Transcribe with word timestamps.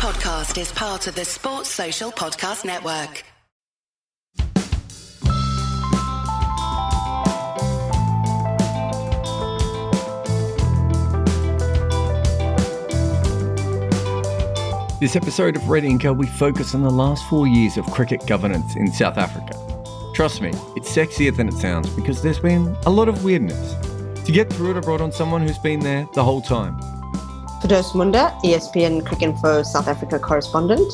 podcast 0.00 0.58
is 0.58 0.72
part 0.72 1.06
of 1.08 1.14
the 1.14 1.26
Sports 1.26 1.68
Social 1.68 2.10
Podcast 2.10 2.64
Network. 2.64 3.22
This 15.00 15.16
episode 15.16 15.56
of 15.56 15.68
Red 15.68 15.82
Inker, 15.82 16.16
we 16.16 16.26
focus 16.28 16.74
on 16.74 16.80
the 16.80 16.88
last 16.88 17.28
four 17.28 17.46
years 17.46 17.76
of 17.76 17.84
cricket 17.88 18.26
governance 18.26 18.74
in 18.76 18.90
South 18.90 19.18
Africa. 19.18 19.52
Trust 20.14 20.40
me, 20.40 20.48
it's 20.76 20.90
sexier 20.96 21.36
than 21.36 21.48
it 21.48 21.54
sounds 21.54 21.90
because 21.90 22.22
there's 22.22 22.40
been 22.40 22.74
a 22.86 22.90
lot 22.90 23.10
of 23.10 23.22
weirdness. 23.22 23.74
To 24.24 24.32
get 24.32 24.50
through 24.50 24.70
it, 24.70 24.76
I 24.78 24.80
brought 24.80 25.02
on 25.02 25.12
someone 25.12 25.46
who's 25.46 25.58
been 25.58 25.80
there 25.80 26.08
the 26.14 26.24
whole 26.24 26.40
time. 26.40 26.80
Firdose 27.60 27.92
Moonda, 27.92 28.34
ESPN 28.40 29.02
Cricinfo 29.02 29.62
South 29.62 29.86
Africa 29.86 30.18
correspondent. 30.18 30.90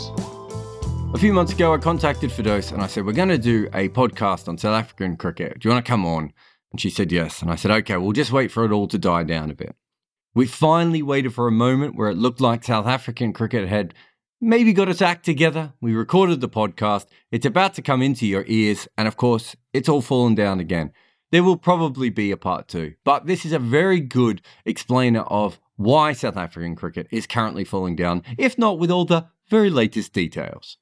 A 1.14 1.18
few 1.18 1.32
months 1.32 1.52
ago, 1.52 1.72
I 1.72 1.78
contacted 1.78 2.30
Firdose 2.30 2.72
and 2.72 2.82
I 2.82 2.88
said, 2.88 3.06
We're 3.06 3.12
going 3.12 3.28
to 3.28 3.38
do 3.38 3.68
a 3.72 3.88
podcast 3.90 4.48
on 4.48 4.58
South 4.58 4.74
African 4.74 5.16
cricket. 5.16 5.60
Do 5.60 5.68
you 5.68 5.72
want 5.72 5.86
to 5.86 5.88
come 5.88 6.04
on? 6.04 6.32
And 6.72 6.80
she 6.80 6.90
said 6.90 7.12
yes. 7.12 7.40
And 7.40 7.52
I 7.52 7.54
said, 7.54 7.70
Okay, 7.70 7.96
we'll 7.96 8.10
just 8.10 8.32
wait 8.32 8.50
for 8.50 8.64
it 8.64 8.72
all 8.72 8.88
to 8.88 8.98
die 8.98 9.22
down 9.22 9.48
a 9.48 9.54
bit. 9.54 9.76
We 10.34 10.46
finally 10.46 11.02
waited 11.02 11.32
for 11.32 11.46
a 11.46 11.52
moment 11.52 11.94
where 11.94 12.10
it 12.10 12.16
looked 12.16 12.40
like 12.40 12.64
South 12.64 12.86
African 12.86 13.32
cricket 13.32 13.68
had 13.68 13.94
maybe 14.40 14.72
got 14.72 14.88
its 14.88 15.00
act 15.00 15.24
together. 15.24 15.72
We 15.80 15.94
recorded 15.94 16.40
the 16.40 16.48
podcast. 16.48 17.06
It's 17.30 17.46
about 17.46 17.74
to 17.74 17.82
come 17.82 18.02
into 18.02 18.26
your 18.26 18.44
ears. 18.48 18.88
And 18.98 19.06
of 19.06 19.16
course, 19.16 19.54
it's 19.72 19.88
all 19.88 20.02
fallen 20.02 20.34
down 20.34 20.58
again. 20.58 20.90
There 21.30 21.44
will 21.44 21.58
probably 21.58 22.10
be 22.10 22.32
a 22.32 22.36
part 22.36 22.66
two, 22.66 22.94
but 23.04 23.26
this 23.26 23.44
is 23.44 23.52
a 23.52 23.60
very 23.60 24.00
good 24.00 24.42
explainer 24.64 25.20
of 25.20 25.60
why 25.76 26.12
South 26.12 26.36
African 26.36 26.74
cricket 26.74 27.06
is 27.10 27.26
currently 27.26 27.64
falling 27.64 27.96
down, 27.96 28.22
if 28.36 28.58
not 28.58 28.78
with 28.78 28.90
all 28.90 29.04
the 29.04 29.26
very 29.48 29.70
latest 29.70 30.12
details. 30.12 30.78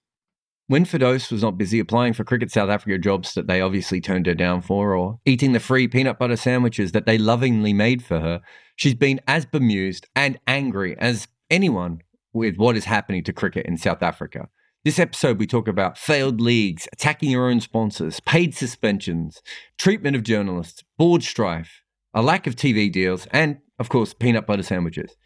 When 0.66 0.86
Firdose 0.86 1.30
was 1.30 1.42
not 1.42 1.59
busy 1.59 1.78
applying 1.78 2.14
for 2.14 2.24
Cricket 2.24 2.51
South 2.51 2.70
Africa 2.70 2.98
jobs 2.98 3.34
that 3.34 3.46
they 3.46 3.60
obviously 3.60 4.01
turned 4.01 4.24
her 4.24 4.34
down 4.34 4.62
for, 4.62 4.96
or 4.96 5.18
eating 5.26 5.52
the 5.52 5.60
free 5.60 5.88
peanut 5.88 6.18
butter 6.18 6.36
sandwiches 6.36 6.92
that 6.92 7.04
they 7.04 7.18
lovingly 7.18 7.74
made 7.74 8.02
for 8.02 8.20
her, 8.20 8.40
she's 8.74 8.95
been 8.95 9.20
as 9.28 9.45
bemused 9.45 10.06
and 10.16 10.38
angry 10.46 10.96
as 10.98 11.29
anyone 11.51 12.01
with 12.32 12.56
what 12.56 12.76
is 12.76 12.86
happening 12.86 13.23
to 13.24 13.32
cricket 13.32 13.66
in 13.66 13.76
South 13.76 14.02
Africa. 14.02 14.48
This 14.84 14.98
episode, 14.98 15.38
we 15.38 15.46
talk 15.46 15.68
about 15.68 15.98
failed 15.98 16.40
leagues, 16.40 16.88
attacking 16.92 17.30
your 17.30 17.51
own 17.51 17.60
sponsors, 17.60 18.20
paid 18.20 18.54
suspensions, 18.54 19.42
treatment 19.79 20.16
of 20.16 20.23
journalists, 20.23 20.82
board 20.98 21.23
strife, 21.23 21.82
a 22.12 22.23
lack 22.23 22.46
of 22.46 22.56
TV 22.56 22.90
deals, 22.90 23.26
and, 23.32 23.58
of 23.78 23.88
course, 23.88 24.14
peanut 24.14 24.46
butter 24.46 24.62
sandwiches. 24.62 25.16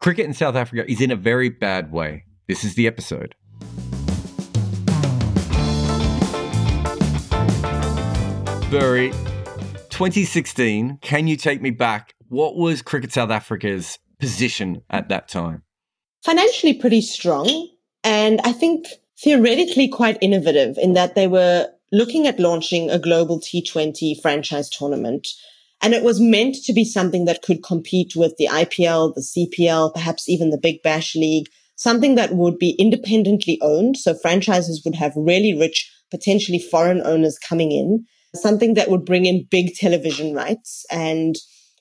Cricket 0.00 0.26
in 0.26 0.34
South 0.34 0.54
Africa 0.54 0.90
is 0.90 1.00
in 1.00 1.10
a 1.10 1.16
very 1.16 1.48
bad 1.48 1.92
way. 1.92 2.24
This 2.46 2.64
is 2.64 2.74
the 2.74 2.86
episode. 2.86 3.34
Bury, 8.70 9.10
2016, 9.90 10.98
can 11.00 11.26
you 11.28 11.36
take 11.36 11.62
me 11.62 11.70
back? 11.70 12.14
What 12.28 12.56
was 12.56 12.82
Cricket 12.82 13.12
South 13.12 13.30
Africa's 13.30 13.98
position 14.18 14.82
at 14.90 15.08
that 15.08 15.28
time? 15.28 15.62
Financially 16.24 16.74
pretty 16.74 17.00
strong. 17.00 17.68
And 18.02 18.40
I 18.42 18.52
think 18.52 18.86
theoretically 19.18 19.88
quite 19.88 20.18
innovative 20.20 20.76
in 20.78 20.94
that 20.94 21.14
they 21.14 21.28
were 21.28 21.68
looking 21.92 22.26
at 22.26 22.40
launching 22.40 22.90
a 22.90 22.98
global 22.98 23.38
T20 23.40 24.20
franchise 24.20 24.68
tournament. 24.68 25.28
And 25.84 25.94
it 25.94 26.02
was 26.02 26.20
meant 26.20 26.56
to 26.64 26.72
be 26.72 26.84
something 26.84 27.26
that 27.26 27.42
could 27.42 27.62
compete 27.62 28.16
with 28.16 28.36
the 28.38 28.48
IPL, 28.48 29.14
the 29.14 29.20
CPL, 29.20 29.92
perhaps 29.92 30.28
even 30.28 30.50
the 30.50 30.58
Big 30.58 30.82
Bash 30.82 31.14
League, 31.14 31.46
something 31.76 32.16
that 32.16 32.34
would 32.34 32.58
be 32.58 32.70
independently 32.78 33.58
owned. 33.60 33.98
So 33.98 34.14
franchises 34.14 34.82
would 34.84 34.96
have 34.96 35.12
really 35.14 35.54
rich, 35.56 35.92
potentially 36.10 36.58
foreign 36.58 37.02
owners 37.02 37.38
coming 37.38 37.70
in 37.70 38.06
something 38.34 38.74
that 38.74 38.90
would 38.90 39.04
bring 39.04 39.26
in 39.26 39.46
big 39.50 39.74
television 39.74 40.34
rights 40.34 40.84
and 40.90 41.36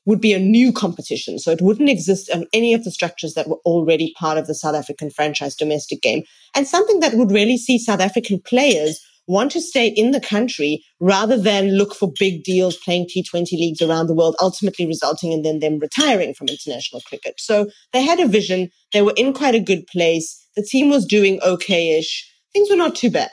would 0.06 0.20
be 0.20 0.34
a 0.34 0.40
new 0.40 0.74
competition. 0.74 1.40
So 1.40 1.52
it 1.52 1.62
wouldn't 1.62 1.90
exist 1.90 2.30
on 2.30 2.46
any 2.54 2.74
of 2.74 2.84
the 2.84 2.92
structures 2.92 3.36
that 3.36 3.48
were 3.48 3.60
already 3.66 4.14
part 4.18 4.38
of 4.38 4.48
the 4.48 4.56
South 4.56 4.76
African 4.76 5.10
franchise 5.10 5.56
domestic 5.56 6.02
game 6.02 6.24
and 6.56 6.68
something 6.68 7.00
that 7.00 7.14
would 7.14 7.32
really 7.32 7.58
see 7.58 7.80
South 7.80 8.02
African 8.02 8.42
players 8.42 9.00
want 9.28 9.52
to 9.52 9.62
stay 9.62 9.88
in 9.88 10.12
the 10.12 10.20
country 10.20 10.84
rather 11.00 11.38
than 11.38 11.78
look 11.78 11.96
for 11.96 12.12
big 12.20 12.44
deals 12.44 12.78
playing 12.78 13.08
T20 13.08 13.52
leagues 13.54 13.82
around 13.82 14.08
the 14.08 14.16
world, 14.16 14.36
ultimately 14.42 14.86
resulting 14.86 15.32
in 15.32 15.44
then 15.44 15.60
them 15.60 15.80
retiring 15.80 16.34
from 16.34 16.48
international 16.48 17.02
cricket. 17.02 17.36
So 17.38 17.68
they 17.94 18.04
had 18.04 18.20
a 18.20 18.28
vision. 18.28 18.70
They 18.92 19.02
were 19.02 19.14
in 19.16 19.34
quite 19.34 19.56
a 19.56 19.60
good 19.60 19.88
place. 19.88 20.40
The 20.56 20.64
team 20.64 20.90
was 20.90 21.06
doing 21.06 21.40
okay-ish. 21.42 22.30
Things 22.54 22.70
were 22.70 22.76
not 22.76 22.96
too 22.96 23.10
bad 23.10 23.32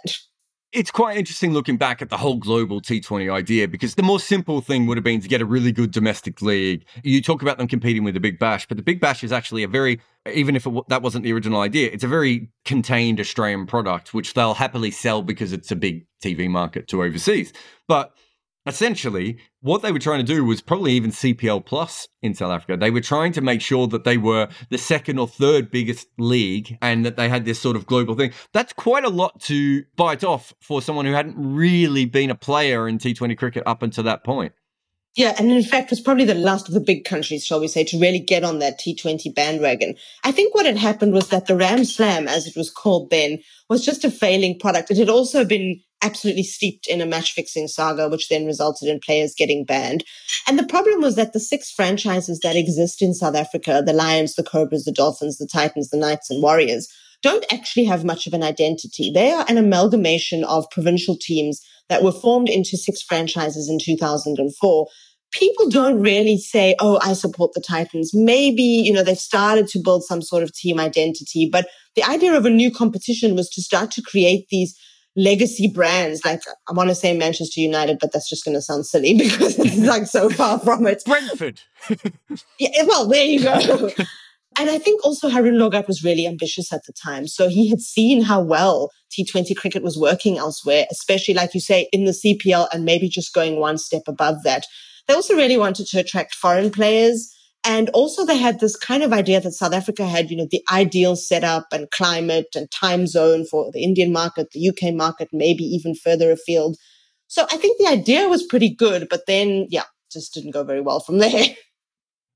it's 0.72 0.90
quite 0.90 1.16
interesting 1.16 1.52
looking 1.52 1.76
back 1.76 2.00
at 2.00 2.10
the 2.10 2.16
whole 2.16 2.36
global 2.36 2.80
T20 2.80 3.32
idea 3.32 3.66
because 3.66 3.96
the 3.96 4.02
more 4.02 4.20
simple 4.20 4.60
thing 4.60 4.86
would 4.86 4.96
have 4.96 5.04
been 5.04 5.20
to 5.20 5.28
get 5.28 5.40
a 5.40 5.44
really 5.44 5.72
good 5.72 5.90
domestic 5.90 6.40
league. 6.42 6.84
You 7.02 7.20
talk 7.20 7.42
about 7.42 7.58
them 7.58 7.66
competing 7.66 8.04
with 8.04 8.14
the 8.14 8.20
Big 8.20 8.38
Bash, 8.38 8.68
but 8.68 8.76
the 8.76 8.82
Big 8.82 9.00
Bash 9.00 9.24
is 9.24 9.32
actually 9.32 9.64
a 9.64 9.68
very, 9.68 10.00
even 10.32 10.54
if 10.54 10.66
it, 10.66 10.84
that 10.88 11.02
wasn't 11.02 11.24
the 11.24 11.32
original 11.32 11.60
idea, 11.60 11.90
it's 11.92 12.04
a 12.04 12.08
very 12.08 12.50
contained 12.64 13.18
Australian 13.18 13.66
product, 13.66 14.14
which 14.14 14.34
they'll 14.34 14.54
happily 14.54 14.92
sell 14.92 15.22
because 15.22 15.52
it's 15.52 15.72
a 15.72 15.76
big 15.76 16.06
TV 16.22 16.48
market 16.48 16.86
to 16.88 17.02
overseas. 17.02 17.52
But 17.88 18.12
essentially 18.70 19.38
what 19.60 19.82
they 19.82 19.92
were 19.92 19.98
trying 19.98 20.24
to 20.24 20.34
do 20.34 20.44
was 20.44 20.60
probably 20.60 20.92
even 20.92 21.10
CPL 21.10 21.64
plus 21.66 22.08
in 22.22 22.34
South 22.34 22.50
Africa. 22.50 22.76
They 22.76 22.90
were 22.90 23.00
trying 23.00 23.32
to 23.32 23.40
make 23.40 23.60
sure 23.60 23.86
that 23.88 24.04
they 24.04 24.16
were 24.16 24.48
the 24.70 24.78
second 24.78 25.18
or 25.18 25.28
third 25.28 25.70
biggest 25.70 26.08
league 26.18 26.78
and 26.80 27.04
that 27.04 27.16
they 27.16 27.28
had 27.28 27.44
this 27.44 27.60
sort 27.60 27.76
of 27.76 27.86
global 27.86 28.14
thing. 28.14 28.32
That's 28.52 28.72
quite 28.72 29.04
a 29.04 29.10
lot 29.10 29.40
to 29.42 29.84
bite 29.96 30.24
off 30.24 30.54
for 30.60 30.80
someone 30.80 31.04
who 31.04 31.12
hadn't 31.12 31.36
really 31.36 32.06
been 32.06 32.30
a 32.30 32.34
player 32.34 32.88
in 32.88 32.98
T20 32.98 33.36
cricket 33.36 33.62
up 33.66 33.82
until 33.82 34.04
that 34.04 34.24
point. 34.24 34.52
Yeah, 35.16 35.34
and 35.38 35.50
in 35.50 35.64
fact, 35.64 35.90
was 35.90 36.00
probably 36.00 36.24
the 36.24 36.34
last 36.34 36.68
of 36.68 36.74
the 36.74 36.80
big 36.80 37.04
countries, 37.04 37.44
shall 37.44 37.58
we 37.58 37.66
say, 37.66 37.82
to 37.84 37.98
really 37.98 38.20
get 38.20 38.44
on 38.44 38.60
that 38.60 38.78
T20 38.78 39.34
bandwagon. 39.34 39.96
I 40.22 40.30
think 40.30 40.54
what 40.54 40.66
had 40.66 40.76
happened 40.76 41.12
was 41.12 41.28
that 41.30 41.46
the 41.46 41.56
Ram 41.56 41.84
Slam, 41.84 42.28
as 42.28 42.46
it 42.46 42.56
was 42.56 42.70
called 42.70 43.10
then, 43.10 43.40
was 43.68 43.84
just 43.84 44.04
a 44.04 44.10
failing 44.10 44.58
product. 44.58 44.90
It 44.90 44.98
had 44.98 45.08
also 45.08 45.44
been 45.44 45.80
absolutely 46.02 46.42
steeped 46.42 46.86
in 46.86 47.00
a 47.00 47.06
match 47.06 47.32
fixing 47.32 47.68
saga, 47.68 48.08
which 48.08 48.28
then 48.28 48.46
resulted 48.46 48.88
in 48.88 49.00
players 49.00 49.34
getting 49.36 49.64
banned. 49.64 50.04
And 50.46 50.58
the 50.58 50.66
problem 50.66 51.00
was 51.00 51.16
that 51.16 51.32
the 51.32 51.40
six 51.40 51.70
franchises 51.70 52.40
that 52.42 52.56
exist 52.56 53.02
in 53.02 53.14
South 53.14 53.36
Africa, 53.36 53.82
the 53.84 53.92
Lions, 53.92 54.34
the 54.34 54.42
Cobras, 54.42 54.84
the 54.84 54.92
Dolphins, 54.92 55.38
the 55.38 55.48
Titans, 55.50 55.90
the 55.90 55.98
Knights, 55.98 56.30
and 56.30 56.42
Warriors, 56.42 56.88
don't 57.22 57.44
actually 57.52 57.84
have 57.84 58.04
much 58.04 58.26
of 58.26 58.32
an 58.32 58.42
identity. 58.42 59.10
They 59.12 59.30
are 59.30 59.44
an 59.48 59.58
amalgamation 59.58 60.42
of 60.44 60.70
provincial 60.70 61.16
teams 61.20 61.60
that 61.88 62.02
were 62.02 62.12
formed 62.12 62.48
into 62.48 62.76
six 62.76 63.02
franchises 63.02 63.68
in 63.68 63.78
2004 63.78 64.86
people 65.32 65.68
don't 65.68 66.00
really 66.00 66.38
say, 66.38 66.74
Oh, 66.80 66.98
I 67.02 67.12
support 67.12 67.52
the 67.52 67.60
Titans. 67.60 68.12
Maybe, 68.12 68.62
you 68.62 68.92
know, 68.92 69.02
they've 69.02 69.18
started 69.18 69.68
to 69.68 69.80
build 69.82 70.04
some 70.04 70.22
sort 70.22 70.42
of 70.42 70.52
team 70.52 70.80
identity, 70.80 71.48
but 71.50 71.68
the 71.94 72.04
idea 72.04 72.34
of 72.34 72.46
a 72.46 72.50
new 72.50 72.70
competition 72.70 73.34
was 73.34 73.48
to 73.50 73.62
start 73.62 73.90
to 73.92 74.02
create 74.02 74.46
these 74.50 74.76
legacy 75.16 75.68
brands. 75.68 76.24
Like 76.24 76.42
I 76.68 76.72
want 76.72 76.88
to 76.88 76.94
say 76.94 77.16
Manchester 77.16 77.60
United, 77.60 77.98
but 77.98 78.12
that's 78.12 78.28
just 78.28 78.44
going 78.44 78.56
to 78.56 78.62
sound 78.62 78.86
silly 78.86 79.14
because 79.18 79.58
it's 79.58 79.78
like 79.78 80.06
so 80.06 80.30
far 80.30 80.58
from 80.58 80.86
it. 80.86 81.02
Brentford. 81.04 81.60
yeah, 82.58 82.70
eh, 82.74 82.84
well, 82.86 83.08
there 83.08 83.24
you 83.24 83.42
go. 83.42 83.90
And 84.58 84.68
I 84.68 84.78
think 84.78 85.04
also 85.04 85.28
Haroon 85.28 85.54
Lorgat 85.54 85.86
was 85.86 86.02
really 86.02 86.26
ambitious 86.26 86.72
at 86.72 86.84
the 86.84 86.92
time. 86.92 87.26
So 87.28 87.48
he 87.48 87.70
had 87.70 87.80
seen 87.80 88.22
how 88.22 88.42
well 88.42 88.90
T20 89.10 89.56
cricket 89.56 89.82
was 89.82 89.96
working 89.96 90.38
elsewhere, 90.38 90.86
especially 90.90 91.34
like 91.34 91.54
you 91.54 91.60
say 91.60 91.88
in 91.92 92.04
the 92.04 92.12
CPL 92.12 92.68
and 92.72 92.84
maybe 92.84 93.08
just 93.08 93.32
going 93.32 93.60
one 93.60 93.78
step 93.78 94.02
above 94.08 94.42
that. 94.42 94.66
They 95.06 95.14
also 95.14 95.34
really 95.34 95.56
wanted 95.56 95.86
to 95.86 96.00
attract 96.00 96.34
foreign 96.34 96.70
players. 96.70 97.32
And 97.64 97.90
also 97.90 98.24
they 98.24 98.38
had 98.38 98.60
this 98.60 98.74
kind 98.76 99.02
of 99.02 99.12
idea 99.12 99.40
that 99.40 99.52
South 99.52 99.74
Africa 99.74 100.06
had, 100.06 100.30
you 100.30 100.36
know, 100.36 100.48
the 100.50 100.64
ideal 100.72 101.14
setup 101.14 101.66
and 101.72 101.90
climate 101.90 102.48
and 102.54 102.70
time 102.70 103.06
zone 103.06 103.44
for 103.44 103.70
the 103.70 103.82
Indian 103.82 104.12
market, 104.12 104.52
the 104.52 104.68
UK 104.68 104.94
market, 104.94 105.28
maybe 105.32 105.64
even 105.64 105.94
further 105.94 106.30
afield. 106.30 106.76
So 107.26 107.46
I 107.50 107.56
think 107.58 107.78
the 107.78 107.86
idea 107.86 108.28
was 108.28 108.42
pretty 108.42 108.70
good, 108.70 109.08
but 109.10 109.26
then, 109.26 109.66
yeah, 109.68 109.84
just 110.10 110.32
didn't 110.32 110.52
go 110.52 110.64
very 110.64 110.80
well 110.80 111.00
from 111.00 111.18
there. 111.18 111.44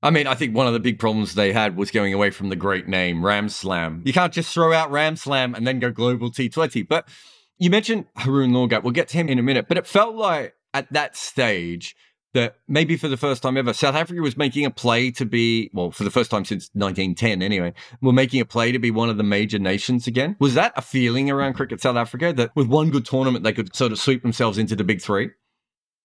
I 0.03 0.11
mean, 0.11 0.27
I 0.27 0.35
think 0.35 0.55
one 0.55 0.67
of 0.67 0.73
the 0.73 0.79
big 0.79 0.99
problems 0.99 1.33
they 1.33 1.51
had 1.51 1.75
was 1.75 1.89
going 1.89 2.13
away 2.13 2.29
from 2.29 2.49
the 2.49 2.55
great 2.55 2.87
name, 2.87 3.25
Ram 3.25 3.49
Slam. 3.49 4.03
You 4.05 4.13
can't 4.13 4.31
just 4.31 4.53
throw 4.53 4.71
out 4.71 4.91
Ram 4.91 5.15
Slam 5.15 5.55
and 5.55 5.65
then 5.65 5.79
go 5.79 5.89
global 5.89 6.29
T20. 6.29 6.87
But 6.87 7.07
you 7.57 7.71
mentioned 7.71 8.05
Haroon 8.17 8.51
Lorgat. 8.51 8.83
We'll 8.83 8.91
get 8.91 9.07
to 9.09 9.17
him 9.17 9.29
in 9.29 9.39
a 9.39 9.43
minute. 9.43 9.67
But 9.67 9.79
it 9.79 9.87
felt 9.87 10.15
like 10.15 10.53
at 10.75 10.91
that 10.93 11.15
stage, 11.17 11.95
that 12.35 12.57
maybe 12.67 12.97
for 12.97 13.07
the 13.07 13.17
first 13.17 13.41
time 13.41 13.57
ever, 13.57 13.73
South 13.73 13.95
Africa 13.95 14.21
was 14.21 14.37
making 14.37 14.65
a 14.65 14.69
play 14.69 15.09
to 15.11 15.25
be, 15.25 15.71
well, 15.73 15.89
for 15.89 16.03
the 16.03 16.11
first 16.11 16.29
time 16.29 16.45
since 16.45 16.69
1910 16.73 17.41
anyway, 17.41 17.73
we're 18.01 18.11
making 18.11 18.41
a 18.41 18.45
play 18.45 18.71
to 18.71 18.77
be 18.77 18.91
one 18.91 19.09
of 19.09 19.17
the 19.17 19.23
major 19.23 19.57
nations 19.57 20.05
again. 20.05 20.35
Was 20.39 20.53
that 20.53 20.73
a 20.75 20.81
feeling 20.81 21.31
around 21.31 21.53
Cricket 21.53 21.81
South 21.81 21.95
Africa 21.95 22.33
that 22.33 22.51
with 22.55 22.67
one 22.67 22.91
good 22.91 23.05
tournament, 23.05 23.43
they 23.43 23.53
could 23.53 23.75
sort 23.75 23.91
of 23.91 23.99
sweep 23.99 24.21
themselves 24.21 24.57
into 24.57 24.75
the 24.75 24.83
big 24.83 25.01
three? 25.01 25.31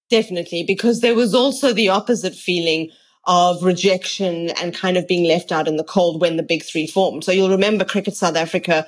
Definitely, 0.08 0.64
because 0.66 1.00
there 1.00 1.14
was 1.14 1.34
also 1.34 1.72
the 1.72 1.88
opposite 1.88 2.34
feeling 2.34 2.90
of 3.26 3.62
rejection 3.62 4.50
and 4.50 4.74
kind 4.74 4.96
of 4.96 5.06
being 5.06 5.28
left 5.28 5.52
out 5.52 5.68
in 5.68 5.76
the 5.76 5.84
cold 5.84 6.20
when 6.20 6.36
the 6.36 6.42
big 6.42 6.62
three 6.62 6.86
formed. 6.86 7.24
So 7.24 7.32
you'll 7.32 7.50
remember 7.50 7.84
Cricket 7.84 8.16
South 8.16 8.36
Africa 8.36 8.86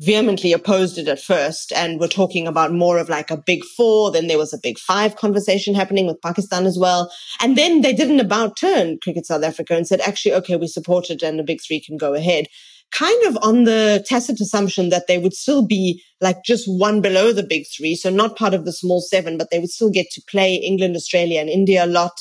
vehemently 0.00 0.52
opposed 0.52 0.98
it 0.98 1.06
at 1.06 1.20
first 1.20 1.72
and 1.72 2.00
were 2.00 2.08
talking 2.08 2.46
about 2.46 2.72
more 2.72 2.98
of 2.98 3.08
like 3.08 3.30
a 3.30 3.36
big 3.36 3.64
four. 3.76 4.10
Then 4.10 4.26
there 4.26 4.38
was 4.38 4.52
a 4.52 4.58
big 4.62 4.78
five 4.78 5.16
conversation 5.16 5.74
happening 5.74 6.06
with 6.06 6.20
Pakistan 6.20 6.66
as 6.66 6.76
well. 6.78 7.12
And 7.40 7.56
then 7.56 7.80
they 7.80 7.92
did 7.92 8.10
an 8.10 8.18
about 8.18 8.56
turn, 8.56 8.98
Cricket 9.02 9.26
South 9.26 9.44
Africa, 9.44 9.76
and 9.76 9.86
said, 9.86 10.00
actually, 10.00 10.34
okay, 10.34 10.56
we 10.56 10.66
support 10.66 11.10
it 11.10 11.22
and 11.22 11.38
the 11.38 11.44
big 11.44 11.60
three 11.66 11.80
can 11.80 11.96
go 11.96 12.14
ahead. 12.14 12.46
Kind 12.92 13.24
of 13.26 13.38
on 13.42 13.64
the 13.64 14.04
tacit 14.06 14.40
assumption 14.40 14.88
that 14.90 15.06
they 15.06 15.18
would 15.18 15.32
still 15.32 15.66
be 15.66 16.02
like 16.20 16.44
just 16.44 16.64
one 16.66 17.00
below 17.00 17.32
the 17.32 17.42
big 17.42 17.64
three. 17.76 17.94
So 17.94 18.10
not 18.10 18.36
part 18.36 18.54
of 18.54 18.64
the 18.64 18.72
small 18.72 19.00
seven, 19.00 19.38
but 19.38 19.50
they 19.50 19.58
would 19.58 19.70
still 19.70 19.90
get 19.90 20.06
to 20.12 20.22
play 20.28 20.54
England, 20.54 20.96
Australia 20.96 21.40
and 21.40 21.48
India 21.48 21.84
a 21.84 21.86
lot. 21.86 22.12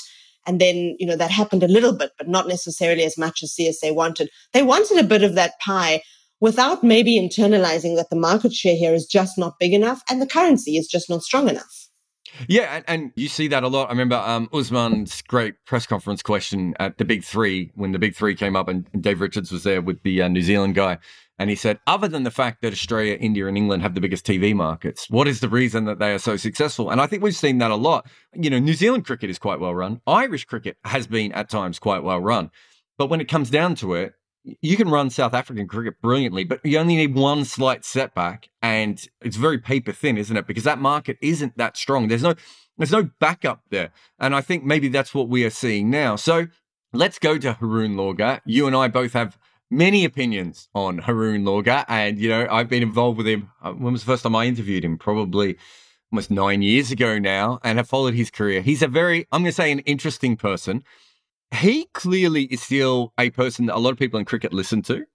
And 0.45 0.59
then, 0.59 0.95
you 0.99 1.07
know, 1.07 1.15
that 1.15 1.31
happened 1.31 1.63
a 1.63 1.67
little 1.67 1.93
bit, 1.93 2.11
but 2.17 2.27
not 2.27 2.47
necessarily 2.47 3.03
as 3.03 3.17
much 3.17 3.41
as 3.43 3.55
CSA 3.59 3.95
wanted. 3.95 4.29
They 4.51 4.61
wanted 4.61 4.97
a 4.97 5.07
bit 5.07 5.23
of 5.23 5.35
that 5.35 5.53
pie 5.59 6.01
without 6.43 6.83
maybe 6.83 7.17
internalizing 7.17 7.95
that 7.95 8.09
the 8.09 8.17
market 8.17 8.51
share 8.53 8.75
here 8.75 8.93
is 8.93 9.05
just 9.05 9.37
not 9.37 9.57
big 9.61 9.73
enough 9.73 10.03
and 10.09 10.21
the 10.21 10.27
currency 10.27 10.75
is 10.75 10.87
just 10.87 11.09
not 11.09 11.23
strong 11.23 11.47
enough. 11.47 11.87
Yeah, 12.49 12.75
and, 12.75 12.85
and, 12.87 13.11
you 13.15 13.29
see 13.29 13.47
that 13.47 13.63
a 13.63 13.69
lot. 13.69 13.87
I 13.87 13.91
remember 13.91 14.17
um, 14.17 14.49
Usman's 14.51 15.21
great 15.21 15.53
press 15.65 15.85
conference 15.85 16.21
question 16.21 16.73
at 16.79 16.97
the 16.97 17.05
Big 17.05 17.23
Three 17.23 17.71
when 17.75 17.93
the 17.93 17.99
Big 17.99 18.15
Three 18.15 18.35
came 18.35 18.55
up, 18.55 18.67
and 18.67 18.87
Dave 18.99 19.21
Richards 19.21 19.51
was 19.51 19.63
there 19.63 19.81
with 19.81 20.01
the 20.01 20.23
uh, 20.23 20.27
New 20.27 20.41
Zealand 20.41 20.73
guy, 20.73 20.97
and 21.37 21.51
he 21.51 21.55
said, 21.55 21.79
other 21.85 22.07
than 22.07 22.23
the 22.23 22.31
fact 22.31 22.63
that 22.63 22.73
Australia, 22.73 23.17
India, 23.19 23.45
and 23.45 23.55
England 23.55 23.83
have 23.83 23.93
the 23.93 24.01
biggest 24.01 24.25
TV 24.25 24.55
markets, 24.55 25.07
what 25.11 25.27
is 25.27 25.41
the 25.41 25.49
reason 25.49 25.85
that 25.85 25.99
they 25.99 26.11
are 26.11 26.17
so 26.19 26.35
successful? 26.35 26.89
And 26.89 26.99
I 26.99 27.05
think 27.05 27.21
we've 27.21 27.35
seen 27.35 27.59
that 27.59 27.69
a 27.69 27.75
lot. 27.75 28.07
You 28.33 28.49
know, 28.49 28.59
New 28.59 28.73
Zealand 28.73 29.05
cricket 29.05 29.29
is 29.29 29.37
quite 29.37 29.59
well 29.59 29.75
run. 29.75 30.01
Irish 30.07 30.45
cricket 30.45 30.77
has 30.85 31.05
been 31.05 31.31
at 31.33 31.49
times 31.49 31.77
quite 31.77 32.03
well 32.03 32.19
run, 32.19 32.49
but 32.97 33.11
when 33.11 33.21
it 33.21 33.29
comes 33.29 33.51
down 33.51 33.75
to 33.75 33.93
it, 33.93 34.15
you 34.43 34.75
can 34.75 34.89
run 34.89 35.09
South 35.09 35.33
African 35.33 35.67
cricket 35.67 36.01
brilliantly, 36.01 36.43
but 36.43 36.59
you 36.65 36.77
only 36.77 36.95
need 36.95 37.15
one 37.15 37.45
slight 37.45 37.85
setback, 37.85 38.49
and 38.61 39.05
it's 39.21 39.37
very 39.37 39.57
paper 39.57 39.91
thin, 39.91 40.17
isn't 40.17 40.35
it? 40.35 40.47
Because 40.47 40.63
that 40.65 40.79
market 40.79 41.17
isn't 41.21 41.57
that 41.57 41.77
strong. 41.77 42.07
There's 42.07 42.23
no 42.23 42.35
there's 42.77 42.91
no 42.91 43.09
backup 43.19 43.61
there, 43.69 43.91
and 44.19 44.35
I 44.35 44.41
think 44.41 44.63
maybe 44.63 44.89
that's 44.89 45.13
what 45.13 45.29
we 45.29 45.45
are 45.45 45.49
seeing 45.49 45.89
now. 45.89 46.15
So 46.15 46.47
let's 46.91 47.19
go 47.19 47.37
to 47.37 47.53
Haroon 47.53 47.95
Lorgat. 47.95 48.41
You 48.45 48.67
and 48.67 48.75
I 48.75 48.87
both 48.87 49.13
have 49.13 49.37
many 49.71 50.05
opinions 50.05 50.67
on 50.75 50.99
Haroon 50.99 51.43
Lorgat, 51.45 51.85
and 51.87 52.19
you 52.19 52.29
know 52.29 52.47
I've 52.49 52.69
been 52.69 52.83
involved 52.83 53.17
with 53.17 53.27
him. 53.27 53.49
Uh, 53.61 53.71
when 53.71 53.93
was 53.93 54.01
the 54.01 54.11
first 54.11 54.23
time 54.23 54.35
I 54.35 54.45
interviewed 54.45 54.83
him? 54.83 54.97
Probably 54.97 55.57
almost 56.11 56.29
nine 56.29 56.61
years 56.61 56.91
ago 56.91 57.17
now, 57.17 57.59
and 57.63 57.77
have 57.77 57.87
followed 57.87 58.13
his 58.13 58.29
career. 58.29 58.61
He's 58.61 58.81
a 58.81 58.87
very, 58.87 59.25
I'm 59.31 59.41
going 59.41 59.51
to 59.51 59.55
say, 59.55 59.71
an 59.71 59.79
interesting 59.79 60.35
person 60.35 60.83
he 61.53 61.85
clearly 61.93 62.43
is 62.43 62.61
still 62.61 63.13
a 63.17 63.29
person 63.29 63.67
that 63.67 63.75
a 63.75 63.79
lot 63.79 63.91
of 63.91 63.99
people 63.99 64.19
in 64.19 64.25
cricket 64.25 64.53
listen 64.53 64.81
to. 64.83 65.05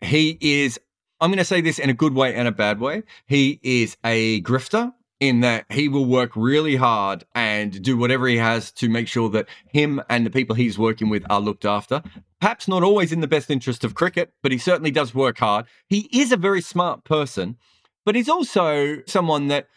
He 0.00 0.36
is, 0.40 0.78
I'm 1.20 1.30
going 1.30 1.38
to 1.38 1.44
say 1.44 1.60
this 1.60 1.78
in 1.78 1.90
a 1.90 1.94
good 1.94 2.14
way 2.14 2.34
and 2.34 2.48
a 2.48 2.52
bad 2.52 2.80
way. 2.80 3.04
He 3.26 3.60
is 3.62 3.96
a 4.04 4.42
grifter 4.42 4.92
in 5.20 5.40
that 5.40 5.64
he 5.70 5.88
will 5.88 6.04
work 6.04 6.32
really 6.34 6.76
hard 6.76 7.24
and 7.34 7.80
do 7.82 7.96
whatever 7.96 8.26
he 8.26 8.36
has 8.36 8.72
to 8.72 8.88
make 8.88 9.08
sure 9.08 9.30
that 9.30 9.48
him 9.72 10.02
and 10.10 10.26
the 10.26 10.30
people 10.30 10.56
he's 10.56 10.78
working 10.78 11.08
with 11.08 11.24
are 11.30 11.40
looked 11.40 11.64
after. 11.64 12.02
Perhaps 12.40 12.68
not 12.68 12.82
always 12.82 13.12
in 13.12 13.20
the 13.20 13.28
best 13.28 13.50
interest 13.50 13.84
of 13.84 13.94
cricket, 13.94 14.32
but 14.42 14.52
he 14.52 14.58
certainly 14.58 14.90
does 14.90 15.14
work 15.14 15.38
hard. 15.38 15.64
He 15.88 16.10
is 16.12 16.32
a 16.32 16.36
very 16.36 16.60
smart 16.60 17.04
person, 17.04 17.56
but 18.04 18.16
he's 18.16 18.28
also 18.28 19.02
someone 19.06 19.46
that 19.48 19.68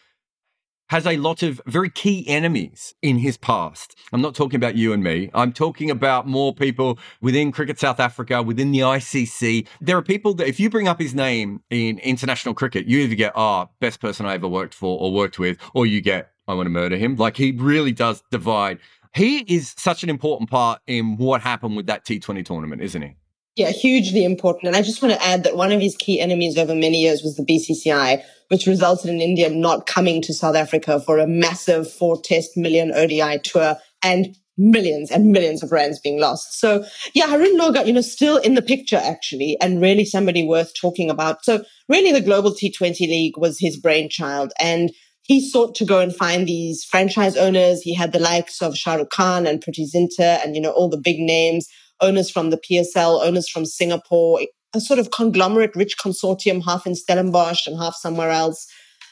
has 0.88 1.06
a 1.06 1.16
lot 1.16 1.42
of 1.42 1.60
very 1.66 1.90
key 1.90 2.26
enemies 2.28 2.94
in 3.02 3.18
his 3.18 3.36
past. 3.36 3.96
I'm 4.12 4.20
not 4.20 4.34
talking 4.34 4.56
about 4.56 4.74
you 4.74 4.92
and 4.92 5.02
me. 5.02 5.30
I'm 5.34 5.52
talking 5.52 5.90
about 5.90 6.26
more 6.26 6.54
people 6.54 6.98
within 7.20 7.52
Cricket 7.52 7.78
South 7.78 8.00
Africa, 8.00 8.42
within 8.42 8.70
the 8.70 8.80
ICC. 8.80 9.66
There 9.80 9.96
are 9.96 10.02
people 10.02 10.34
that, 10.34 10.48
if 10.48 10.58
you 10.58 10.70
bring 10.70 10.88
up 10.88 10.98
his 10.98 11.14
name 11.14 11.62
in 11.70 11.98
international 11.98 12.54
cricket, 12.54 12.86
you 12.86 13.00
either 13.00 13.14
get, 13.14 13.32
oh, 13.36 13.68
best 13.80 14.00
person 14.00 14.26
I 14.26 14.34
ever 14.34 14.48
worked 14.48 14.74
for 14.74 14.98
or 14.98 15.12
worked 15.12 15.38
with, 15.38 15.58
or 15.74 15.86
you 15.86 16.00
get, 16.00 16.30
I 16.46 16.54
want 16.54 16.66
to 16.66 16.70
murder 16.70 16.96
him. 16.96 17.16
Like 17.16 17.36
he 17.36 17.52
really 17.52 17.92
does 17.92 18.22
divide. 18.30 18.78
He 19.14 19.38
is 19.40 19.74
such 19.76 20.02
an 20.02 20.10
important 20.10 20.50
part 20.50 20.80
in 20.86 21.16
what 21.16 21.42
happened 21.42 21.76
with 21.76 21.86
that 21.86 22.04
T20 22.04 22.44
tournament, 22.44 22.82
isn't 22.82 23.02
he? 23.02 23.16
Yeah, 23.58 23.70
hugely 23.70 24.24
important. 24.24 24.68
And 24.68 24.76
I 24.76 24.82
just 24.82 25.02
want 25.02 25.14
to 25.14 25.26
add 25.26 25.42
that 25.42 25.56
one 25.56 25.72
of 25.72 25.80
his 25.80 25.96
key 25.96 26.20
enemies 26.20 26.56
over 26.56 26.76
many 26.76 26.98
years 27.02 27.24
was 27.24 27.34
the 27.34 27.42
BCCI, 27.42 28.22
which 28.50 28.68
resulted 28.68 29.10
in 29.10 29.20
India 29.20 29.50
not 29.50 29.84
coming 29.84 30.22
to 30.22 30.32
South 30.32 30.54
Africa 30.54 31.00
for 31.00 31.18
a 31.18 31.26
massive 31.26 31.90
four 31.92 32.22
test 32.22 32.56
million 32.56 32.92
ODI 32.92 33.40
tour 33.42 33.76
and 34.00 34.36
millions 34.56 35.10
and 35.10 35.32
millions 35.32 35.64
of 35.64 35.72
rands 35.72 35.98
being 35.98 36.20
lost. 36.20 36.60
So 36.60 36.84
yeah, 37.14 37.26
Haroon 37.26 37.58
Lorgat, 37.58 37.88
you 37.88 37.92
know, 37.92 38.00
still 38.00 38.36
in 38.36 38.54
the 38.54 38.62
picture 38.62 39.00
actually, 39.02 39.56
and 39.60 39.82
really 39.82 40.04
somebody 40.04 40.46
worth 40.46 40.72
talking 40.80 41.10
about. 41.10 41.44
So 41.44 41.64
really 41.88 42.12
the 42.12 42.20
Global 42.20 42.52
T20 42.52 43.00
League 43.00 43.38
was 43.38 43.58
his 43.58 43.76
brainchild 43.76 44.52
and 44.60 44.92
he 45.24 45.46
sought 45.46 45.74
to 45.74 45.84
go 45.84 45.98
and 45.98 46.14
find 46.14 46.46
these 46.46 46.84
franchise 46.84 47.36
owners. 47.36 47.82
He 47.82 47.92
had 47.92 48.12
the 48.12 48.20
likes 48.20 48.62
of 48.62 48.76
Shah 48.76 48.94
Rukh 48.94 49.10
Khan 49.10 49.48
and 49.48 49.60
Preity 49.60 49.84
Zinta 49.92 50.44
and, 50.44 50.54
you 50.54 50.60
know, 50.60 50.70
all 50.70 50.88
the 50.88 50.96
big 50.96 51.18
names 51.18 51.68
owners 52.00 52.30
from 52.30 52.50
the 52.50 52.58
PSL, 52.58 53.24
owners 53.24 53.48
from 53.48 53.64
Singapore, 53.64 54.40
a 54.74 54.80
sort 54.80 54.98
of 54.98 55.10
conglomerate 55.10 55.74
rich 55.74 55.96
consortium, 55.98 56.64
half 56.64 56.86
in 56.86 56.94
Stellenbosch 56.94 57.66
and 57.66 57.78
half 57.78 57.94
somewhere 57.94 58.30
else. 58.30 58.66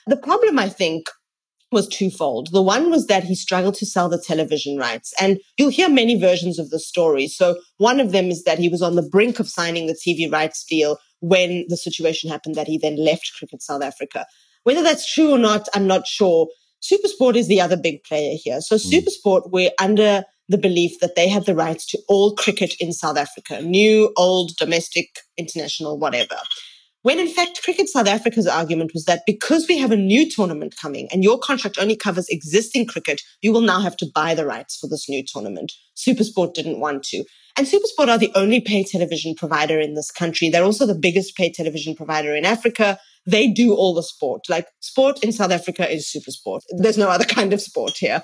The 0.07 0.17
problem, 0.17 0.59
I 0.59 0.69
think, 0.69 1.07
was 1.73 1.89
twofold. 1.89 2.53
The 2.53 2.63
one 2.63 2.91
was 2.91 3.07
that 3.07 3.25
he 3.25 3.35
struggled 3.35 3.75
to 3.77 3.87
sell 3.87 4.09
the 4.09 4.23
television 4.25 4.77
rights. 4.77 5.13
And 5.21 5.39
you'll 5.59 5.71
hear 5.71 5.89
many 5.89 6.19
versions 6.19 6.59
of 6.59 6.71
the 6.71 6.79
story. 6.79 7.27
So 7.27 7.59
one 7.79 7.99
of 7.99 8.13
them 8.13 8.27
is 8.27 8.45
that 8.45 8.59
he 8.59 8.69
was 8.69 8.83
on 8.83 8.95
the 8.95 9.03
brink 9.03 9.41
of 9.41 9.49
signing 9.49 9.87
the 9.87 9.99
TV 10.07 10.31
rights 10.31 10.65
deal 10.65 10.99
when 11.21 11.65
the 11.69 11.77
situation 11.77 12.31
happened 12.31 12.55
that 12.55 12.69
he 12.69 12.79
then 12.79 12.97
left 12.97 13.33
Cricket 13.37 13.63
South 13.63 13.83
Africa. 13.83 14.27
Whether 14.63 14.83
that's 14.83 15.13
true 15.13 15.33
or 15.33 15.39
not, 15.39 15.69
I'm 15.75 15.87
not 15.87 16.07
sure. 16.07 16.49
Supersport 16.83 17.35
is 17.35 17.49
the 17.49 17.61
other 17.61 17.77
big 17.77 18.05
player 18.05 18.37
here. 18.41 18.61
So 18.61 18.77
mm. 18.77 18.93
Supersport, 18.93 19.51
we're 19.51 19.71
under 19.81 20.25
the 20.49 20.59
belief 20.59 21.01
that 21.01 21.17
they 21.17 21.29
had 21.29 21.47
the 21.47 21.55
rights 21.55 21.87
to 21.87 21.99
all 22.09 22.35
cricket 22.35 22.75
in 22.81 22.93
South 22.93 23.17
Africa, 23.17 23.61
new, 23.63 24.13
old, 24.17 24.53
domestic, 24.59 25.07
international, 25.37 25.99
whatever. 25.99 26.37
When 27.07 27.21
in 27.21 27.29
fact, 27.29 27.63
Cricket 27.63 27.89
South 27.89 28.09
Africa's 28.09 28.49
argument 28.49 28.91
was 28.93 29.05
that 29.05 29.23
because 29.27 29.69
we 29.69 29.79
have 29.79 29.93
a 29.93 29.97
new 29.97 30.29
tournament 30.29 30.75
coming 30.83 31.07
and 31.13 31.23
your 31.23 31.39
contract 31.39 31.79
only 31.79 31.95
covers 31.95 32.27
existing 32.29 32.87
cricket, 32.87 33.21
you 33.43 33.53
will 33.53 33.61
now 33.61 33.79
have 33.79 33.97
to 33.99 34.11
buy 34.13 34.35
the 34.35 34.45
rights 34.45 34.77
for 34.77 34.89
this 34.89 35.09
new 35.09 35.23
tournament. 35.25 35.73
Supersport 35.97 36.55
didn't 36.55 36.81
want 36.81 37.05
to. 37.05 37.25
And 37.57 37.65
Supersport 37.65 38.09
are 38.09 38.19
the 38.19 38.33
only 38.35 38.61
pay 38.61 38.83
television 38.83 39.37
provider 39.37 39.79
in 39.79 39.95
this 39.95 40.11
country. 40.11 40.49
They're 40.49 40.65
also 40.65 40.85
the 40.85 40.99
biggest 40.99 41.37
pay 41.37 41.53
television 41.53 41.95
provider 41.95 42.35
in 42.35 42.45
Africa. 42.45 42.99
They 43.25 43.53
do 43.53 43.73
all 43.73 43.95
the 43.95 44.03
sport. 44.03 44.43
Like 44.49 44.67
sport 44.81 45.23
in 45.23 45.31
South 45.31 45.53
Africa 45.53 45.89
is 45.89 46.13
Supersport. 46.13 46.63
There's 46.77 46.99
no 46.99 47.09
other 47.09 47.25
kind 47.37 47.53
of 47.53 47.61
sport 47.61 47.99
here. 47.99 48.21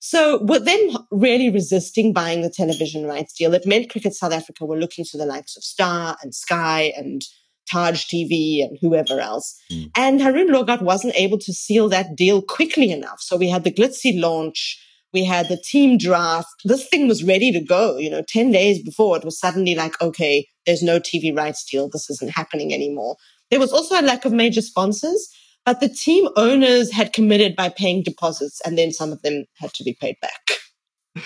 So 0.00 0.42
with 0.42 0.64
them 0.64 1.06
really 1.10 1.50
resisting 1.50 2.12
buying 2.12 2.40
the 2.40 2.50
television 2.50 3.04
rights 3.06 3.34
deal, 3.34 3.52
it 3.54 3.66
meant 3.66 3.90
Cricket 3.90 4.14
South 4.14 4.32
Africa 4.32 4.64
were 4.64 4.78
looking 4.78 5.04
to 5.10 5.18
the 5.18 5.26
likes 5.26 5.56
of 5.56 5.62
Star 5.62 6.16
and 6.22 6.34
Sky 6.34 6.92
and 6.96 7.22
Taj 7.70 8.06
TV 8.06 8.64
and 8.64 8.78
whoever 8.80 9.20
else. 9.20 9.60
Mm. 9.70 9.90
And 9.96 10.22
Haroon 10.22 10.48
Lorgat 10.48 10.82
wasn't 10.82 11.14
able 11.16 11.38
to 11.38 11.52
seal 11.52 11.88
that 11.90 12.16
deal 12.16 12.40
quickly 12.40 12.90
enough. 12.90 13.20
So 13.20 13.36
we 13.36 13.50
had 13.50 13.64
the 13.64 13.70
glitzy 13.70 14.18
launch. 14.18 14.82
We 15.12 15.24
had 15.24 15.48
the 15.48 15.58
team 15.58 15.98
draft. 15.98 16.48
This 16.64 16.88
thing 16.88 17.06
was 17.06 17.22
ready 17.22 17.52
to 17.52 17.60
go. 17.60 17.98
You 17.98 18.10
know, 18.10 18.22
10 18.26 18.52
days 18.52 18.82
before 18.82 19.18
it 19.18 19.24
was 19.24 19.38
suddenly 19.38 19.74
like, 19.74 20.00
okay, 20.00 20.46
there's 20.66 20.82
no 20.82 20.98
TV 20.98 21.36
rights 21.36 21.64
deal. 21.64 21.88
This 21.88 22.08
isn't 22.08 22.32
happening 22.32 22.72
anymore. 22.72 23.16
There 23.50 23.60
was 23.60 23.72
also 23.72 24.00
a 24.00 24.02
lack 24.02 24.24
of 24.24 24.32
major 24.32 24.62
sponsors. 24.62 25.28
But 25.66 25.80
the 25.80 25.88
team 25.88 26.28
owners 26.36 26.90
had 26.92 27.12
committed 27.12 27.54
by 27.54 27.68
paying 27.68 28.02
deposits, 28.02 28.60
and 28.64 28.78
then 28.78 28.92
some 28.92 29.12
of 29.12 29.22
them 29.22 29.44
had 29.56 29.72
to 29.74 29.84
be 29.84 29.96
paid 30.00 30.16
back. 30.20 31.22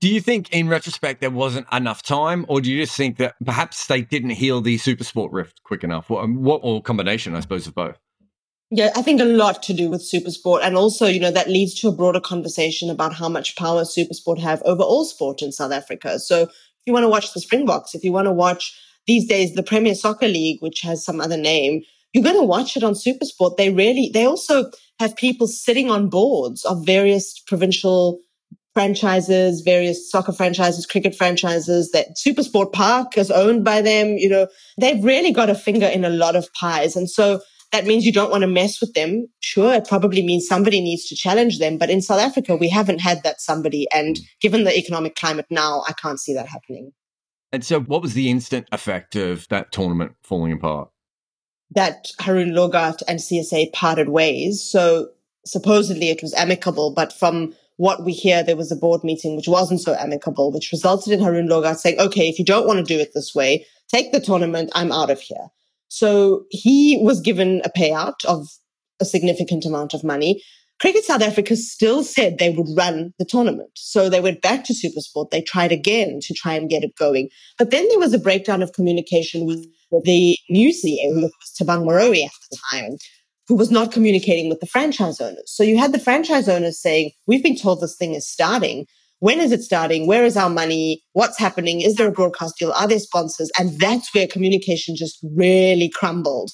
Do 0.00 0.08
you 0.08 0.20
think, 0.20 0.50
in 0.50 0.68
retrospect, 0.68 1.20
there 1.20 1.30
wasn't 1.30 1.66
enough 1.72 2.02
time, 2.02 2.44
or 2.48 2.60
do 2.60 2.72
you 2.72 2.82
just 2.82 2.96
think 2.96 3.18
that 3.18 3.34
perhaps 3.44 3.86
they 3.86 4.02
didn't 4.02 4.30
heal 4.30 4.60
the 4.60 4.78
Supersport 4.78 5.28
rift 5.32 5.62
quick 5.62 5.84
enough? 5.84 6.10
What, 6.10 6.24
um, 6.24 6.42
what 6.42 6.60
or 6.64 6.82
combination, 6.82 7.34
I 7.34 7.40
suppose, 7.40 7.66
of 7.66 7.74
both? 7.74 7.98
Yeah, 8.70 8.90
I 8.96 9.02
think 9.02 9.20
a 9.20 9.24
lot 9.24 9.62
to 9.64 9.72
do 9.72 9.88
with 9.88 10.02
Supersport. 10.02 10.60
And 10.62 10.76
also, 10.76 11.06
you 11.06 11.20
know, 11.20 11.30
that 11.30 11.48
leads 11.48 11.74
to 11.80 11.88
a 11.88 11.92
broader 11.92 12.20
conversation 12.20 12.90
about 12.90 13.14
how 13.14 13.28
much 13.28 13.56
power 13.56 13.82
Supersport 13.82 14.38
have 14.38 14.62
over 14.62 14.82
all 14.82 15.04
sport 15.04 15.40
in 15.40 15.52
South 15.52 15.72
Africa. 15.72 16.18
So 16.18 16.42
if 16.42 16.50
you 16.86 16.92
want 16.92 17.04
to 17.04 17.08
watch 17.08 17.32
the 17.32 17.40
Springboks, 17.40 17.94
if 17.94 18.04
you 18.04 18.12
want 18.12 18.26
to 18.26 18.32
watch 18.32 18.78
these 19.06 19.26
days 19.26 19.54
the 19.54 19.62
Premier 19.62 19.94
Soccer 19.94 20.28
League, 20.28 20.60
which 20.60 20.80
has 20.82 21.04
some 21.04 21.20
other 21.20 21.38
name, 21.38 21.82
you're 22.18 22.32
going 22.32 22.42
to 22.42 22.46
watch 22.46 22.76
it 22.76 22.82
on 22.82 22.94
Supersport. 22.94 23.56
They 23.56 23.70
really, 23.70 24.10
they 24.12 24.24
also 24.24 24.70
have 24.98 25.16
people 25.16 25.46
sitting 25.46 25.90
on 25.90 26.08
boards 26.08 26.64
of 26.64 26.84
various 26.84 27.38
provincial 27.46 28.18
franchises, 28.74 29.60
various 29.60 30.10
soccer 30.10 30.32
franchises, 30.32 30.84
cricket 30.84 31.14
franchises 31.14 31.90
that 31.92 32.16
Supersport 32.16 32.72
Park 32.72 33.16
is 33.16 33.30
owned 33.30 33.64
by 33.64 33.80
them. 33.80 34.16
You 34.18 34.28
know, 34.28 34.46
they've 34.80 35.02
really 35.02 35.32
got 35.32 35.48
a 35.48 35.54
finger 35.54 35.86
in 35.86 36.04
a 36.04 36.10
lot 36.10 36.34
of 36.34 36.52
pies. 36.54 36.96
And 36.96 37.08
so 37.08 37.40
that 37.70 37.86
means 37.86 38.04
you 38.04 38.12
don't 38.12 38.30
want 38.30 38.42
to 38.42 38.48
mess 38.48 38.80
with 38.80 38.94
them. 38.94 39.26
Sure, 39.40 39.74
it 39.74 39.86
probably 39.86 40.24
means 40.24 40.46
somebody 40.46 40.80
needs 40.80 41.06
to 41.06 41.14
challenge 41.14 41.58
them. 41.58 41.78
But 41.78 41.90
in 41.90 42.00
South 42.00 42.20
Africa, 42.20 42.56
we 42.56 42.68
haven't 42.68 43.00
had 43.00 43.22
that 43.22 43.40
somebody. 43.40 43.86
And 43.94 44.18
given 44.40 44.64
the 44.64 44.76
economic 44.76 45.14
climate 45.14 45.46
now, 45.50 45.84
I 45.86 45.92
can't 45.92 46.20
see 46.20 46.34
that 46.34 46.48
happening. 46.48 46.92
And 47.52 47.64
so, 47.64 47.80
what 47.80 48.02
was 48.02 48.14
the 48.14 48.30
instant 48.30 48.66
effect 48.72 49.16
of 49.16 49.46
that 49.48 49.72
tournament 49.72 50.12
falling 50.22 50.52
apart? 50.52 50.90
That 51.70 52.08
Haroon 52.20 52.50
Lorgat 52.50 53.02
and 53.06 53.18
CSA 53.18 53.72
parted 53.72 54.08
ways. 54.08 54.62
So, 54.62 55.08
supposedly 55.44 56.08
it 56.08 56.22
was 56.22 56.34
amicable, 56.34 56.92
but 56.92 57.12
from 57.12 57.54
what 57.76 58.04
we 58.04 58.12
hear, 58.12 58.42
there 58.42 58.56
was 58.56 58.72
a 58.72 58.76
board 58.76 59.04
meeting 59.04 59.36
which 59.36 59.48
wasn't 59.48 59.80
so 59.80 59.94
amicable, 59.94 60.52
which 60.52 60.72
resulted 60.72 61.12
in 61.12 61.22
Haroon 61.22 61.48
Lorgat 61.48 61.76
saying, 61.76 61.98
okay, 62.00 62.28
if 62.28 62.38
you 62.38 62.44
don't 62.44 62.66
want 62.66 62.78
to 62.78 62.84
do 62.84 63.00
it 63.00 63.12
this 63.14 63.34
way, 63.34 63.64
take 63.88 64.12
the 64.12 64.20
tournament, 64.20 64.70
I'm 64.74 64.92
out 64.92 65.10
of 65.10 65.20
here. 65.20 65.48
So 65.88 66.44
he 66.50 66.98
was 67.00 67.20
given 67.20 67.62
a 67.64 67.70
payout 67.70 68.24
of 68.26 68.48
a 69.00 69.04
significant 69.04 69.64
amount 69.64 69.94
of 69.94 70.04
money. 70.04 70.42
Cricket 70.80 71.04
South 71.04 71.22
Africa 71.22 71.56
still 71.56 72.04
said 72.04 72.38
they 72.38 72.50
would 72.50 72.68
run 72.76 73.14
the 73.18 73.24
tournament. 73.24 73.70
So 73.74 74.08
they 74.08 74.20
went 74.20 74.42
back 74.42 74.64
to 74.64 74.74
Supersport. 74.74 75.30
They 75.30 75.40
tried 75.40 75.72
again 75.72 76.20
to 76.22 76.34
try 76.34 76.54
and 76.54 76.68
get 76.68 76.84
it 76.84 76.96
going. 76.96 77.30
But 77.58 77.70
then 77.70 77.88
there 77.88 77.98
was 77.98 78.12
a 78.12 78.18
breakdown 78.18 78.62
of 78.62 78.72
communication 78.72 79.46
with 79.46 79.66
the 79.90 80.36
new 80.48 80.70
CEO, 80.70 81.14
who 81.14 81.22
was 81.22 81.54
Thabang 81.60 81.84
Moroe 81.84 82.24
at 82.24 82.30
the 82.50 82.58
time, 82.70 82.96
who 83.46 83.56
was 83.56 83.70
not 83.70 83.92
communicating 83.92 84.48
with 84.48 84.60
the 84.60 84.66
franchise 84.66 85.20
owners. 85.20 85.44
So 85.46 85.62
you 85.62 85.78
had 85.78 85.92
the 85.92 85.98
franchise 85.98 86.48
owners 86.48 86.80
saying, 86.80 87.12
we've 87.26 87.42
been 87.42 87.56
told 87.56 87.80
this 87.80 87.96
thing 87.96 88.14
is 88.14 88.28
starting. 88.28 88.86
When 89.20 89.40
is 89.40 89.50
it 89.50 89.62
starting? 89.62 90.06
Where 90.06 90.24
is 90.24 90.36
our 90.36 90.50
money? 90.50 91.02
What's 91.12 91.38
happening? 91.38 91.80
Is 91.80 91.96
there 91.96 92.08
a 92.08 92.12
broadcast 92.12 92.58
deal? 92.58 92.72
Are 92.72 92.86
there 92.86 93.00
sponsors? 93.00 93.50
And 93.58 93.78
that's 93.80 94.14
where 94.14 94.28
communication 94.28 94.94
just 94.94 95.18
really 95.34 95.90
crumbled. 95.92 96.50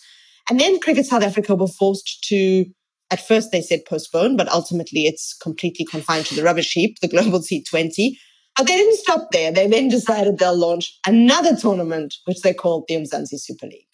And 0.49 0.61
then 0.61 0.81
Cricket 0.81 1.07
South 1.07 1.23
Africa 1.23 1.55
were 1.55 1.67
forced 1.67 2.25
to, 2.29 2.65
at 3.11 3.27
first 3.27 3.51
they 3.51 3.61
said 3.61 3.85
postpone, 3.87 4.37
but 4.37 4.49
ultimately 4.49 5.03
it's 5.03 5.37
completely 5.43 5.85
confined 5.85 6.27
to 6.27 6.35
the 6.35 6.43
rubbish 6.43 6.73
heap, 6.73 7.01
the 7.01 7.09
Global 7.09 7.41
T20. 7.41 8.13
But 8.57 8.67
they 8.67 8.77
didn't 8.77 8.99
stop 8.99 9.31
there. 9.33 9.53
They 9.53 9.67
then 9.67 9.89
decided 9.89 10.39
they'll 10.39 10.57
launch 10.57 10.99
another 11.07 11.57
tournament, 11.57 12.15
which 12.25 12.41
they 12.43 12.55
called 12.55 12.85
the 12.87 12.95
Mzansi 12.95 13.41
Super 13.41 13.67
League 13.67 13.89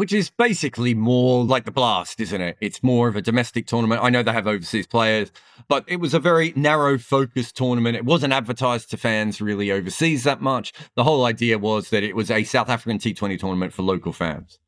which 0.00 0.14
is 0.14 0.30
basically 0.30 0.94
more 0.94 1.44
like 1.44 1.66
the 1.66 1.70
Blast, 1.70 2.20
isn't 2.20 2.40
it? 2.40 2.56
It's 2.60 2.82
more 2.82 3.08
of 3.08 3.16
a 3.16 3.22
domestic 3.22 3.66
tournament. 3.66 4.02
I 4.02 4.08
know 4.08 4.22
they 4.22 4.32
have 4.32 4.46
overseas 4.46 4.86
players, 4.86 5.30
but 5.68 5.84
it 5.86 5.96
was 5.96 6.14
a 6.14 6.18
very 6.18 6.54
narrow 6.56 6.96
focused 6.96 7.54
tournament. 7.54 7.96
It 7.96 8.06
wasn't 8.06 8.32
advertised 8.32 8.90
to 8.90 8.96
fans 8.96 9.42
really 9.42 9.70
overseas 9.70 10.24
that 10.24 10.40
much. 10.40 10.72
The 10.94 11.04
whole 11.04 11.26
idea 11.26 11.58
was 11.58 11.90
that 11.90 12.02
it 12.02 12.16
was 12.16 12.30
a 12.30 12.44
South 12.44 12.70
African 12.70 12.98
T20 12.98 13.38
tournament 13.38 13.74
for 13.74 13.82
local 13.82 14.14
fans. 14.14 14.58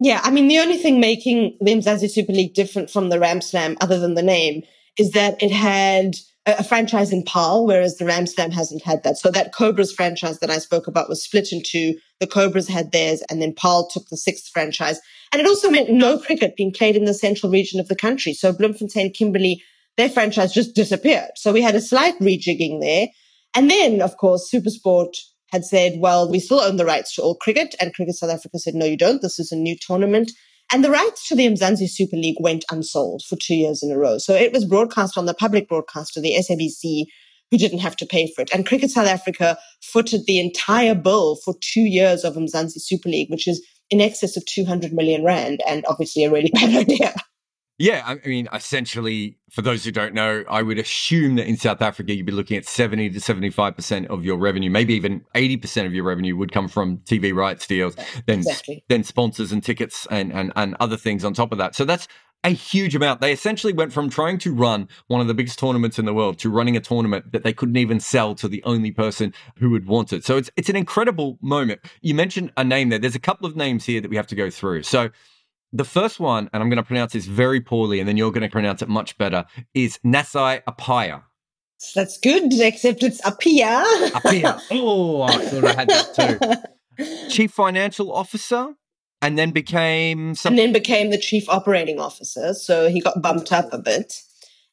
Yeah, 0.00 0.20
I 0.22 0.30
mean, 0.30 0.46
the 0.46 0.60
only 0.60 0.76
thing 0.76 1.00
making 1.00 1.56
the 1.60 1.72
Mzansi 1.72 2.08
Super 2.08 2.32
League 2.32 2.54
different 2.54 2.88
from 2.88 3.08
the 3.08 3.18
Ram 3.18 3.40
Slam, 3.40 3.76
other 3.80 3.98
than 3.98 4.14
the 4.14 4.22
name, 4.22 4.62
is 4.96 5.10
that 5.10 5.42
it 5.42 5.50
had 5.50 6.14
a 6.58 6.64
franchise 6.64 7.12
in 7.12 7.22
Paarl, 7.24 7.66
whereas 7.66 7.96
the 7.96 8.04
Ram 8.04 8.26
Slam 8.26 8.50
hasn't 8.50 8.82
had 8.82 9.02
that. 9.02 9.18
So 9.18 9.30
that 9.30 9.54
Cobras 9.54 9.92
franchise 9.92 10.38
that 10.38 10.50
I 10.50 10.58
spoke 10.58 10.86
about 10.86 11.08
was 11.08 11.22
split 11.22 11.52
into. 11.52 11.94
The 12.20 12.26
Cobras 12.26 12.68
had 12.68 12.92
theirs, 12.92 13.22
and 13.30 13.40
then 13.42 13.54
Paarl 13.54 13.88
took 13.88 14.08
the 14.08 14.16
sixth 14.16 14.48
franchise. 14.48 15.00
And 15.32 15.40
it 15.40 15.46
also 15.46 15.70
meant 15.70 15.90
no 15.90 16.18
cricket 16.18 16.56
being 16.56 16.72
played 16.72 16.96
in 16.96 17.04
the 17.04 17.14
central 17.14 17.52
region 17.52 17.80
of 17.80 17.88
the 17.88 17.96
country. 17.96 18.34
So 18.34 18.52
Bloemfontein, 18.52 19.12
Kimberley, 19.12 19.62
their 19.96 20.08
franchise 20.08 20.52
just 20.52 20.74
disappeared. 20.74 21.30
So 21.36 21.52
we 21.52 21.62
had 21.62 21.74
a 21.74 21.80
slight 21.80 22.18
rejigging 22.20 22.80
there. 22.80 23.08
And 23.54 23.70
then, 23.70 24.00
of 24.00 24.16
course, 24.16 24.50
Supersport 24.52 25.16
had 25.50 25.64
said, 25.64 25.94
well, 25.98 26.30
we 26.30 26.40
still 26.40 26.60
own 26.60 26.76
the 26.76 26.84
rights 26.84 27.14
to 27.14 27.22
all 27.22 27.34
cricket. 27.34 27.74
And 27.80 27.94
Cricket 27.94 28.14
South 28.14 28.30
Africa 28.30 28.58
said, 28.58 28.74
no, 28.74 28.84
you 28.84 28.96
don't. 28.96 29.22
This 29.22 29.38
is 29.38 29.50
a 29.50 29.56
new 29.56 29.76
tournament. 29.80 30.30
And 30.72 30.84
the 30.84 30.90
rights 30.90 31.26
to 31.28 31.34
the 31.34 31.46
Mzansi 31.46 31.88
Super 31.88 32.16
League 32.16 32.36
went 32.40 32.64
unsold 32.70 33.22
for 33.26 33.36
two 33.36 33.54
years 33.54 33.82
in 33.82 33.90
a 33.90 33.98
row. 33.98 34.18
So 34.18 34.34
it 34.34 34.52
was 34.52 34.66
broadcast 34.66 35.16
on 35.16 35.26
the 35.26 35.34
public 35.34 35.68
broadcaster, 35.68 36.20
the 36.20 36.34
SABC, 36.34 37.06
who 37.50 37.56
didn't 37.56 37.78
have 37.78 37.96
to 37.96 38.06
pay 38.06 38.30
for 38.34 38.42
it. 38.42 38.50
And 38.52 38.66
Cricket 38.66 38.90
South 38.90 39.06
Africa 39.06 39.56
footed 39.82 40.26
the 40.26 40.38
entire 40.38 40.94
bill 40.94 41.36
for 41.36 41.54
two 41.60 41.80
years 41.80 42.24
of 42.24 42.34
Mzansi 42.34 42.80
Super 42.80 43.08
League, 43.08 43.30
which 43.30 43.48
is 43.48 43.66
in 43.90 44.02
excess 44.02 44.36
of 44.36 44.44
200 44.44 44.92
million 44.92 45.24
rand 45.24 45.60
and 45.66 45.84
obviously 45.88 46.24
a 46.24 46.30
really 46.30 46.50
bad 46.54 46.74
idea. 46.74 47.14
Yeah, 47.78 48.02
I 48.04 48.16
mean, 48.26 48.48
essentially, 48.52 49.38
for 49.50 49.62
those 49.62 49.84
who 49.84 49.92
don't 49.92 50.12
know, 50.12 50.42
I 50.50 50.62
would 50.62 50.80
assume 50.80 51.36
that 51.36 51.46
in 51.46 51.56
South 51.56 51.80
Africa, 51.80 52.12
you'd 52.12 52.26
be 52.26 52.32
looking 52.32 52.56
at 52.56 52.66
70 52.66 53.10
to 53.10 53.20
75% 53.20 54.06
of 54.06 54.24
your 54.24 54.36
revenue, 54.36 54.68
maybe 54.68 54.94
even 54.94 55.24
80% 55.36 55.86
of 55.86 55.94
your 55.94 56.02
revenue 56.02 56.36
would 56.36 56.50
come 56.50 56.66
from 56.66 56.98
TV 56.98 57.32
rights 57.32 57.68
deals, 57.68 57.94
then, 58.26 58.40
exactly. 58.40 58.84
then 58.88 59.04
sponsors 59.04 59.52
and 59.52 59.62
tickets 59.62 60.08
and, 60.10 60.32
and, 60.32 60.52
and 60.56 60.74
other 60.80 60.96
things 60.96 61.24
on 61.24 61.34
top 61.34 61.52
of 61.52 61.58
that. 61.58 61.76
So 61.76 61.84
that's 61.84 62.08
a 62.42 62.50
huge 62.50 62.96
amount. 62.96 63.20
They 63.20 63.32
essentially 63.32 63.72
went 63.72 63.92
from 63.92 64.10
trying 64.10 64.38
to 64.38 64.52
run 64.52 64.88
one 65.06 65.20
of 65.20 65.28
the 65.28 65.34
biggest 65.34 65.60
tournaments 65.60 66.00
in 66.00 66.04
the 66.04 66.14
world 66.14 66.38
to 66.40 66.50
running 66.50 66.76
a 66.76 66.80
tournament 66.80 67.30
that 67.30 67.44
they 67.44 67.52
couldn't 67.52 67.76
even 67.76 68.00
sell 68.00 68.34
to 68.36 68.48
the 68.48 68.62
only 68.64 68.90
person 68.90 69.32
who 69.56 69.70
would 69.70 69.86
want 69.86 70.12
it. 70.12 70.24
So 70.24 70.36
it's 70.36 70.50
it's 70.56 70.68
an 70.68 70.76
incredible 70.76 71.38
moment. 71.40 71.80
You 72.00 72.14
mentioned 72.14 72.52
a 72.56 72.64
name 72.64 72.88
there. 72.90 72.98
There's 72.98 73.16
a 73.16 73.20
couple 73.20 73.46
of 73.46 73.56
names 73.56 73.84
here 73.84 74.00
that 74.00 74.08
we 74.08 74.16
have 74.16 74.28
to 74.28 74.36
go 74.36 74.50
through. 74.50 74.84
So 74.84 75.10
the 75.72 75.84
first 75.84 76.18
one, 76.20 76.48
and 76.52 76.62
I'm 76.62 76.68
going 76.70 76.78
to 76.78 76.82
pronounce 76.82 77.12
this 77.12 77.26
very 77.26 77.60
poorly, 77.60 78.00
and 78.00 78.08
then 78.08 78.16
you're 78.16 78.32
going 78.32 78.42
to 78.42 78.48
pronounce 78.48 78.82
it 78.82 78.88
much 78.88 79.16
better, 79.18 79.44
is 79.74 79.98
Naasei 80.04 80.62
Appiah. 80.64 81.22
That's 81.94 82.18
good, 82.18 82.52
except 82.60 83.02
it's 83.02 83.24
Apia. 83.24 83.84
Apia. 84.14 84.60
Oh, 84.70 85.22
I 85.22 85.36
thought 85.38 85.64
I 85.64 85.72
had 85.74 85.88
that 85.88 86.64
too. 86.96 87.28
Chief 87.30 87.50
Financial 87.52 88.12
Officer, 88.12 88.74
and 89.22 89.38
then 89.38 89.50
became 89.50 90.34
some- 90.34 90.52
and 90.52 90.58
then 90.58 90.72
became 90.72 91.10
the 91.10 91.18
Chief 91.18 91.48
Operating 91.48 92.00
Officer. 92.00 92.54
So 92.54 92.88
he 92.88 93.00
got 93.00 93.20
bumped 93.22 93.52
up 93.52 93.72
a 93.72 93.78
bit, 93.78 94.14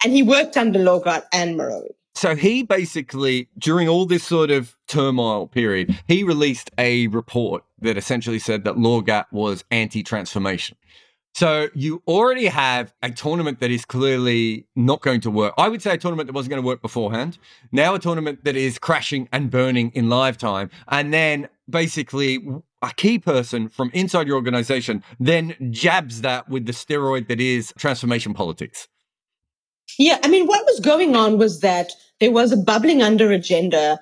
and 0.04 0.14
he 0.14 0.24
worked 0.24 0.56
under 0.58 0.80
Lorgat 0.80 1.24
and 1.34 1.60
Moroe. 1.60 1.88
So 2.16 2.34
he 2.34 2.64
basically, 2.64 3.50
during 3.58 3.90
all 3.90 4.06
this 4.06 4.24
sort 4.24 4.50
of 4.50 4.78
turmoil 4.88 5.48
period, 5.48 6.00
he 6.08 6.24
released 6.24 6.72
a 6.78 7.08
report 7.08 7.65
that 7.80 7.98
essentially 7.98 8.40
said 8.40 8.64
that 8.64 8.76
Lorgat 8.76 9.26
was 9.32 9.64
anti-transformation. 9.72 10.78
So 11.34 11.68
you 11.76 12.02
already 12.08 12.46
have 12.46 12.94
a 13.04 13.12
tournament 13.12 13.60
that 13.60 13.70
is 13.70 13.84
clearly 13.84 14.68
not 14.74 15.02
going 15.02 15.20
to 15.22 15.30
work. 15.30 15.54
I 15.58 15.68
would 15.68 15.82
say 15.82 15.94
a 15.94 15.98
tournament 15.98 16.28
that 16.28 16.34
wasn't 16.34 16.52
going 16.52 16.64
to 16.64 16.66
work 16.66 16.82
beforehand. 16.82 17.38
Now 17.74 17.94
a 17.94 18.00
tournament 18.00 18.46
that 18.46 18.56
is 18.56 18.80
crashing 18.80 19.28
and 19.34 19.52
burning 19.52 19.92
in 19.94 20.08
live 20.08 20.38
time. 20.38 20.70
And 20.88 21.14
then 21.14 21.50
basically 21.70 22.48
a 22.82 22.92
key 22.96 23.20
person 23.20 23.68
from 23.68 23.92
inside 23.94 24.28
your 24.28 24.36
organization 24.36 25.04
then 25.20 25.56
jabs 25.72 26.22
that 26.22 26.48
with 26.48 26.68
the 26.68 26.72
steroid 26.72 27.28
that 27.28 27.42
is 27.42 27.74
transformation 27.78 28.34
politics. 28.34 28.88
Yeah, 30.00 30.20
I 30.24 30.28
mean, 30.30 30.46
what 30.46 30.66
was 30.66 30.80
going 30.80 31.16
on 31.16 31.38
was 31.38 31.60
that 31.62 31.92
there 32.20 32.32
was 32.32 32.52
a 32.52 32.58
bubbling 32.58 33.02
under 33.02 33.32
agenda 33.32 34.00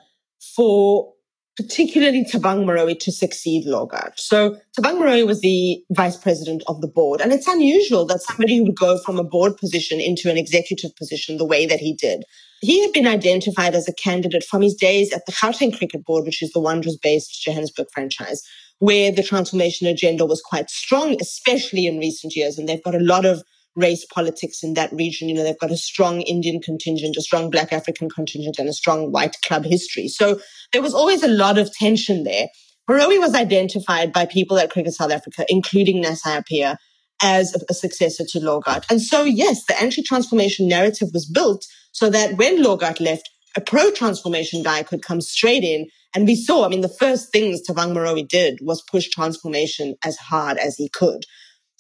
for 0.56 1.13
particularly 1.56 2.26
Thabang 2.26 2.66
Moroe 2.66 2.98
to 3.00 3.12
succeed 3.12 3.66
Lorgat. 3.68 4.14
So 4.18 4.58
Thabang 4.78 4.98
Moroe 4.98 5.28
was 5.28 5.42
the 5.42 5.84
vice 5.92 6.18
president 6.18 6.64
of 6.68 6.82
the 6.82 6.88
board. 6.88 7.22
And 7.22 7.32
it's 7.32 7.48
unusual 7.48 8.06
that 8.08 8.22
somebody 8.22 8.60
would 8.60 8.76
go 8.76 8.98
from 9.00 9.20
a 9.20 9.24
board 9.24 9.58
position 9.58 10.00
into 10.00 10.32
an 10.32 10.38
executive 10.38 10.96
position 10.96 11.38
the 11.38 11.46
way 11.46 11.66
that 11.66 11.80
he 11.80 11.94
did. 11.94 12.24
He 12.62 12.82
had 12.82 12.94
been 12.94 13.08
identified 13.08 13.76
as 13.76 13.88
a 13.88 13.94
candidate 13.94 14.44
from 14.44 14.62
his 14.62 14.74
days 14.74 15.14
at 15.14 15.26
the 15.26 15.34
Gauteng 15.34 15.78
Cricket 15.78 16.06
Board, 16.06 16.26
which 16.26 16.42
is 16.42 16.52
the 16.52 16.62
Wanderers-based 16.62 17.44
Johannesburg 17.44 17.88
franchise, 17.94 18.42
where 18.80 19.12
the 19.12 19.22
transformation 19.22 19.86
agenda 19.86 20.26
was 20.26 20.42
quite 20.42 20.70
strong, 20.70 21.18
especially 21.22 21.86
in 21.86 22.00
recent 22.00 22.36
years. 22.36 22.58
And 22.58 22.68
they've 22.68 22.84
got 22.84 22.96
a 22.96 23.00
lot 23.00 23.26
of 23.26 23.44
race 23.76 24.06
politics 24.06 24.64
in 24.64 24.74
that 24.76 24.92
region. 24.92 25.30
You 25.30 25.36
know, 25.36 25.44
they've 25.44 25.60
got 25.60 25.72
a 25.72 25.78
strong 25.78 26.22
Indian 26.22 26.62
contingent, 26.62 27.18
a 27.18 27.22
strong 27.22 27.50
Black 27.50 27.74
African 27.74 28.10
contingent, 28.10 28.58
and 28.60 28.70
a 28.70 28.74
strong 28.74 29.12
white 29.12 29.36
club 29.46 29.66
history. 29.66 30.08
So 30.08 30.40
there 30.72 30.82
was 30.82 30.94
always 30.94 31.24
a 31.24 31.28
lot 31.28 31.58
of 31.58 31.72
tension 31.74 32.24
there. 32.24 32.48
Moroe 32.90 33.20
was 33.20 33.34
identified 33.34 34.12
by 34.12 34.26
people 34.26 34.58
at 34.58 34.70
Cricket 34.70 34.94
South 34.94 35.12
Africa, 35.12 35.46
including 35.48 36.04
Naasei 36.04 36.44
Appiah, 36.44 36.78
as 37.22 37.56
a, 37.70 37.74
successor 37.74 38.26
to 38.28 38.40
Lorgat. 38.40 38.86
And 38.90 39.02
so, 39.02 39.24
yes, 39.24 39.66
the 39.66 39.82
anti-transformation 39.82 40.68
narrative 40.68 41.10
was 41.14 41.26
built 41.26 41.66
so 41.94 42.10
that 42.10 42.38
when 42.38 42.62
Lorgat 42.62 43.00
left, 43.00 43.30
a 43.56 43.62
pro-transformation 43.62 44.64
guy 44.64 44.84
could 44.84 45.02
come 45.02 45.22
straight 45.22 45.64
in. 45.64 45.88
And 46.14 46.28
we 46.28 46.36
saw, 46.36 46.66
I 46.66 46.68
mean, 46.68 46.82
the 46.82 46.90
first 46.90 47.32
things 47.32 47.62
Thabang 47.68 47.94
Moroe 47.94 48.28
did 48.28 48.60
was 48.62 48.84
push 48.92 49.10
transformation 49.10 49.96
as 50.04 50.18
hard 50.18 50.58
as 50.58 50.76
he 50.76 50.90
could. 50.90 51.24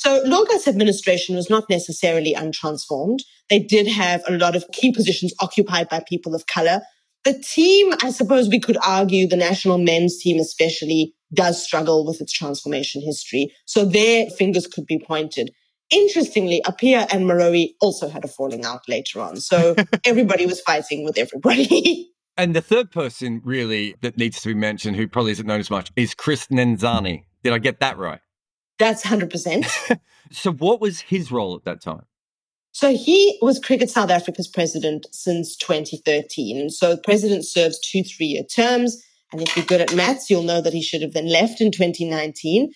So 0.03 0.22
Lorgat's 0.25 0.67
administration 0.67 1.38
was 1.38 1.50
not 1.50 1.69
necessarily 1.69 2.36
untransformed. 2.36 3.19
They 3.50 3.60
did 3.60 3.88
have 3.88 4.22
a 4.27 4.33
lot 4.33 4.53
of 4.53 4.65
key 4.74 4.91
positions 4.91 5.33
occupied 5.39 5.88
by 5.88 6.03
people 6.05 6.36
of 6.36 6.45
color. 6.45 6.81
The 7.24 7.41
team, 7.41 7.93
I 8.03 8.12
suppose 8.12 8.50
we 8.50 8.60
could 8.60 8.75
argue, 8.86 9.29
the 9.29 9.38
national 9.38 9.77
men's 9.77 10.19
team 10.19 10.41
especially, 10.41 11.13
does 11.33 11.63
struggle 11.63 12.05
with 12.05 12.19
its 12.19 12.33
transformation 12.33 13.01
history. 13.01 13.53
So 13.63 13.86
their 13.86 14.29
fingers 14.29 14.67
could 14.67 14.86
be 14.86 15.00
pointed. 15.00 15.51
Interestingly, 15.89 16.62
Appiah 16.65 17.07
and 17.13 17.24
Moroe 17.24 17.69
also 17.79 18.10
had 18.10 18.25
a 18.25 18.27
falling 18.27 18.65
out 18.65 18.81
later 18.89 19.22
on. 19.22 19.38
So 19.38 19.74
everybody 20.05 20.45
was 20.45 20.60
fighting 20.60 21.05
with 21.05 21.17
everybody. 21.17 22.12
and 22.38 22.53
the 22.53 22.62
third 22.62 22.91
person, 22.91 23.39
really, 23.45 23.95
that 24.01 24.17
needs 24.17 24.41
to 24.41 24.50
be 24.50 24.53
mentioned, 24.53 24.98
who 24.98 25.07
probably 25.07 25.31
isn't 25.31 25.48
known 25.48 25.62
as 25.62 25.69
much, 25.69 25.93
is 25.95 26.13
Chris 26.13 26.48
Nenzani. 26.48 27.24
Did 27.41 27.53
I 27.53 27.60
get 27.60 27.79
that 27.79 27.98
right? 27.98 28.19
That's 28.80 29.03
100%. 29.03 30.00
so, 30.32 30.51
what 30.51 30.82
was 30.82 31.01
his 31.01 31.32
role 31.32 31.56
at 31.56 31.63
that 31.65 31.82
time? 31.82 32.06
So 32.74 32.96
he 32.96 33.38
was 33.39 33.60
Cricket 33.60 33.92
South 33.92 34.10
Africa's 34.10 34.48
president 34.48 35.06
since 35.12 35.56
2013. 35.58 36.72
So 36.72 36.96
the 36.96 37.01
president 37.01 37.46
serves 37.46 37.80
two 37.80 38.03
three-year 38.03 38.44
terms. 38.44 39.00
And 39.32 39.42
if 39.42 39.56
you're 39.56 39.65
good 39.65 39.82
at 39.82 39.94
maths, 39.94 40.30
you'll 40.30 40.42
know 40.42 40.60
that 40.60 40.74
he 40.74 40.82
should 40.82 41.03
have 41.03 41.13
then 41.13 41.27
left 41.27 41.62
in 41.62 41.72
2019. 41.72 42.72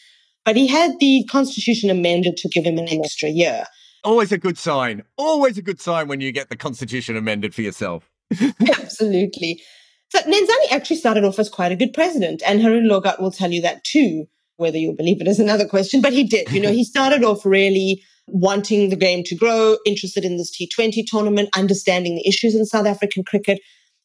But 0.45 0.55
he 0.55 0.67
had 0.67 0.99
the 0.99 1.25
constitution 1.29 1.89
amended 1.89 2.37
to 2.37 2.47
give 2.47 2.63
him 2.63 2.77
an 2.77 2.87
extra 2.87 3.29
year. 3.29 3.65
Always 4.03 4.31
a 4.31 4.37
good 4.37 4.59
sign. 4.59 5.03
Always 5.17 5.57
a 5.57 5.63
good 5.63 5.81
sign 5.81 6.07
when 6.07 6.21
you 6.21 6.31
get 6.31 6.49
the 6.49 6.55
constitution 6.55 7.17
amended 7.17 7.55
for 7.55 7.63
yourself. 7.63 8.09
Absolutely. 8.61 9.61
So 10.09 10.19
Nenzani 10.19 10.71
actually 10.71 10.97
started 10.97 11.25
off 11.25 11.39
as 11.39 11.49
quite 11.49 11.71
a 11.71 11.75
good 11.75 11.91
president, 11.91 12.43
and 12.45 12.61
Haroon 12.61 12.87
Lorgat 12.87 13.19
will 13.19 13.31
tell 13.31 13.51
you 13.51 13.61
that 13.63 13.83
too. 13.83 14.27
Whether 14.57 14.77
you'll 14.77 14.95
believe 14.95 15.21
it 15.21 15.27
is 15.27 15.39
another 15.39 15.67
question, 15.67 16.01
but 16.01 16.13
he 16.13 16.23
did. 16.23 16.51
You 16.51 16.61
know, 16.61 16.71
he 16.71 16.83
started 16.93 17.23
off 17.23 17.45
really 17.45 18.03
wanting 18.27 18.89
the 18.89 18.95
game 18.95 19.23
to 19.23 19.35
grow, 19.35 19.77
interested 19.85 20.25
in 20.25 20.37
this 20.37 20.55
T20 20.55 21.05
tournament, 21.07 21.49
understanding 21.55 22.15
the 22.15 22.27
issues 22.27 22.55
in 22.55 22.65
South 22.65 22.85
African 22.85 23.23
cricket. 23.23 23.59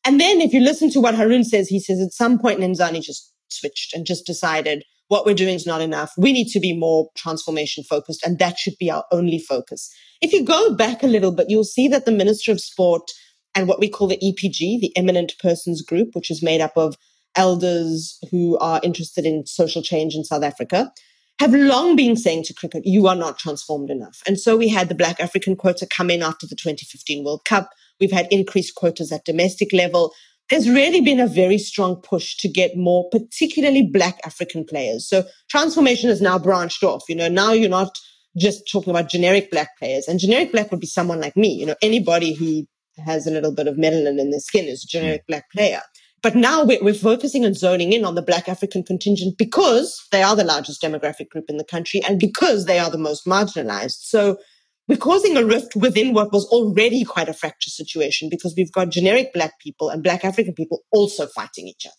And 0.04 0.20
then 0.20 0.40
if 0.40 0.52
you 0.52 0.60
listen 0.60 0.90
to 0.90 1.00
what 1.00 1.14
Haroon 1.14 1.44
says, 1.44 1.68
he 1.68 1.80
says 1.80 2.00
at 2.00 2.12
some 2.12 2.38
point 2.38 2.60
Nenzani 2.60 3.02
just 3.02 3.32
switched 3.48 3.94
and 3.94 4.06
just 4.06 4.26
decided 4.26 4.84
what 5.08 5.26
we're 5.26 5.34
doing 5.34 5.54
is 5.54 5.66
not 5.66 5.82
enough. 5.82 6.12
We 6.16 6.32
need 6.32 6.48
to 6.48 6.60
be 6.60 6.76
more 6.76 7.10
transformation 7.16 7.84
focused, 7.84 8.24
and 8.24 8.38
that 8.38 8.58
should 8.58 8.78
be 8.78 8.90
our 8.90 9.04
only 9.12 9.38
focus. 9.38 9.92
If 10.22 10.32
you 10.32 10.44
go 10.44 10.74
back 10.74 11.02
a 11.02 11.06
little 11.06 11.32
bit, 11.32 11.50
you'll 11.50 11.64
see 11.64 11.86
that 11.88 12.06
the 12.06 12.12
Minister 12.12 12.50
of 12.50 12.60
Sport 12.60 13.10
and 13.54 13.68
what 13.68 13.78
we 13.78 13.90
call 13.90 14.06
the 14.06 14.16
EPG, 14.16 14.80
the 14.80 14.92
Eminent 14.96 15.34
Persons 15.38 15.82
Group, 15.82 16.14
which 16.14 16.30
is 16.30 16.42
made 16.42 16.60
up 16.60 16.72
of 16.76 16.96
elders 17.36 18.18
who 18.30 18.58
are 18.58 18.80
interested 18.82 19.24
in 19.24 19.46
social 19.46 19.82
change 19.82 20.14
in 20.14 20.24
South 20.24 20.42
Africa, 20.42 20.92
have 21.40 21.54
long 21.54 21.96
been 21.96 22.16
saying 22.16 22.44
to 22.44 22.54
cricket, 22.54 22.86
you 22.86 23.06
are 23.08 23.16
not 23.16 23.38
transformed 23.38 23.90
enough. 23.90 24.22
And 24.26 24.38
so 24.38 24.56
we 24.56 24.68
had 24.68 24.88
the 24.88 24.94
Black 24.94 25.18
African 25.18 25.56
quota 25.56 25.86
come 25.86 26.10
in 26.10 26.22
after 26.22 26.46
the 26.46 26.54
2015 26.54 27.24
World 27.24 27.44
Cup. 27.44 27.70
We've 27.98 28.12
had 28.12 28.28
increased 28.30 28.74
quotas 28.76 29.10
at 29.10 29.24
domestic 29.24 29.72
level. 29.72 30.12
There's 30.50 30.68
really 30.68 31.00
been 31.00 31.20
a 31.20 31.26
very 31.26 31.58
strong 31.58 31.96
push 31.96 32.36
to 32.38 32.48
get 32.48 32.76
more, 32.76 33.08
particularly 33.10 33.82
Black 33.82 34.18
African 34.24 34.64
players. 34.64 35.08
So 35.08 35.24
transformation 35.48 36.10
has 36.10 36.20
now 36.20 36.38
branched 36.38 36.84
off. 36.84 37.04
You 37.08 37.16
know, 37.16 37.28
now 37.28 37.52
you're 37.52 37.68
not 37.68 37.96
just 38.38 38.70
talking 38.70 38.90
about 38.90 39.08
generic 39.08 39.50
Black 39.50 39.70
players. 39.78 40.06
And 40.08 40.20
generic 40.20 40.52
Black 40.52 40.70
would 40.70 40.80
be 40.80 40.86
someone 40.86 41.20
like 41.20 41.36
me. 41.36 41.52
You 41.54 41.66
know, 41.66 41.76
anybody 41.82 42.34
who 42.34 42.66
has 43.04 43.26
a 43.26 43.30
little 43.30 43.52
bit 43.52 43.66
of 43.66 43.76
melanin 43.76 44.20
in 44.20 44.30
their 44.30 44.40
skin 44.40 44.66
is 44.66 44.84
a 44.84 44.88
generic 44.88 45.26
Black 45.26 45.50
player. 45.50 45.80
But 46.22 46.36
now 46.36 46.64
we're, 46.64 46.82
we're, 46.82 46.94
focusing 46.94 47.44
and 47.44 47.56
zoning 47.56 47.92
in 47.92 48.04
on 48.04 48.14
the 48.14 48.22
Black 48.22 48.48
African 48.48 48.84
contingent 48.84 49.36
because 49.38 50.06
they 50.12 50.22
are 50.22 50.36
the 50.36 50.44
largest 50.44 50.80
demographic 50.80 51.28
group 51.28 51.46
in 51.48 51.56
the 51.56 51.64
country 51.64 52.00
and 52.06 52.20
because 52.20 52.66
they 52.66 52.78
are 52.78 52.90
the 52.90 52.98
most 52.98 53.26
marginalized. 53.26 54.02
So 54.02 54.38
we're 54.86 54.98
causing 54.98 55.36
a 55.36 55.44
rift 55.44 55.74
within 55.74 56.14
what 56.14 56.32
was 56.32 56.46
already 56.46 57.04
quite 57.04 57.28
a 57.28 57.34
fractious 57.34 57.76
situation 57.76 58.28
because 58.30 58.54
we've 58.56 58.70
got 58.70 58.90
generic 58.90 59.32
Black 59.32 59.58
people 59.58 59.88
and 59.88 60.02
Black 60.02 60.24
African 60.24 60.54
people 60.54 60.82
also 60.92 61.26
fighting 61.26 61.66
each 61.66 61.86
other. 61.86 61.94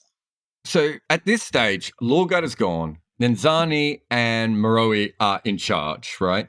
So 0.66 0.94
at 1.10 1.26
this 1.26 1.44
stage, 1.44 1.92
Lorgat 2.02 2.44
is 2.44 2.56
gone. 2.56 3.00
Nenzani 3.22 4.02
and 4.10 4.56
Moroe 4.56 5.12
are 5.20 5.42
in 5.44 5.58
charge, 5.58 6.18
right? 6.22 6.48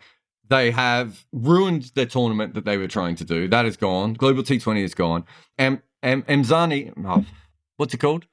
They 0.49 0.71
have 0.71 1.25
ruined 1.33 1.91
the 1.95 2.07
tournament 2.07 2.55
that 2.55 2.65
they 2.65 2.77
were 2.77 2.89
trying 2.89 3.17
to 3.17 3.25
do. 3.25 3.49
That 3.49 3.67
is 3.67 3.77
gone. 3.77 4.15
Global 4.15 4.43
T20 4.43 4.83
is 4.83 4.95
gone. 4.95 5.25
And, 5.59 5.81
and 6.03 6.27
Mzani, 6.27 6.93
oh, 7.05 7.25
what's 7.77 7.95
it 7.95 7.99
called? 7.99 8.27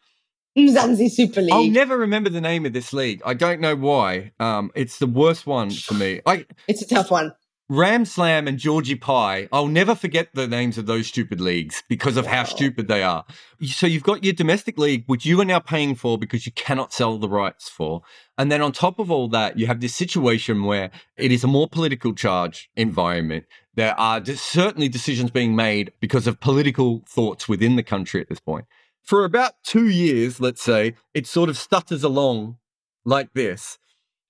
Mzansi 0.58 1.10
Super 1.10 1.42
League. 1.42 1.54
I'll 1.54 1.70
never 1.70 1.98
remember 1.98 2.30
the 2.30 2.42
name 2.42 2.66
of 2.66 2.74
this 2.74 2.92
league. 2.92 3.22
I 3.26 3.34
don't 3.34 3.62
know 3.62 3.76
why. 3.76 4.34
Um, 4.40 4.72
it's 4.76 5.00
the 5.00 5.08
worst 5.08 5.48
one 5.48 5.70
for 5.72 5.94
me. 5.94 6.22
I, 6.26 6.46
it's 6.68 6.82
a 6.82 6.88
tough 6.88 7.10
one. 7.10 7.34
Ram 7.70 8.04
Slam 8.04 8.50
and 8.50 8.58
Georgie 8.58 8.96
Pie. 8.96 9.48
I'll 9.54 9.70
never 9.70 9.96
forget 9.96 10.28
the 10.34 10.46
names 10.46 10.78
of 10.78 10.88
those 10.88 11.08
stupid 11.08 11.40
leagues 11.40 11.84
because 11.88 12.18
of 12.18 12.26
wow. 12.26 12.32
how 12.32 12.44
stupid 12.44 12.90
they 12.90 13.02
are. 13.02 13.24
So 13.64 13.88
you've 13.88 14.04
got 14.04 14.26
your 14.26 14.34
domestic 14.34 14.78
league, 14.78 15.06
which 15.08 15.26
you 15.26 15.40
are 15.40 15.46
now 15.46 15.60
paying 15.60 15.96
for 15.96 16.18
because 16.18 16.46
you 16.46 16.52
cannot 16.52 16.92
sell 16.92 17.18
the 17.18 17.30
rights 17.30 17.70
for. 17.70 18.02
And 18.38 18.52
then 18.52 18.62
on 18.62 18.74
top 18.74 19.00
of 19.00 19.10
all 19.10 19.30
that, 19.30 19.58
you 19.58 19.68
have 19.68 19.80
this 19.80 19.96
situation 19.96 20.66
where 20.66 20.92
it 21.16 21.32
is 21.32 21.46
a 21.46 21.48
more 21.48 21.70
political 21.70 22.14
charge 22.14 22.70
environment. 22.76 23.46
There 23.76 23.98
are 23.98 24.26
certainly 24.26 24.90
decisions 24.90 25.32
being 25.32 25.56
made 25.56 25.94
because 26.02 26.28
of 26.28 26.42
political 26.42 27.06
thoughts 27.08 27.48
within 27.48 27.78
the 27.78 27.84
country 27.84 28.20
at 28.20 28.28
this 28.28 28.42
point 28.42 28.66
for 29.04 29.26
about 29.26 29.54
two 29.64 29.88
years, 29.88 30.40
let's 30.40 30.62
say, 30.62 30.96
it 31.14 31.28
sort 31.28 31.50
of 31.50 31.58
stutters 31.58 32.04
along 32.04 32.58
like 33.06 33.34
this. 33.34 33.78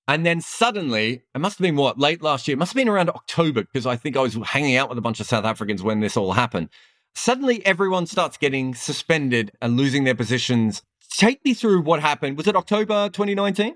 And 0.07 0.25
then 0.25 0.41
suddenly, 0.41 1.23
it 1.33 1.39
must 1.39 1.57
have 1.57 1.63
been 1.63 1.75
what, 1.75 1.99
late 1.99 2.21
last 2.21 2.47
year, 2.47 2.53
it 2.53 2.59
must 2.59 2.73
have 2.73 2.77
been 2.77 2.89
around 2.89 3.09
October, 3.09 3.61
because 3.63 3.85
I 3.85 3.95
think 3.95 4.17
I 4.17 4.21
was 4.21 4.35
hanging 4.35 4.75
out 4.75 4.89
with 4.89 4.97
a 4.97 5.01
bunch 5.01 5.19
of 5.19 5.27
South 5.27 5.45
Africans 5.45 5.83
when 5.83 5.99
this 5.99 6.17
all 6.17 6.33
happened. 6.33 6.69
Suddenly, 7.13 7.65
everyone 7.65 8.07
starts 8.07 8.37
getting 8.37 8.73
suspended 8.73 9.51
and 9.61 9.77
losing 9.77 10.03
their 10.03 10.15
positions. 10.15 10.81
Take 11.11 11.43
me 11.45 11.53
through 11.53 11.81
what 11.81 11.99
happened. 11.99 12.37
Was 12.37 12.47
it 12.47 12.55
October 12.55 13.09
2019? 13.09 13.75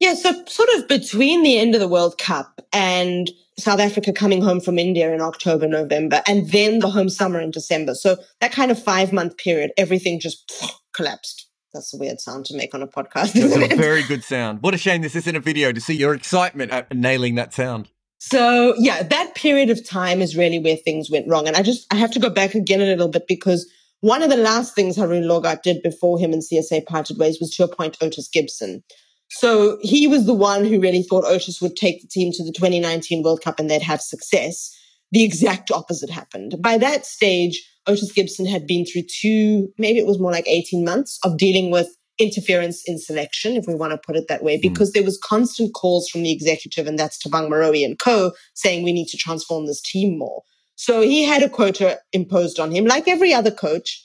Yeah, 0.00 0.14
so 0.14 0.44
sort 0.46 0.68
of 0.76 0.88
between 0.88 1.42
the 1.42 1.58
end 1.58 1.74
of 1.74 1.80
the 1.80 1.88
World 1.88 2.18
Cup 2.18 2.60
and 2.72 3.30
South 3.58 3.80
Africa 3.80 4.12
coming 4.12 4.42
home 4.42 4.60
from 4.60 4.78
India 4.78 5.12
in 5.12 5.22
October, 5.22 5.66
November, 5.66 6.22
and 6.26 6.50
then 6.50 6.80
the 6.80 6.90
home 6.90 7.08
summer 7.08 7.40
in 7.40 7.50
December. 7.50 7.94
So 7.94 8.16
that 8.40 8.52
kind 8.52 8.70
of 8.70 8.82
five 8.82 9.12
month 9.12 9.38
period, 9.38 9.72
everything 9.78 10.20
just 10.20 10.52
collapsed. 10.94 11.48
That's 11.72 11.94
a 11.94 11.96
weird 11.96 12.20
sound 12.20 12.46
to 12.46 12.56
make 12.56 12.74
on 12.74 12.82
a 12.82 12.86
podcast. 12.86 13.32
It's 13.34 13.72
a 13.72 13.76
very 13.76 14.02
good 14.02 14.24
sound. 14.24 14.62
What 14.62 14.74
a 14.74 14.78
shame 14.78 15.02
this 15.02 15.16
isn't 15.16 15.36
a 15.36 15.40
video 15.40 15.72
to 15.72 15.80
see 15.80 15.94
your 15.94 16.14
excitement 16.14 16.72
at 16.72 16.94
nailing 16.94 17.34
that 17.36 17.54
sound. 17.54 17.88
So 18.18 18.74
yeah, 18.78 19.02
that 19.02 19.34
period 19.34 19.70
of 19.70 19.86
time 19.86 20.22
is 20.22 20.36
really 20.36 20.58
where 20.58 20.76
things 20.76 21.10
went 21.10 21.28
wrong. 21.28 21.46
And 21.46 21.56
I 21.56 21.62
just, 21.62 21.86
I 21.92 21.96
have 21.96 22.10
to 22.12 22.20
go 22.20 22.30
back 22.30 22.54
again 22.54 22.80
a 22.80 22.84
little 22.84 23.08
bit 23.08 23.26
because 23.26 23.70
one 24.00 24.22
of 24.22 24.30
the 24.30 24.36
last 24.36 24.74
things 24.74 24.96
Haroon 24.96 25.24
Lorgat 25.24 25.62
did 25.62 25.82
before 25.82 26.18
him 26.18 26.32
and 26.32 26.42
CSA 26.42 26.86
parted 26.86 27.18
ways 27.18 27.38
was 27.40 27.50
to 27.56 27.64
appoint 27.64 27.98
Otis 28.00 28.28
Gibson. 28.28 28.82
So 29.28 29.78
he 29.82 30.06
was 30.06 30.26
the 30.26 30.34
one 30.34 30.64
who 30.64 30.80
really 30.80 31.02
thought 31.02 31.24
Otis 31.24 31.60
would 31.60 31.76
take 31.76 32.00
the 32.00 32.08
team 32.08 32.32
to 32.32 32.44
the 32.44 32.52
2019 32.52 33.22
World 33.22 33.42
Cup 33.42 33.58
and 33.58 33.68
they'd 33.68 33.82
have 33.82 34.00
success. 34.00 34.74
The 35.12 35.24
exact 35.24 35.70
opposite 35.70 36.10
happened. 36.10 36.54
By 36.60 36.78
that 36.78 37.06
stage, 37.06 37.62
Otis 37.86 38.12
Gibson 38.12 38.46
had 38.46 38.66
been 38.66 38.84
through 38.84 39.02
two, 39.02 39.68
maybe 39.78 39.98
it 39.98 40.06
was 40.06 40.18
more 40.18 40.32
like 40.32 40.48
18 40.48 40.84
months 40.84 41.18
of 41.24 41.38
dealing 41.38 41.70
with 41.70 41.88
interference 42.18 42.82
in 42.86 42.98
selection, 42.98 43.56
if 43.56 43.66
we 43.66 43.74
want 43.74 43.92
to 43.92 43.98
put 43.98 44.16
it 44.16 44.26
that 44.28 44.42
way, 44.42 44.56
hmm. 44.56 44.62
because 44.62 44.92
there 44.92 45.02
was 45.02 45.18
constant 45.22 45.74
calls 45.74 46.08
from 46.08 46.22
the 46.22 46.32
executive, 46.32 46.86
and 46.86 46.98
that's 46.98 47.22
Thabang 47.22 47.50
Moroe 47.50 47.84
and 47.84 47.98
co, 47.98 48.32
saying 48.54 48.82
we 48.82 48.92
need 48.92 49.08
to 49.08 49.16
transform 49.16 49.66
this 49.66 49.82
team 49.82 50.18
more. 50.18 50.42
So 50.76 51.02
he 51.02 51.24
had 51.24 51.42
a 51.42 51.48
quota 51.48 51.98
imposed 52.12 52.58
on 52.58 52.70
him, 52.70 52.84
like 52.84 53.08
every 53.08 53.32
other 53.32 53.50
coach. 53.50 54.02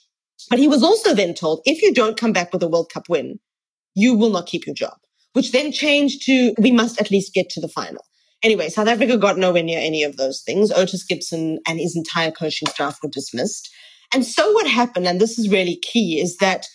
But 0.50 0.58
he 0.58 0.68
was 0.68 0.82
also 0.82 1.14
then 1.14 1.34
told, 1.34 1.60
if 1.64 1.82
you 1.82 1.94
don't 1.94 2.16
come 2.16 2.32
back 2.32 2.52
with 2.52 2.62
a 2.62 2.68
World 2.68 2.90
Cup 2.92 3.08
win, 3.08 3.38
you 3.94 4.14
will 4.14 4.30
not 4.30 4.46
keep 4.46 4.66
your 4.66 4.74
job 4.74 4.96
which 5.32 5.52
then 5.52 5.72
changed 5.72 6.22
to 6.26 6.54
we 6.58 6.70
must 6.70 7.00
at 7.00 7.10
least 7.10 7.34
get 7.34 7.48
to 7.50 7.60
the 7.60 7.68
final. 7.68 8.04
Anyway, 8.42 8.68
South 8.68 8.88
Africa 8.88 9.16
got 9.16 9.38
nowhere 9.38 9.62
near 9.62 9.78
any 9.78 10.02
of 10.02 10.16
those 10.16 10.42
things. 10.42 10.72
Otis 10.72 11.04
Gibson 11.04 11.60
and 11.66 11.78
his 11.78 11.96
entire 11.96 12.32
coaching 12.32 12.68
staff 12.68 12.98
were 13.02 13.08
dismissed. 13.08 13.70
And 14.12 14.26
so 14.26 14.50
what 14.52 14.66
happened, 14.66 15.06
and 15.06 15.20
this 15.20 15.38
is 15.38 15.48
really 15.48 15.76
key, 15.76 16.20
is 16.20 16.36
that 16.38 16.66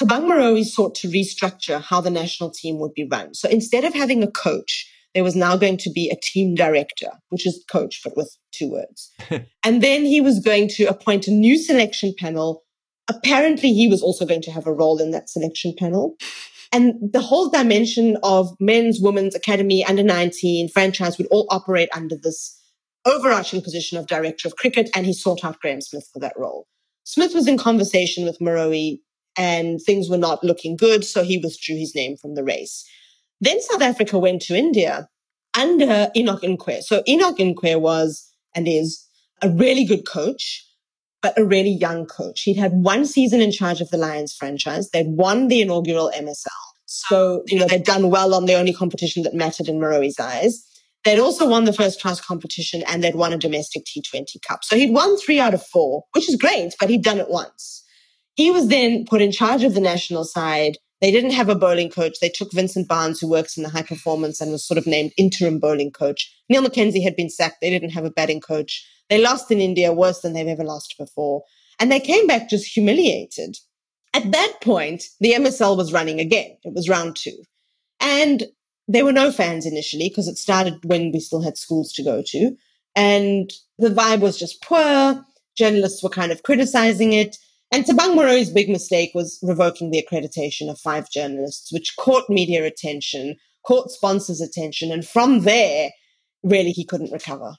Thabang 0.00 0.24
Moroe 0.24 0.64
sought 0.64 0.94
to 0.96 1.08
restructure 1.08 1.82
how 1.82 2.00
the 2.00 2.10
national 2.10 2.50
team 2.50 2.78
would 2.78 2.94
be 2.94 3.06
run. 3.10 3.34
So 3.34 3.48
instead 3.48 3.84
of 3.84 3.92
having 3.92 4.22
a 4.22 4.30
coach, 4.30 4.88
there 5.14 5.22
was 5.22 5.36
now 5.36 5.56
going 5.56 5.76
to 5.78 5.90
be 5.90 6.08
a 6.08 6.16
team 6.16 6.54
director, 6.54 7.10
which 7.28 7.46
is 7.46 7.62
coach, 7.70 8.00
but 8.02 8.16
with 8.16 8.34
two 8.50 8.70
words. 8.70 9.12
and 9.64 9.82
then 9.82 10.04
he 10.04 10.20
was 10.20 10.40
going 10.40 10.68
to 10.68 10.84
appoint 10.84 11.28
a 11.28 11.30
new 11.30 11.58
selection 11.58 12.14
panel. 12.18 12.62
Apparently, 13.08 13.74
he 13.74 13.86
was 13.86 14.02
also 14.02 14.24
going 14.24 14.42
to 14.42 14.50
have 14.50 14.66
a 14.66 14.72
role 14.72 14.98
in 15.00 15.10
that 15.10 15.28
selection 15.28 15.74
panel. 15.78 16.16
And 16.72 17.12
the 17.12 17.20
whole 17.20 17.50
dimension 17.50 18.16
of 18.22 18.56
men's, 18.58 18.98
women's 19.00 19.34
academy, 19.34 19.84
under 19.84 20.02
19 20.02 20.68
franchise 20.70 21.18
would 21.18 21.26
all 21.30 21.46
operate 21.50 21.90
under 21.94 22.16
this 22.16 22.58
overarching 23.04 23.60
position 23.60 23.98
of 23.98 24.06
director 24.06 24.48
of 24.48 24.56
cricket. 24.56 24.88
And 24.96 25.04
he 25.04 25.12
sought 25.12 25.44
out 25.44 25.60
Graham 25.60 25.82
Smith 25.82 26.08
for 26.12 26.18
that 26.20 26.32
role. 26.36 26.66
Smith 27.04 27.34
was 27.34 27.46
in 27.46 27.58
conversation 27.58 28.24
with 28.24 28.38
Moroe 28.38 28.98
and 29.36 29.80
things 29.82 30.08
were 30.08 30.18
not 30.18 30.42
looking 30.42 30.76
good. 30.76 31.04
So 31.04 31.22
he 31.22 31.38
withdrew 31.38 31.76
his 31.76 31.94
name 31.94 32.16
from 32.16 32.34
the 32.34 32.44
race. 32.44 32.88
Then 33.40 33.60
South 33.60 33.82
Africa 33.82 34.18
went 34.18 34.40
to 34.42 34.56
India 34.56 35.08
under 35.58 36.10
Enoch 36.16 36.42
Nkwe. 36.42 36.82
So 36.82 37.02
Enoch 37.06 37.36
Nkwe 37.36 37.80
was 37.80 38.26
and 38.54 38.68
is 38.68 39.06
a 39.42 39.50
really 39.50 39.84
good 39.84 40.06
coach 40.06 40.64
a 41.36 41.44
really 41.44 41.70
young 41.70 42.06
coach. 42.06 42.42
He'd 42.42 42.56
had 42.56 42.72
one 42.72 43.06
season 43.06 43.40
in 43.40 43.52
charge 43.52 43.80
of 43.80 43.90
the 43.90 43.96
Lions 43.96 44.34
franchise. 44.34 44.90
They'd 44.90 45.08
won 45.08 45.48
the 45.48 45.60
inaugural 45.60 46.10
MSL. 46.14 46.48
So, 46.86 47.42
you 47.46 47.58
know, 47.58 47.66
they'd 47.66 47.84
done 47.84 48.10
well 48.10 48.34
on 48.34 48.46
the 48.46 48.54
only 48.54 48.72
competition 48.72 49.22
that 49.22 49.34
mattered 49.34 49.68
in 49.68 49.78
Moroe's 49.80 50.18
eyes. 50.18 50.66
They'd 51.04 51.18
also 51.18 51.48
won 51.48 51.64
the 51.64 51.72
first 51.72 52.00
class 52.00 52.20
competition 52.20 52.82
and 52.86 53.02
they'd 53.02 53.14
won 53.14 53.32
a 53.32 53.38
domestic 53.38 53.84
T20 53.84 54.40
cup. 54.46 54.62
So 54.62 54.76
he'd 54.76 54.92
won 54.92 55.16
three 55.16 55.40
out 55.40 55.54
of 55.54 55.64
four, 55.64 56.04
which 56.12 56.28
is 56.28 56.36
great, 56.36 56.74
but 56.78 56.90
he'd 56.90 57.02
done 57.02 57.18
it 57.18 57.30
once. 57.30 57.82
He 58.34 58.50
was 58.50 58.68
then 58.68 59.04
put 59.04 59.20
in 59.20 59.32
charge 59.32 59.64
of 59.64 59.74
the 59.74 59.80
national 59.80 60.24
side. 60.24 60.76
They 61.00 61.10
didn't 61.10 61.32
have 61.32 61.48
a 61.48 61.56
bowling 61.56 61.90
coach. 61.90 62.20
They 62.20 62.28
took 62.28 62.52
Vincent 62.52 62.86
Barnes, 62.86 63.18
who 63.20 63.28
works 63.28 63.56
in 63.56 63.64
the 63.64 63.68
high 63.68 63.82
performance 63.82 64.40
and 64.40 64.52
was 64.52 64.64
sort 64.64 64.78
of 64.78 64.86
named 64.86 65.12
interim 65.18 65.58
bowling 65.58 65.90
coach. 65.90 66.32
Neil 66.48 66.62
McKenzie 66.62 67.02
had 67.02 67.16
been 67.16 67.28
sacked. 67.28 67.56
They 67.60 67.70
didn't 67.70 67.90
have 67.90 68.04
a 68.04 68.10
batting 68.10 68.40
coach. 68.40 68.86
They 69.12 69.20
lost 69.20 69.50
in 69.50 69.60
India 69.60 69.92
worse 69.92 70.20
than 70.20 70.32
they've 70.32 70.46
ever 70.48 70.64
lost 70.64 70.94
before. 70.98 71.42
And 71.78 71.92
they 71.92 72.00
came 72.00 72.26
back 72.26 72.48
just 72.48 72.64
humiliated. 72.64 73.58
At 74.14 74.32
that 74.32 74.54
point, 74.62 75.04
the 75.20 75.32
MSL 75.32 75.76
was 75.76 75.92
running 75.92 76.18
again. 76.18 76.56
It 76.64 76.72
was 76.72 76.88
round 76.88 77.16
two. 77.16 77.36
And 78.00 78.44
there 78.88 79.04
were 79.04 79.12
no 79.12 79.30
fans 79.30 79.66
initially 79.66 80.08
because 80.08 80.28
it 80.28 80.38
started 80.38 80.82
when 80.86 81.12
we 81.12 81.20
still 81.20 81.42
had 81.42 81.58
schools 81.58 81.92
to 81.92 82.02
go 82.02 82.22
to. 82.28 82.56
And 82.96 83.52
the 83.78 83.90
vibe 83.90 84.20
was 84.20 84.38
just 84.38 84.62
poor. 84.62 85.22
Journalists 85.58 86.02
were 86.02 86.08
kind 86.08 86.32
of 86.32 86.42
criticizing 86.42 87.12
it. 87.12 87.36
And 87.70 87.84
Thabang 87.84 88.14
Moroe's 88.14 88.48
big 88.48 88.70
mistake 88.70 89.10
was 89.14 89.38
revoking 89.42 89.90
the 89.90 90.02
accreditation 90.02 90.70
of 90.70 90.80
five 90.80 91.10
journalists, 91.10 91.70
which 91.70 91.96
caught 91.98 92.30
media 92.30 92.64
attention, 92.64 93.36
caught 93.66 93.90
sponsors' 93.90 94.40
attention. 94.40 94.90
And 94.90 95.06
from 95.06 95.40
there, 95.40 95.90
really, 96.42 96.70
he 96.70 96.86
couldn't 96.86 97.12
recover. 97.12 97.56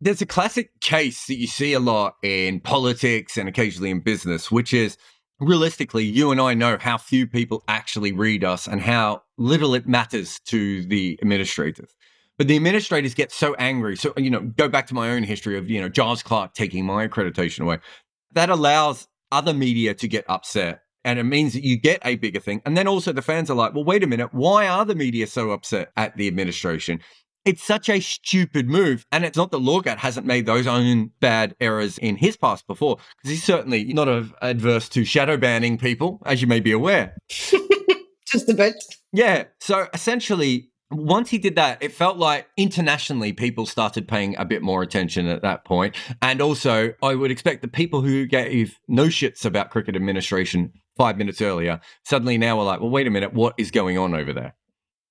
There's 0.00 0.22
a 0.22 0.26
classic 0.26 0.70
case 0.80 1.26
that 1.26 1.38
you 1.38 1.48
see 1.48 1.72
a 1.72 1.80
lot 1.80 2.16
in 2.22 2.60
politics 2.60 3.36
and 3.36 3.48
occasionally 3.48 3.90
in 3.90 4.00
business, 4.00 4.50
which 4.50 4.72
is 4.72 4.96
realistically, 5.40 6.04
you 6.04 6.30
and 6.30 6.40
I 6.40 6.54
know 6.54 6.78
how 6.80 6.98
few 6.98 7.26
people 7.26 7.64
actually 7.66 8.12
read 8.12 8.44
us 8.44 8.68
and 8.68 8.80
how 8.80 9.22
little 9.36 9.74
it 9.74 9.88
matters 9.88 10.38
to 10.46 10.84
the 10.84 11.18
administrators. 11.20 11.94
But 12.36 12.46
the 12.46 12.54
administrators 12.54 13.14
get 13.14 13.32
so 13.32 13.54
angry. 13.54 13.96
So, 13.96 14.12
you 14.16 14.30
know, 14.30 14.40
go 14.40 14.68
back 14.68 14.86
to 14.88 14.94
my 14.94 15.10
own 15.10 15.24
history 15.24 15.58
of, 15.58 15.68
you 15.68 15.80
know, 15.80 15.88
Giles 15.88 16.22
Clarke 16.22 16.54
taking 16.54 16.84
my 16.84 17.08
accreditation 17.08 17.60
away. 17.60 17.78
That 18.34 18.50
allows 18.50 19.08
other 19.32 19.52
media 19.52 19.94
to 19.94 20.06
get 20.06 20.24
upset. 20.28 20.82
And 21.04 21.18
it 21.18 21.24
means 21.24 21.54
that 21.54 21.64
you 21.64 21.76
get 21.76 22.00
a 22.04 22.16
bigger 22.16 22.38
thing. 22.40 22.62
And 22.64 22.76
then 22.76 22.86
also 22.86 23.12
the 23.12 23.22
fans 23.22 23.50
are 23.50 23.54
like, 23.54 23.74
well, 23.74 23.84
wait 23.84 24.04
a 24.04 24.06
minute. 24.06 24.32
Why 24.32 24.68
are 24.68 24.84
the 24.84 24.94
media 24.94 25.26
so 25.26 25.50
upset 25.50 25.90
at 25.96 26.16
the 26.16 26.28
administration? 26.28 27.00
It's 27.48 27.62
such 27.62 27.88
a 27.88 27.98
stupid 28.00 28.68
move. 28.68 29.06
And 29.10 29.24
it's 29.24 29.38
not 29.38 29.52
that 29.52 29.56
Lorgat 29.56 29.96
hasn't 29.96 30.26
made 30.26 30.44
those 30.44 30.66
own 30.66 31.12
bad 31.18 31.56
errors 31.62 31.96
in 31.96 32.16
his 32.16 32.36
past 32.36 32.66
before, 32.66 32.96
because 32.96 33.30
he's 33.30 33.42
certainly 33.42 33.84
not 33.84 34.06
adverse 34.42 34.86
to 34.90 35.02
shadow 35.02 35.38
banning 35.38 35.78
people, 35.78 36.20
as 36.26 36.42
you 36.42 36.46
may 36.46 36.60
be 36.60 36.72
aware. 36.72 37.16
Just 37.30 38.50
a 38.50 38.54
bit. 38.54 38.74
Yeah. 39.14 39.44
So 39.60 39.88
essentially, 39.94 40.68
once 40.90 41.30
he 41.30 41.38
did 41.38 41.56
that, 41.56 41.82
it 41.82 41.92
felt 41.92 42.18
like 42.18 42.48
internationally 42.58 43.32
people 43.32 43.64
started 43.64 44.06
paying 44.06 44.36
a 44.36 44.44
bit 44.44 44.60
more 44.60 44.82
attention 44.82 45.26
at 45.26 45.40
that 45.40 45.64
point. 45.64 45.96
And 46.20 46.42
also, 46.42 46.92
I 47.02 47.14
would 47.14 47.30
expect 47.30 47.62
the 47.62 47.68
people 47.68 48.02
who 48.02 48.26
gave 48.26 48.78
no 48.88 49.06
shits 49.06 49.46
about 49.46 49.70
cricket 49.70 49.96
administration 49.96 50.74
five 50.98 51.16
minutes 51.16 51.40
earlier 51.40 51.80
suddenly 52.04 52.36
now 52.36 52.58
are 52.58 52.66
like, 52.66 52.80
well, 52.80 52.90
wait 52.90 53.06
a 53.06 53.10
minute, 53.10 53.32
what 53.32 53.54
is 53.56 53.70
going 53.70 53.96
on 53.96 54.14
over 54.14 54.34
there? 54.34 54.54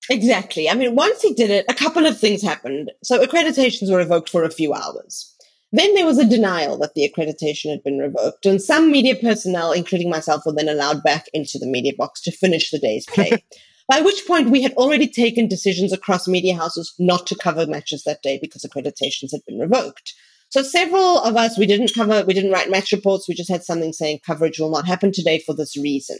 Exactly. 0.10 0.70
I 0.70 0.74
mean, 0.74 0.96
once 0.96 1.22
he 1.22 1.34
did 1.34 1.50
it, 1.50 1.66
a 1.70 1.74
couple 1.74 2.06
of 2.06 2.20
things 2.20 2.42
happened. 2.42 2.92
So 3.04 3.24
accreditations 3.26 3.92
were 3.92 3.98
revoked 3.98 4.30
for 4.30 4.44
a 4.44 4.52
few 4.52 4.74
hours. 4.74 5.34
Then 5.72 5.94
there 5.96 6.06
was 6.06 6.18
a 6.18 6.28
denial 6.28 6.78
that 6.80 6.94
the 6.94 7.12
accreditation 7.12 7.72
had 7.72 7.84
been 7.84 7.98
revoked, 7.98 8.46
and 8.46 8.62
some 8.62 8.90
media 8.90 9.16
personnel, 9.16 9.74
including 9.74 10.10
myself, 10.10 10.44
were 10.46 10.54
then 10.54 10.70
allowed 10.70 11.04
back 11.04 11.26
into 11.34 11.60
the 11.60 11.68
media 11.68 11.92
box 11.98 12.22
to 12.22 12.32
finish 12.32 12.72
the 12.72 12.80
day's 12.80 13.06
play. 13.06 13.44
By 13.90 14.02
which 14.02 14.26
point 14.28 14.50
we 14.50 14.62
had 14.62 14.74
already 14.74 15.08
taken 15.08 15.48
decisions 15.48 15.94
across 15.94 16.28
media 16.28 16.56
houses 16.56 16.94
not 17.00 17.26
to 17.28 17.36
cover 17.36 17.66
matches 17.66 18.04
that 18.04 18.22
day 18.22 18.38
because 18.42 18.64
accreditations 18.64 19.32
had 19.32 19.42
been 19.46 19.60
revoked. 19.60 20.14
So 20.50 20.62
several 20.62 21.20
of 21.20 21.36
us, 21.36 21.58
we 21.58 21.66
didn't 21.66 21.94
cover, 21.94 22.24
we 22.26 22.34
didn't 22.34 22.52
write 22.52 22.70
match 22.70 22.92
reports. 22.92 23.28
We 23.28 23.36
just 23.36 23.50
had 23.50 23.64
something 23.64 23.94
saying 23.94 24.20
coverage 24.26 24.60
will 24.60 24.72
not 24.72 24.88
happen 24.88 25.12
today 25.12 25.40
for 25.46 25.54
this 25.54 25.78
reason. 25.78 26.18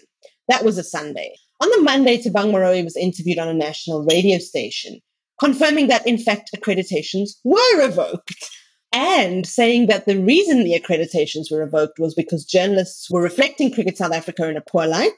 That 0.48 0.64
was 0.64 0.78
a 0.78 0.84
Sunday. 0.84 1.36
On 1.60 1.70
the 1.70 1.82
Monday, 1.82 2.18
Thabang 2.18 2.52
Moroe 2.52 2.84
was 2.84 2.96
interviewed 2.96 3.40
on 3.40 3.48
a 3.48 3.54
national 3.54 4.06
radio 4.06 4.38
station, 4.38 5.00
confirming 5.40 5.88
that 5.88 6.06
in 6.06 6.18
fact 6.18 6.52
accreditations 6.56 7.32
were 7.44 7.80
revoked 7.80 8.50
and 8.92 9.46
saying 9.46 9.88
that 9.88 10.06
the 10.06 10.20
reason 10.20 10.64
the 10.64 10.80
accreditations 10.80 11.52
were 11.52 11.60
revoked 11.60 12.00
was 12.00 12.14
because 12.14 12.46
journalists 12.46 13.10
were 13.10 13.22
reflecting 13.22 13.74
Cricket 13.74 13.98
South 13.98 14.14
Africa 14.14 14.48
in 14.48 14.58
a 14.58 14.62
poor 14.62 14.88
light 14.88 15.12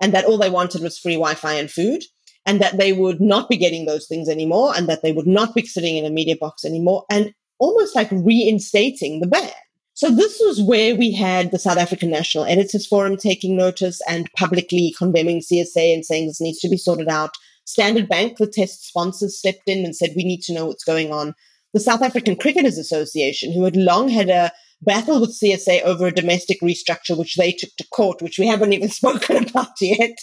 and 0.00 0.12
that 0.12 0.24
all 0.24 0.38
they 0.38 0.50
wanted 0.50 0.82
was 0.82 0.98
free 0.98 1.14
Wi-Fi 1.14 1.54
and 1.54 1.70
food, 1.70 2.02
and 2.44 2.60
that 2.60 2.76
they 2.76 2.92
would 2.92 3.20
not 3.20 3.48
be 3.48 3.56
getting 3.56 3.86
those 3.86 4.06
things 4.06 4.28
anymore, 4.28 4.72
and 4.76 4.88
that 4.88 5.02
they 5.02 5.12
would 5.12 5.26
not 5.26 5.54
be 5.54 5.64
sitting 5.64 5.96
in 5.96 6.04
a 6.04 6.10
media 6.10 6.36
box 6.36 6.64
anymore, 6.64 7.04
and 7.10 7.32
almost 7.58 7.96
like 7.96 8.10
reinstating 8.12 9.20
the 9.20 9.26
ban. 9.26 9.50
So 9.96 10.10
this 10.10 10.36
was 10.40 10.60
where 10.60 10.94
we 10.94 11.10
had 11.10 11.50
the 11.50 11.58
South 11.58 11.78
African 11.78 12.10
National 12.10 12.44
Editors 12.44 12.86
Forum 12.86 13.16
taking 13.16 13.56
notice 13.56 13.98
and 14.06 14.30
publicly 14.36 14.94
condemning 14.98 15.40
CSA 15.40 15.94
and 15.94 16.04
saying 16.04 16.26
this 16.26 16.40
needs 16.40 16.58
to 16.58 16.68
be 16.68 16.76
sorted 16.76 17.08
out. 17.08 17.30
Standard 17.64 18.06
Bank, 18.06 18.36
the 18.36 18.46
test 18.46 18.86
sponsors, 18.86 19.38
stepped 19.38 19.66
in 19.66 19.86
and 19.86 19.96
said 19.96 20.12
we 20.14 20.22
need 20.22 20.42
to 20.42 20.52
know 20.52 20.66
what's 20.66 20.84
going 20.84 21.14
on. 21.14 21.32
The 21.72 21.80
South 21.80 22.02
African 22.02 22.36
Cricketers 22.36 22.76
Association, 22.76 23.54
who 23.54 23.64
had 23.64 23.74
long 23.74 24.10
had 24.10 24.28
a 24.28 24.52
battle 24.82 25.18
with 25.18 25.40
CSA 25.40 25.80
over 25.84 26.08
a 26.08 26.12
domestic 26.12 26.60
restructure, 26.60 27.16
which 27.16 27.36
they 27.36 27.52
took 27.52 27.74
to 27.78 27.88
court, 27.88 28.20
which 28.20 28.38
we 28.38 28.46
haven't 28.46 28.74
even 28.74 28.88
spoken 29.00 29.48
about 29.48 29.80
yet, 29.80 30.14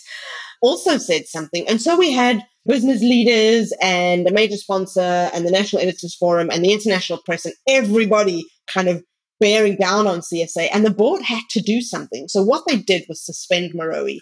also 0.62 1.00
said 1.00 1.26
something. 1.26 1.68
And 1.68 1.82
so 1.82 1.98
we 1.98 2.12
had 2.12 2.46
business 2.68 3.02
leaders 3.02 3.74
and 3.82 4.28
a 4.28 4.32
major 4.32 4.58
sponsor 4.58 5.32
and 5.34 5.48
the 5.48 5.52
National 5.52 5.82
Editors 5.82 6.16
Forum 6.16 6.52
and 6.52 6.64
the 6.64 6.74
international 6.74 7.24
press 7.26 7.44
and 7.44 7.56
everybody 7.68 8.46
kind 8.68 8.88
of 8.88 9.04
bearing 9.40 9.76
down 9.76 10.08
on 10.08 10.20
CSA. 10.20 10.70
And 10.72 10.86
the 10.86 10.94
board 10.94 11.22
had 11.22 11.44
to 11.52 11.62
do 11.62 11.82
something. 11.82 12.28
So 12.28 12.44
what 12.44 12.64
they 12.68 12.78
did 12.78 13.06
was 13.10 13.26
suspend 13.26 13.74
Moroe. 13.74 14.20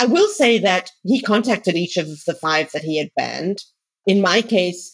I 0.00 0.06
will 0.06 0.28
say 0.28 0.58
that 0.58 0.90
he 1.04 1.22
contacted 1.22 1.76
each 1.76 1.96
of 1.96 2.08
the 2.26 2.34
five 2.34 2.70
that 2.72 2.82
he 2.82 2.98
had 2.98 3.10
banned. 3.16 3.62
In 4.06 4.20
my 4.20 4.42
case, 4.42 4.92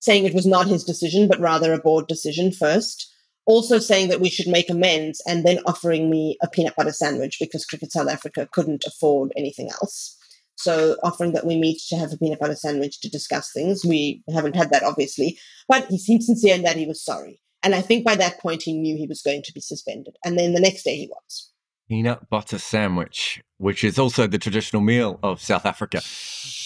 saying 0.00 0.24
it 0.24 0.34
was 0.34 0.46
not 0.46 0.66
his 0.66 0.84
decision, 0.84 1.28
but 1.28 1.40
rather 1.40 1.72
a 1.72 1.78
board 1.78 2.06
decision 2.06 2.52
first 2.52 3.10
also 3.46 3.78
saying 3.78 4.08
that 4.08 4.20
we 4.20 4.30
should 4.30 4.48
make 4.48 4.70
amends 4.70 5.22
and 5.26 5.44
then 5.44 5.58
offering 5.66 6.10
me 6.10 6.36
a 6.42 6.48
peanut 6.48 6.76
butter 6.76 6.92
sandwich 6.92 7.36
because 7.40 7.66
Cricket 7.66 7.92
South 7.92 8.08
Africa 8.08 8.48
couldn't 8.52 8.84
afford 8.86 9.32
anything 9.36 9.70
else. 9.70 10.16
So 10.56 10.96
offering 11.02 11.32
that 11.32 11.46
we 11.46 11.58
meet 11.58 11.80
to 11.88 11.96
have 11.96 12.12
a 12.12 12.16
peanut 12.16 12.38
butter 12.38 12.54
sandwich 12.54 13.00
to 13.00 13.10
discuss 13.10 13.50
things. 13.52 13.84
We 13.84 14.22
haven't 14.32 14.56
had 14.56 14.70
that 14.70 14.82
obviously, 14.82 15.38
but 15.68 15.86
he 15.88 15.98
seemed 15.98 16.24
sincere 16.24 16.54
in 16.54 16.62
that 16.62 16.76
he 16.76 16.86
was 16.86 17.04
sorry. 17.04 17.40
And 17.64 17.74
I 17.74 17.80
think 17.80 18.04
by 18.04 18.14
that 18.16 18.38
point 18.40 18.62
he 18.62 18.74
knew 18.74 18.96
he 18.96 19.06
was 19.06 19.22
going 19.22 19.42
to 19.42 19.52
be 19.52 19.60
suspended. 19.60 20.16
And 20.24 20.38
then 20.38 20.52
the 20.52 20.60
next 20.60 20.82
day 20.82 20.96
he 20.96 21.08
was 21.08 21.50
peanut 21.88 22.28
butter 22.30 22.58
sandwich, 22.58 23.42
which 23.58 23.84
is 23.84 23.98
also 23.98 24.26
the 24.26 24.38
traditional 24.38 24.82
meal 24.82 25.18
of 25.22 25.40
South 25.40 25.66
Africa. 25.66 26.00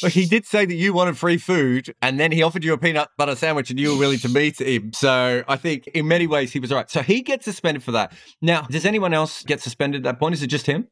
But 0.00 0.12
he 0.12 0.26
did 0.26 0.46
say 0.46 0.64
that 0.64 0.74
you 0.74 0.92
wanted 0.92 1.16
free 1.16 1.38
food, 1.38 1.94
and 2.00 2.18
then 2.20 2.32
he 2.32 2.42
offered 2.42 2.64
you 2.64 2.72
a 2.72 2.78
peanut 2.78 3.08
butter 3.16 3.34
sandwich, 3.34 3.70
and 3.70 3.78
you 3.78 3.92
were 3.92 3.98
willing 3.98 4.18
to 4.20 4.28
meet 4.28 4.60
him. 4.60 4.92
So 4.92 5.44
I 5.48 5.56
think 5.56 5.86
in 5.88 6.08
many 6.08 6.26
ways 6.26 6.52
he 6.52 6.60
was 6.60 6.72
right. 6.72 6.90
So 6.90 7.02
he 7.02 7.22
gets 7.22 7.44
suspended 7.44 7.82
for 7.82 7.92
that. 7.92 8.12
Now, 8.40 8.62
does 8.62 8.84
anyone 8.84 9.14
else 9.14 9.42
get 9.42 9.60
suspended 9.60 10.06
at 10.06 10.12
that 10.12 10.18
point? 10.18 10.34
Is 10.34 10.42
it 10.42 10.48
just 10.48 10.66
him? 10.66 10.88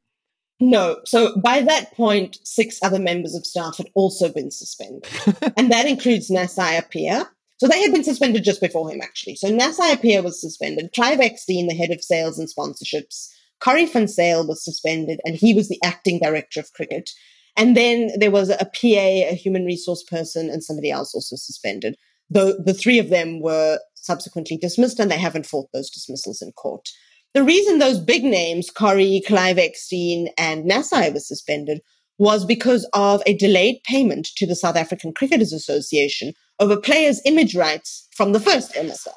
No. 0.58 1.00
So 1.04 1.38
by 1.40 1.60
that 1.62 1.94
point, 1.94 2.38
six 2.42 2.78
other 2.82 2.98
members 2.98 3.34
of 3.34 3.44
staff 3.44 3.76
had 3.76 3.88
also 3.94 4.32
been 4.32 4.50
suspended. 4.50 5.06
and 5.56 5.70
that 5.70 5.86
includes 5.86 6.30
Naasei 6.30 6.80
Appiah. 6.80 7.28
So 7.58 7.66
they 7.66 7.80
had 7.80 7.92
been 7.92 8.04
suspended 8.04 8.44
just 8.44 8.60
before 8.60 8.90
him, 8.90 9.00
actually. 9.02 9.36
So 9.36 9.48
Naasei 9.48 9.94
Appiah 9.94 10.22
was 10.22 10.40
suspended. 10.40 10.90
Clive 10.94 11.20
Eckstein, 11.20 11.68
the 11.68 11.74
head 11.74 11.90
of 11.90 12.02
sales 12.02 12.38
and 12.38 12.48
sponsorships, 12.48 13.28
van 13.64 14.06
Zyl 14.06 14.46
was 14.46 14.62
suspended 14.62 15.20
and 15.24 15.36
he 15.36 15.54
was 15.54 15.68
the 15.68 15.80
acting 15.82 16.18
director 16.18 16.60
of 16.60 16.72
cricket. 16.72 17.10
And 17.56 17.76
then 17.76 18.10
there 18.18 18.30
was 18.30 18.50
a 18.50 18.56
PA, 18.56 19.30
a 19.30 19.34
human 19.34 19.64
resource 19.64 20.02
person, 20.02 20.50
and 20.50 20.62
somebody 20.62 20.90
else 20.90 21.14
also 21.14 21.36
suspended. 21.36 21.96
The, 22.28 22.62
the 22.62 22.74
three 22.74 22.98
of 22.98 23.08
them 23.08 23.40
were 23.40 23.78
subsequently 23.94 24.58
dismissed 24.58 25.00
and 25.00 25.10
they 25.10 25.18
haven't 25.18 25.46
fought 25.46 25.68
those 25.72 25.90
dismissals 25.90 26.42
in 26.42 26.52
court. 26.52 26.88
The 27.32 27.42
reason 27.42 27.78
those 27.78 27.98
big 27.98 28.24
names, 28.24 28.70
Corrie, 28.70 29.22
Clive 29.26 29.58
Eckstein, 29.58 30.28
and 30.38 30.70
Naasei 30.70 31.12
were 31.12 31.20
suspended 31.20 31.80
was 32.18 32.44
because 32.44 32.88
of 32.94 33.22
a 33.26 33.36
delayed 33.36 33.76
payment 33.84 34.28
to 34.36 34.46
the 34.46 34.56
South 34.56 34.76
African 34.76 35.12
Cricketers 35.12 35.52
Association 35.52 36.32
over 36.58 36.76
players' 36.76 37.20
image 37.24 37.54
rights 37.54 38.08
from 38.16 38.32
the 38.32 38.40
first 38.40 38.74
MSL. 38.74 39.08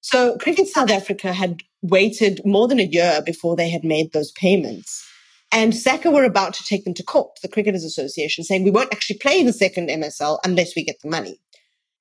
So 0.00 0.36
Cricket 0.38 0.68
South 0.68 0.90
Africa 0.90 1.32
had 1.32 1.62
waited 1.82 2.40
more 2.44 2.68
than 2.68 2.80
a 2.80 2.84
year 2.84 3.22
before 3.24 3.56
they 3.56 3.68
had 3.68 3.84
made 3.84 4.12
those 4.12 4.32
payments. 4.32 5.04
And 5.52 5.74
SACA 5.74 6.10
were 6.10 6.24
about 6.24 6.54
to 6.54 6.64
take 6.64 6.84
them 6.84 6.94
to 6.94 7.02
court, 7.02 7.38
the 7.42 7.48
Cricketers 7.48 7.84
Association, 7.84 8.44
saying 8.44 8.64
we 8.64 8.70
won't 8.70 8.92
actually 8.92 9.18
play 9.18 9.42
the 9.42 9.52
second 9.52 9.88
MSL 9.88 10.38
unless 10.44 10.74
we 10.76 10.84
get 10.84 10.96
the 11.02 11.10
money. 11.10 11.40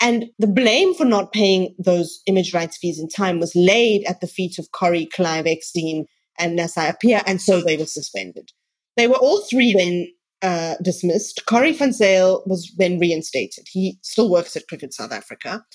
And 0.02 0.26
the 0.40 0.48
blame 0.48 0.94
for 0.94 1.06
not 1.06 1.32
paying 1.32 1.74
those 1.80 2.20
image 2.28 2.54
rights 2.54 2.78
fees 2.78 3.00
in 3.00 3.08
time 3.08 3.40
was 3.40 3.56
laid 3.56 4.04
at 4.06 4.20
the 4.20 4.28
feet 4.28 4.60
of 4.60 4.72
Corrie, 4.72 5.06
Clive 5.06 5.48
Eckstein, 5.48 6.06
and 6.38 6.60
Naasei 6.60 6.94
Appiah, 6.94 7.24
and 7.26 7.42
so 7.42 7.62
they 7.62 7.78
were 7.78 7.86
suspended. 7.86 8.52
They 8.98 9.08
were 9.08 9.16
all 9.16 9.42
three 9.42 9.74
then 9.74 10.08
uh, 10.46 10.76
dismissed. 10.82 11.46
Van 11.74 11.92
Zyl 11.92 12.44
was 12.46 12.72
then 12.78 13.00
reinstated. 13.00 13.66
He 13.68 13.98
still 14.04 14.30
works 14.30 14.56
at 14.56 14.68
Cricket 14.68 14.94
South 14.94 15.12
Africa. 15.12 15.66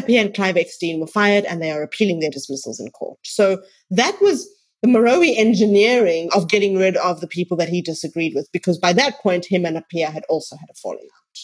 Appiah 0.00 0.20
and 0.20 0.34
Clive 0.34 0.58
Eckstein 0.58 1.00
were 1.00 1.06
fired 1.06 1.46
and 1.46 1.62
they 1.62 1.70
are 1.70 1.82
appealing 1.82 2.20
their 2.20 2.30
dismissals 2.30 2.78
in 2.78 2.90
court. 2.90 3.18
So 3.24 3.62
that 3.90 4.16
was 4.20 4.46
the 4.82 4.88
the 4.88 5.36
engineering 5.38 6.28
of 6.34 6.48
getting 6.48 6.76
rid 6.76 6.96
of 6.98 7.20
the 7.20 7.26
people 7.26 7.56
that 7.56 7.70
he 7.70 7.80
disagreed 7.80 8.32
with, 8.34 8.48
because 8.52 8.78
by 8.78 8.92
that 8.92 9.18
point, 9.22 9.46
him 9.46 9.64
and 9.64 9.76
Appiah 9.78 10.12
had 10.12 10.24
also 10.28 10.56
had 10.56 10.68
a 10.70 10.74
falling 10.74 11.08
out. 11.18 11.38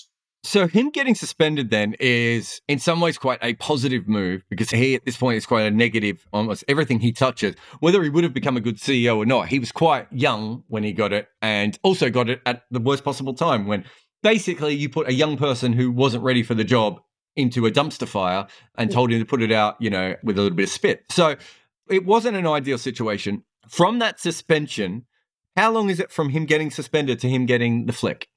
So 0.44 0.66
him 0.66 0.90
getting 0.90 1.14
suspended 1.14 1.70
then 1.70 1.94
is 2.00 2.60
in 2.66 2.80
some 2.80 3.00
ways 3.00 3.16
quite 3.16 3.38
a 3.42 3.54
positive 3.54 4.08
move 4.08 4.42
because 4.50 4.70
he 4.70 4.96
at 4.96 5.04
this 5.04 5.16
point 5.16 5.36
is 5.36 5.46
quite 5.46 5.62
a 5.62 5.70
negative 5.70 6.26
almost 6.32 6.64
everything 6.66 6.98
he 6.98 7.12
touches. 7.12 7.54
Whether 7.78 8.02
he 8.02 8.08
would 8.08 8.24
have 8.24 8.34
become 8.34 8.56
a 8.56 8.60
good 8.60 8.78
CEO 8.78 9.18
or 9.18 9.24
not 9.24 9.48
he 9.48 9.60
was 9.60 9.70
quite 9.70 10.08
young 10.12 10.64
when 10.66 10.82
he 10.82 10.92
got 10.92 11.12
it 11.12 11.28
and 11.40 11.78
also 11.84 12.10
got 12.10 12.28
it 12.28 12.40
at 12.44 12.64
the 12.72 12.80
worst 12.80 13.04
possible 13.04 13.34
time 13.34 13.68
when 13.68 13.84
basically 14.24 14.74
you 14.74 14.88
put 14.88 15.08
a 15.08 15.12
young 15.12 15.36
person 15.36 15.72
who 15.72 15.92
wasn't 15.92 16.24
ready 16.24 16.42
for 16.42 16.54
the 16.54 16.64
job 16.64 17.00
into 17.36 17.64
a 17.64 17.70
dumpster 17.70 18.08
fire 18.08 18.48
and 18.76 18.90
told 18.90 19.12
him 19.12 19.20
to 19.20 19.24
put 19.24 19.42
it 19.42 19.52
out 19.52 19.76
you 19.78 19.90
know 19.90 20.16
with 20.24 20.36
a 20.36 20.42
little 20.42 20.56
bit 20.56 20.64
of 20.64 20.70
spit. 20.70 21.04
So 21.10 21.36
it 21.88 22.04
wasn't 22.04 22.36
an 22.36 22.48
ideal 22.48 22.78
situation. 22.78 23.44
From 23.68 24.00
that 24.00 24.18
suspension 24.18 25.06
how 25.56 25.70
long 25.70 25.88
is 25.88 26.00
it 26.00 26.10
from 26.10 26.30
him 26.30 26.46
getting 26.46 26.70
suspended 26.72 27.20
to 27.20 27.28
him 27.28 27.46
getting 27.46 27.86
the 27.86 27.92
flick 27.92 28.28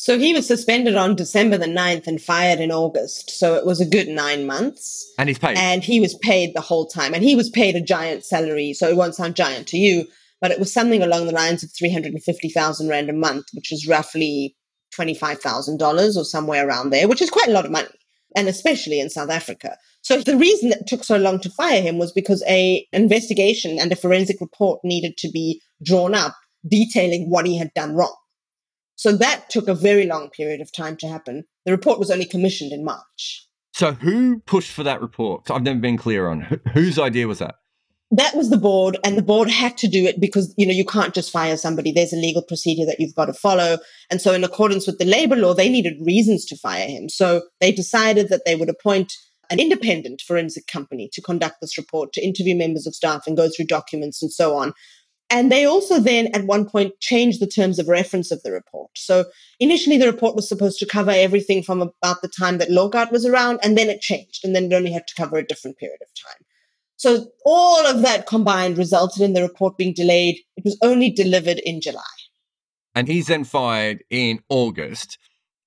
so 0.00 0.18
he 0.18 0.32
was 0.32 0.46
suspended 0.46 0.96
on 0.96 1.14
December 1.14 1.58
the 1.58 1.66
9th 1.66 2.06
and 2.06 2.22
fired 2.22 2.58
in 2.58 2.72
August. 2.72 3.32
So 3.38 3.56
it 3.56 3.66
was 3.66 3.82
a 3.82 3.86
good 3.86 4.08
nine 4.08 4.46
months. 4.46 5.12
And 5.18 5.28
he's 5.28 5.38
paid. 5.38 5.58
And 5.58 5.84
he 5.84 6.00
was 6.00 6.14
paid 6.14 6.54
the 6.54 6.62
whole 6.62 6.86
time. 6.86 7.12
And 7.12 7.22
he 7.22 7.36
was 7.36 7.50
paid 7.50 7.76
a 7.76 7.82
giant 7.82 8.24
salary. 8.24 8.72
So 8.72 8.88
it 8.88 8.96
won't 8.96 9.14
sound 9.14 9.36
giant 9.36 9.68
to 9.68 9.76
you, 9.76 10.06
but 10.40 10.52
it 10.52 10.58
was 10.58 10.72
something 10.72 11.02
along 11.02 11.26
the 11.26 11.34
lines 11.34 11.62
of 11.62 11.70
350,000 11.78 12.88
Rand 12.88 13.10
a 13.10 13.12
month, 13.12 13.48
which 13.52 13.70
is 13.70 13.86
roughly 13.86 14.56
$25,000 14.98 16.16
or 16.16 16.24
somewhere 16.24 16.66
around 16.66 16.88
there, 16.88 17.06
which 17.06 17.20
is 17.20 17.28
quite 17.28 17.48
a 17.48 17.52
lot 17.52 17.66
of 17.66 17.70
money. 17.70 17.88
And 18.34 18.48
especially 18.48 19.00
in 19.00 19.10
South 19.10 19.28
Africa. 19.28 19.76
So 20.00 20.22
the 20.22 20.38
reason 20.38 20.70
that 20.70 20.80
it 20.80 20.86
took 20.86 21.04
so 21.04 21.18
long 21.18 21.40
to 21.40 21.50
fire 21.50 21.82
him 21.82 21.98
was 21.98 22.10
because 22.10 22.42
a 22.48 22.86
investigation 22.94 23.78
and 23.78 23.92
a 23.92 23.96
forensic 23.96 24.40
report 24.40 24.80
needed 24.82 25.18
to 25.18 25.30
be 25.30 25.60
drawn 25.84 26.14
up 26.14 26.36
detailing 26.66 27.28
what 27.28 27.46
he 27.46 27.58
had 27.58 27.74
done 27.74 27.94
wrong. 27.94 28.16
So 29.00 29.16
that 29.16 29.48
took 29.48 29.66
a 29.66 29.74
very 29.74 30.04
long 30.04 30.28
period 30.28 30.60
of 30.60 30.70
time 30.70 30.94
to 30.98 31.08
happen. 31.08 31.44
The 31.64 31.72
report 31.72 31.98
was 31.98 32.10
only 32.10 32.26
commissioned 32.26 32.70
in 32.70 32.84
March. 32.84 33.48
So 33.72 33.92
who 33.92 34.40
pushed 34.40 34.72
for 34.72 34.82
that 34.82 35.00
report? 35.00 35.50
I've 35.50 35.62
never 35.62 35.78
been 35.78 35.96
clear 35.96 36.28
on 36.28 36.42
Wh- 36.42 36.70
whose 36.72 36.98
idea 36.98 37.26
was 37.26 37.38
that. 37.38 37.54
That 38.10 38.36
was 38.36 38.50
the 38.50 38.58
board, 38.58 38.98
and 39.02 39.16
the 39.16 39.22
board 39.22 39.48
had 39.48 39.78
to 39.78 39.88
do 39.88 40.04
it 40.04 40.20
because 40.20 40.52
you 40.58 40.66
know 40.66 40.74
you 40.74 40.84
can't 40.84 41.14
just 41.14 41.30
fire 41.30 41.56
somebody. 41.56 41.92
There's 41.92 42.12
a 42.12 42.16
legal 42.16 42.42
procedure 42.42 42.84
that 42.84 43.00
you've 43.00 43.14
got 43.14 43.26
to 43.26 43.32
follow, 43.32 43.78
and 44.10 44.20
so 44.20 44.34
in 44.34 44.44
accordance 44.44 44.86
with 44.86 44.98
the 44.98 45.06
labor 45.06 45.36
law, 45.36 45.54
they 45.54 45.70
needed 45.70 46.04
reasons 46.04 46.44
to 46.46 46.56
fire 46.56 46.86
him. 46.86 47.08
So 47.08 47.44
they 47.58 47.72
decided 47.72 48.28
that 48.28 48.42
they 48.44 48.54
would 48.54 48.68
appoint 48.68 49.14
an 49.48 49.60
independent 49.60 50.20
forensic 50.20 50.66
company 50.66 51.08
to 51.12 51.22
conduct 51.22 51.56
this 51.62 51.78
report, 51.78 52.12
to 52.12 52.24
interview 52.24 52.54
members 52.54 52.86
of 52.86 52.94
staff 52.94 53.26
and 53.26 53.36
go 53.36 53.48
through 53.48 53.66
documents 53.66 54.22
and 54.22 54.30
so 54.30 54.56
on. 54.56 54.74
And 55.30 55.50
they 55.50 55.64
also 55.64 56.00
then 56.00 56.28
at 56.34 56.44
one 56.44 56.68
point 56.68 56.98
changed 57.00 57.40
the 57.40 57.46
terms 57.46 57.78
of 57.78 57.86
reference 57.86 58.32
of 58.32 58.42
the 58.42 58.50
report. 58.50 58.90
So 58.96 59.26
initially 59.60 59.96
the 59.96 60.10
report 60.10 60.34
was 60.34 60.48
supposed 60.48 60.80
to 60.80 60.86
cover 60.86 61.12
everything 61.12 61.62
from 61.62 61.80
about 61.80 62.20
the 62.20 62.28
time 62.28 62.58
that 62.58 62.68
Lorgat 62.68 63.12
was 63.12 63.24
around, 63.24 63.60
and 63.62 63.78
then 63.78 63.88
it 63.88 64.00
changed, 64.00 64.44
and 64.44 64.54
then 64.56 64.64
it 64.64 64.74
only 64.74 64.92
had 64.92 65.06
to 65.06 65.14
cover 65.14 65.36
a 65.36 65.46
different 65.46 65.78
period 65.78 66.00
of 66.02 66.08
time. 66.20 66.44
So 66.96 67.28
all 67.46 67.86
of 67.86 68.02
that 68.02 68.26
combined 68.26 68.76
resulted 68.76 69.22
in 69.22 69.32
the 69.32 69.42
report 69.42 69.78
being 69.78 69.94
delayed. 69.94 70.40
It 70.56 70.64
was 70.64 70.76
only 70.82 71.10
delivered 71.10 71.60
in 71.60 71.80
July. 71.80 72.02
And 72.94 73.08
he's 73.08 73.28
then 73.28 73.44
fired 73.44 74.02
in 74.10 74.40
August. 74.48 75.16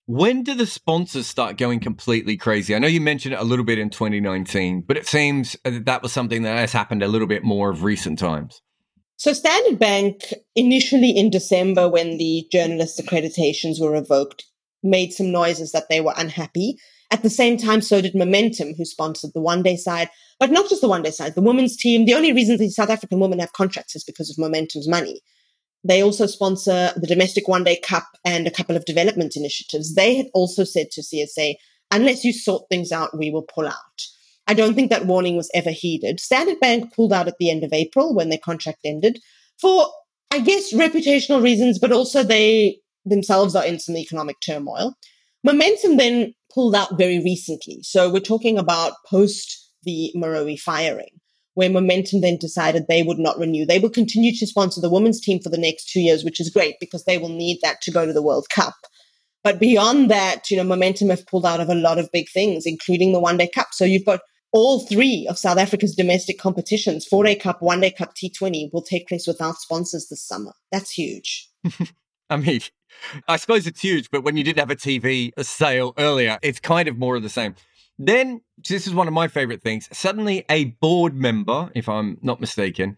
When 0.06 0.44
do 0.44 0.54
the 0.54 0.68
sponsors 0.68 1.28
start 1.28 1.58
going 1.58 1.80
completely 1.80 2.36
crazy? 2.36 2.76
I 2.76 2.80
know 2.80 2.88
you 2.88 3.00
mentioned 3.00 3.34
it 3.34 3.40
a 3.40 3.46
little 3.46 3.64
bit 3.64 3.80
in 3.80 3.90
2019, 3.90 4.82
but 4.82 4.98
it 4.98 5.08
seems 5.08 5.56
that 5.64 5.86
that 5.86 6.04
was 6.04 6.12
something 6.12 6.44
that 6.44 6.58
has 6.58 6.74
happened 6.74 7.02
a 7.02 7.08
little 7.08 7.28
bit 7.28 7.44
more 7.44 7.70
of 7.70 7.84
recent 7.84 8.20
times. 8.20 8.62
So 9.18 9.34
Standard 9.34 9.80
Bank 9.80 10.34
initially 10.56 11.12
in 11.12 11.30
December 11.30 11.88
when 11.90 12.18
the 12.18 12.48
journalists 12.52 13.00
accreditations 13.00 13.80
were 13.80 13.92
revoked 13.92 14.46
made 14.84 15.14
some 15.14 15.32
noises 15.32 15.72
that 15.72 15.88
they 15.90 16.02
were 16.02 16.14
unhappy. 16.18 16.78
At 17.10 17.24
the 17.24 17.30
same 17.30 17.58
time, 17.58 17.82
so 17.82 18.02
did 18.02 18.16
Momentum, 18.16 18.74
who 18.74 18.86
sponsored 18.86 19.32
the 19.34 19.42
one 19.42 19.64
day 19.64 19.78
side, 19.78 20.10
but 20.40 20.52
not 20.52 20.68
just 20.68 20.82
the 20.82 20.90
one 20.90 21.04
day 21.04 21.12
side, 21.12 21.36
the 21.36 21.42
women's 21.42 21.78
team. 21.78 22.06
The 22.06 22.16
only 22.16 22.34
reason 22.34 22.58
the 22.58 22.70
South 22.70 22.90
African 22.90 23.20
women 23.20 23.40
have 23.40 23.54
contracts 23.54 23.96
is 23.96 24.04
because 24.04 24.30
of 24.30 24.38
Momentum's 24.38 24.88
money. 24.88 25.22
They 25.84 26.02
also 26.02 26.26
sponsor 26.26 26.92
the 26.96 27.08
domestic 27.08 27.48
one 27.48 27.64
day 27.64 27.80
cup 27.80 28.08
and 28.26 28.48
a 28.48 28.52
couple 28.52 28.76
of 28.76 28.86
development 28.86 29.36
initiatives. 29.36 29.96
They 29.96 30.16
had 30.16 30.28
also 30.34 30.64
said 30.64 30.92
to 30.92 31.02
CSA, 31.02 31.56
unless 31.92 32.24
you 32.24 32.34
sort 32.34 32.64
things 32.70 32.92
out, 32.92 33.18
we 33.18 33.30
will 33.30 33.46
pull 33.54 33.68
out. 33.68 34.08
I 34.48 34.54
don't 34.54 34.74
think 34.74 34.90
that 34.90 35.06
warning 35.06 35.38
was 35.38 35.50
ever 35.54 35.72
heeded. 35.72 36.20
Standard 36.20 36.60
Bank 36.60 36.94
pulled 36.94 37.14
out 37.14 37.28
at 37.28 37.38
the 37.40 37.50
end 37.50 37.64
of 37.64 37.74
April 37.74 38.14
when 38.14 38.30
their 38.30 38.40
contract 38.40 38.80
ended 38.84 39.20
for, 39.60 39.88
I 40.32 40.40
guess, 40.40 40.74
reputational 40.74 41.42
reasons, 41.42 41.80
but 41.80 41.92
also 41.92 42.24
they 42.24 42.80
themselves 43.06 43.56
are 43.56 43.66
in 43.66 43.80
some 43.80 43.98
economic 43.98 44.38
turmoil. 44.46 44.96
Momentum 45.44 45.98
then 45.98 46.34
pulled 46.54 46.76
out 46.76 46.98
very 46.98 47.20
recently. 47.20 47.80
So 47.84 48.12
we're 48.12 48.20
talking 48.20 48.58
about 48.58 48.94
post 49.10 49.72
the 49.84 50.14
Moroe 50.16 50.60
firing, 50.60 51.20
where 51.54 51.70
Momentum 51.70 52.22
then 52.22 52.38
decided 52.38 52.86
they 52.88 53.04
would 53.04 53.20
not 53.20 53.38
renew. 53.38 53.66
They 53.66 53.80
will 53.80 53.90
continue 53.90 54.34
to 54.36 54.48
sponsor 54.48 54.82
the 54.82 54.90
women's 54.90 55.20
team 55.20 55.40
for 55.42 55.50
the 55.50 55.58
next 55.58 55.90
two 55.90 56.00
years, 56.00 56.24
which 56.24 56.40
is 56.40 56.50
great 56.50 56.76
because 56.80 57.04
they 57.06 57.18
will 57.18 57.30
need 57.30 57.60
that 57.62 57.82
to 57.82 57.92
go 57.92 58.06
to 58.06 58.14
the 58.14 58.22
World 58.22 58.48
Cup. 58.54 58.76
But 59.44 59.60
beyond 59.60 60.10
that, 60.10 60.50
you 60.50 60.56
know, 60.56 60.64
Momentum 60.64 61.10
have 61.10 61.28
pulled 61.28 61.46
out 61.46 61.60
of 61.60 61.70
a 61.70 61.76
lot 61.76 62.00
of 62.00 62.12
big 62.14 62.30
things, 62.34 62.66
including 62.66 63.12
the 63.12 63.20
One 63.20 63.38
Day 63.38 63.50
Cup. 63.54 63.68
So 63.72 63.84
you've 63.84 64.06
got 64.06 64.22
all 64.54 64.86
three 64.86 65.28
of 65.30 65.38
South 65.38 65.58
Africa's 65.58 65.96
domestic 65.96 66.40
competitions, 66.40 67.06
four 67.06 67.24
day 67.24 67.36
cup, 67.36 67.62
one 67.62 67.82
day 67.82 67.92
cup, 67.92 68.14
T20, 68.16 68.72
will 68.72 68.84
take 68.84 69.08
place 69.08 69.28
without 69.28 69.58
sponsors 69.58 70.08
this 70.10 70.26
summer. 70.26 70.54
That's 70.72 70.92
huge. 70.92 71.50
I 72.30 72.38
mean, 72.38 72.62
I 73.28 73.38
suppose 73.38 73.68
it's 73.68 73.82
huge, 73.82 74.10
but 74.12 74.24
when 74.24 74.38
you 74.38 74.44
did 74.44 74.58
have 74.58 74.70
a 74.70 74.76
TV 74.76 75.32
sale 75.44 75.94
earlier, 75.98 76.40
it's 76.42 76.60
kind 76.60 76.88
of 76.88 76.98
more 76.98 77.16
of 77.16 77.24
the 77.24 77.30
same. 77.30 77.56
Then, 78.00 78.42
this 78.58 78.88
is 78.88 78.94
one 78.94 79.08
of 79.08 79.14
my 79.14 79.28
favorite 79.28 79.62
things. 79.62 79.88
Suddenly, 79.92 80.46
a 80.50 80.66
board 80.66 81.16
member, 81.16 81.70
if 81.76 81.90
I'm 81.90 82.18
not 82.22 82.40
mistaken, 82.40 82.98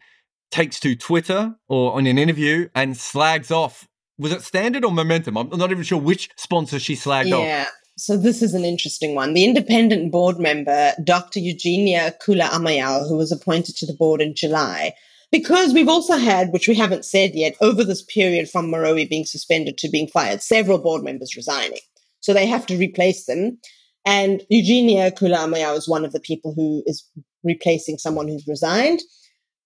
takes 0.51 0.79
to 0.81 0.95
Twitter 0.95 1.55
or 1.67 1.93
on 1.93 2.07
an 2.07 2.17
interview 2.17 2.69
and 2.75 2.95
slags 2.95 3.51
off. 3.51 3.87
Was 4.17 4.31
it 4.31 4.41
Standard 4.41 4.85
or 4.85 4.91
Momentum? 4.91 5.37
I'm 5.37 5.49
not 5.49 5.71
even 5.71 5.83
sure 5.83 5.99
which 5.99 6.29
sponsor 6.37 6.79
she 6.79 6.95
slagged 6.95 7.29
yeah. 7.29 7.63
off. 7.63 7.73
So 7.97 8.17
this 8.17 8.41
is 8.41 8.53
an 8.53 8.65
interesting 8.65 9.15
one. 9.15 9.34
The 9.34 9.45
independent 9.45 10.12
board 10.12 10.38
member, 10.38 10.91
Dr. 11.03 11.39
Eugenia 11.39 12.13
Kula 12.21 12.49
Ameyaw, 12.49 13.08
who 13.08 13.15
was 13.15 13.31
appointed 13.31 13.77
to 13.77 13.86
the 13.86 13.93
board 13.93 14.21
in 14.21 14.36
July, 14.36 14.93
because 15.31 15.73
we've 15.73 15.88
also 15.88 16.17
had, 16.17 16.51
which 16.51 16.67
we 16.67 16.75
haven't 16.75 17.05
said 17.05 17.31
yet, 17.34 17.55
over 17.62 17.86
this 17.86 18.03
period 18.03 18.49
from 18.49 18.67
Moroe 18.67 19.10
being 19.10 19.25
suspended 19.25 19.77
to 19.77 19.89
being 19.89 20.08
fired, 20.08 20.41
several 20.41 20.77
board 20.77 21.03
members 21.03 21.38
resigning. 21.38 21.79
So 22.19 22.34
they 22.34 22.45
have 22.45 22.65
to 22.65 22.77
replace 22.77 23.25
them. 23.25 23.60
And 24.05 24.43
Eugenia 24.49 25.12
Kula 25.12 25.38
Ameyaw 25.38 25.77
is 25.77 25.88
one 25.88 26.03
of 26.03 26.12
the 26.12 26.19
people 26.19 26.53
who 26.53 26.84
is 26.86 27.10
replacing 27.43 27.97
someone 27.97 28.27
who's 28.27 28.47
resigned 28.47 29.01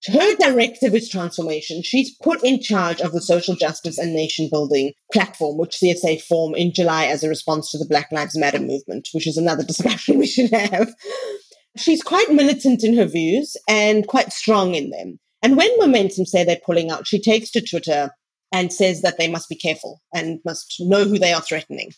her 0.07 0.35
directive 0.35 0.95
is 0.95 1.09
transformation. 1.09 1.83
She's 1.83 2.15
put 2.15 2.43
in 2.43 2.61
charge 2.61 3.01
of 3.01 3.11
the 3.11 3.21
social 3.21 3.55
justice 3.55 3.97
and 3.97 4.13
nation 4.13 4.47
building 4.49 4.93
platform, 5.11 5.57
which 5.57 5.77
CSA 5.77 6.21
formed 6.21 6.55
in 6.55 6.73
July 6.73 7.05
as 7.07 7.23
a 7.23 7.29
response 7.29 7.71
to 7.71 7.77
the 7.77 7.87
Black 7.87 8.11
Lives 8.11 8.37
Matter 8.37 8.59
movement, 8.59 9.09
which 9.11 9.27
is 9.27 9.37
another 9.37 9.63
discussion 9.67 10.17
we 10.17 10.27
should 10.27 10.51
have. 10.51 10.93
She's 11.77 12.01
quite 12.01 12.31
militant 12.31 12.83
in 12.83 12.95
her 12.97 13.05
views 13.05 13.55
and 13.67 14.07
quite 14.07 14.31
strong 14.31 14.75
in 14.75 14.89
them. 14.89 15.19
And 15.41 15.55
when 15.55 15.69
Momentum 15.79 16.25
say 16.25 16.43
they're 16.43 16.57
pulling 16.65 16.91
out, 16.91 17.07
she 17.07 17.21
takes 17.21 17.51
to 17.51 17.61
Twitter 17.61 18.11
and 18.51 18.73
says 18.73 19.01
that 19.01 19.17
they 19.17 19.29
must 19.29 19.47
be 19.47 19.55
careful 19.55 20.01
and 20.13 20.39
must 20.43 20.75
know 20.79 21.05
who 21.05 21.19
they 21.19 21.33
are 21.33 21.41
threatening. 21.41 21.91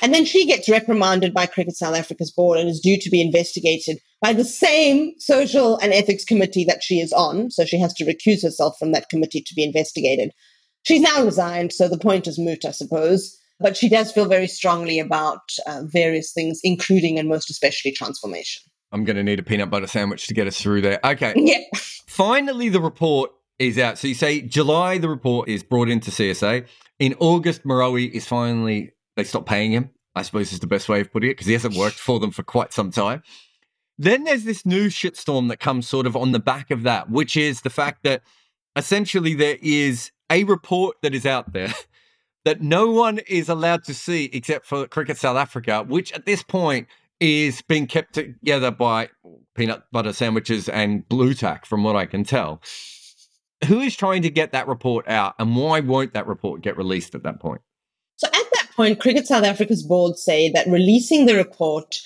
And 0.00 0.14
then 0.14 0.24
she 0.24 0.46
gets 0.46 0.68
reprimanded 0.68 1.34
by 1.34 1.46
Cricket 1.46 1.76
South 1.76 1.96
Africa's 1.96 2.30
board 2.30 2.58
and 2.58 2.68
is 2.68 2.80
due 2.80 2.98
to 3.00 3.10
be 3.10 3.20
investigated 3.20 3.98
by 4.20 4.32
the 4.32 4.44
same 4.44 5.12
social 5.18 5.76
and 5.78 5.92
ethics 5.92 6.24
committee 6.24 6.64
that 6.64 6.82
she 6.82 7.00
is 7.00 7.12
on. 7.12 7.50
So 7.50 7.64
she 7.64 7.78
has 7.78 7.92
to 7.94 8.04
recuse 8.04 8.42
herself 8.42 8.76
from 8.78 8.92
that 8.92 9.08
committee 9.08 9.42
to 9.42 9.54
be 9.54 9.64
investigated. 9.64 10.30
She's 10.84 11.02
now 11.02 11.24
resigned, 11.24 11.72
so 11.72 11.88
the 11.88 11.98
point 11.98 12.26
is 12.26 12.38
moot, 12.38 12.64
I 12.64 12.70
suppose. 12.70 13.36
But 13.58 13.76
she 13.76 13.88
does 13.88 14.12
feel 14.12 14.26
very 14.26 14.46
strongly 14.46 14.98
about 15.00 15.40
uh, 15.66 15.82
various 15.86 16.32
things, 16.32 16.60
including 16.62 17.18
and 17.18 17.28
most 17.28 17.50
especially 17.50 17.92
transformation. 17.92 18.62
I'm 18.92 19.04
going 19.04 19.16
to 19.16 19.22
need 19.22 19.38
a 19.38 19.42
peanut 19.42 19.70
butter 19.70 19.86
sandwich 19.86 20.26
to 20.28 20.34
get 20.34 20.46
us 20.46 20.60
through 20.60 20.82
there. 20.82 21.00
Okay. 21.04 21.34
Yeah. 21.36 21.58
Finally, 22.06 22.70
the 22.70 22.80
report 22.80 23.30
is 23.58 23.78
out. 23.78 23.98
So 23.98 24.08
you 24.08 24.14
say 24.14 24.40
July, 24.40 24.98
the 24.98 25.08
report 25.08 25.48
is 25.48 25.62
brought 25.62 25.88
into 25.88 26.10
CSA. 26.10 26.66
In 26.98 27.14
August, 27.18 27.64
Moroe 27.64 28.10
is 28.10 28.26
finally, 28.26 28.92
they 29.16 29.24
stop 29.24 29.44
paying 29.44 29.72
him, 29.72 29.90
I 30.14 30.22
suppose 30.22 30.52
is 30.52 30.60
the 30.60 30.66
best 30.66 30.88
way 30.88 31.00
of 31.00 31.12
putting 31.12 31.30
it, 31.30 31.34
because 31.34 31.46
he 31.46 31.52
hasn't 31.52 31.74
worked 31.74 31.98
for 31.98 32.18
them 32.18 32.30
for 32.30 32.42
quite 32.42 32.72
some 32.72 32.90
time. 32.90 33.22
Then 33.98 34.24
there's 34.24 34.44
this 34.44 34.66
new 34.66 34.88
shitstorm 34.88 35.48
that 35.48 35.58
comes 35.58 35.88
sort 35.88 36.06
of 36.06 36.16
on 36.16 36.32
the 36.32 36.38
back 36.38 36.70
of 36.70 36.82
that, 36.82 37.10
which 37.10 37.36
is 37.36 37.62
the 37.62 37.70
fact 37.70 38.02
that 38.04 38.22
essentially 38.74 39.34
there 39.34 39.56
is 39.62 40.10
a 40.30 40.44
report 40.44 40.96
that 41.02 41.14
is 41.14 41.24
out 41.24 41.52
there 41.52 41.72
that 42.44 42.60
no 42.60 42.90
one 42.90 43.18
is 43.26 43.48
allowed 43.48 43.84
to 43.84 43.94
see 43.94 44.30
except 44.32 44.66
for 44.66 44.86
Cricket 44.86 45.16
South 45.16 45.36
Africa, 45.36 45.84
which 45.86 46.12
at 46.12 46.26
this 46.26 46.42
point 46.42 46.88
is 47.18 47.62
being 47.62 47.86
kept 47.86 48.14
together 48.14 48.70
by 48.70 49.08
peanut 49.54 49.84
butter 49.90 50.12
sandwiches 50.12 50.68
and 50.68 51.08
blue 51.08 51.32
tack, 51.32 51.64
from 51.64 51.82
what 51.82 51.96
I 51.96 52.04
can 52.04 52.24
tell. 52.24 52.60
Who 53.66 53.80
is 53.80 53.96
trying 53.96 54.20
to 54.22 54.30
get 54.30 54.52
that 54.52 54.68
report 54.68 55.08
out, 55.08 55.34
and 55.38 55.56
why 55.56 55.80
won't 55.80 56.12
that 56.12 56.26
report 56.26 56.60
get 56.60 56.76
released 56.76 57.14
at 57.14 57.22
that 57.22 57.40
point? 57.40 57.62
So 58.16 58.28
at 58.28 58.32
that 58.52 58.68
point, 58.76 59.00
Cricket 59.00 59.26
South 59.26 59.44
Africa's 59.44 59.82
board 59.82 60.16
say 60.18 60.50
that 60.50 60.66
releasing 60.66 61.24
the 61.24 61.34
report 61.34 61.96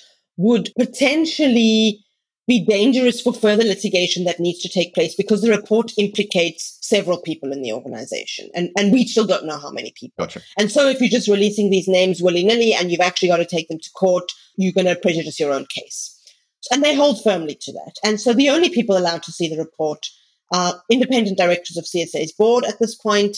would 0.41 0.71
potentially 0.77 2.03
be 2.47 2.65
dangerous 2.65 3.21
for 3.21 3.33
further 3.33 3.63
litigation 3.63 4.23
that 4.25 4.39
needs 4.39 4.59
to 4.59 4.69
take 4.69 4.93
place 4.93 5.15
because 5.15 5.41
the 5.41 5.49
report 5.49 5.91
implicates 5.97 6.77
several 6.81 7.21
people 7.21 7.51
in 7.53 7.61
the 7.61 7.71
organization. 7.71 8.49
And, 8.55 8.69
and 8.77 8.91
we 8.91 9.05
still 9.05 9.27
don't 9.27 9.45
know 9.45 9.59
how 9.59 9.71
many 9.71 9.93
people. 9.95 10.25
Gotcha. 10.25 10.41
And 10.57 10.71
so 10.71 10.87
if 10.87 10.99
you're 10.99 11.09
just 11.09 11.27
releasing 11.27 11.69
these 11.69 11.87
names 11.87 12.21
willy 12.21 12.43
nilly 12.43 12.73
and 12.73 12.91
you've 12.91 12.99
actually 12.99 13.29
got 13.29 13.37
to 13.37 13.45
take 13.45 13.67
them 13.67 13.79
to 13.79 13.89
court, 13.91 14.31
you're 14.57 14.73
going 14.73 14.87
to 14.87 14.99
prejudice 14.99 15.39
your 15.39 15.53
own 15.53 15.65
case. 15.73 16.17
And 16.71 16.83
they 16.83 16.95
hold 16.95 17.23
firmly 17.23 17.57
to 17.61 17.71
that. 17.73 17.93
And 18.03 18.19
so 18.19 18.33
the 18.33 18.49
only 18.49 18.69
people 18.69 18.97
allowed 18.97 19.23
to 19.23 19.31
see 19.31 19.47
the 19.47 19.61
report 19.61 20.05
are 20.51 20.81
independent 20.89 21.37
directors 21.37 21.77
of 21.77 21.85
CSA's 21.85 22.33
board 22.33 22.65
at 22.65 22.79
this 22.79 22.95
point, 22.95 23.37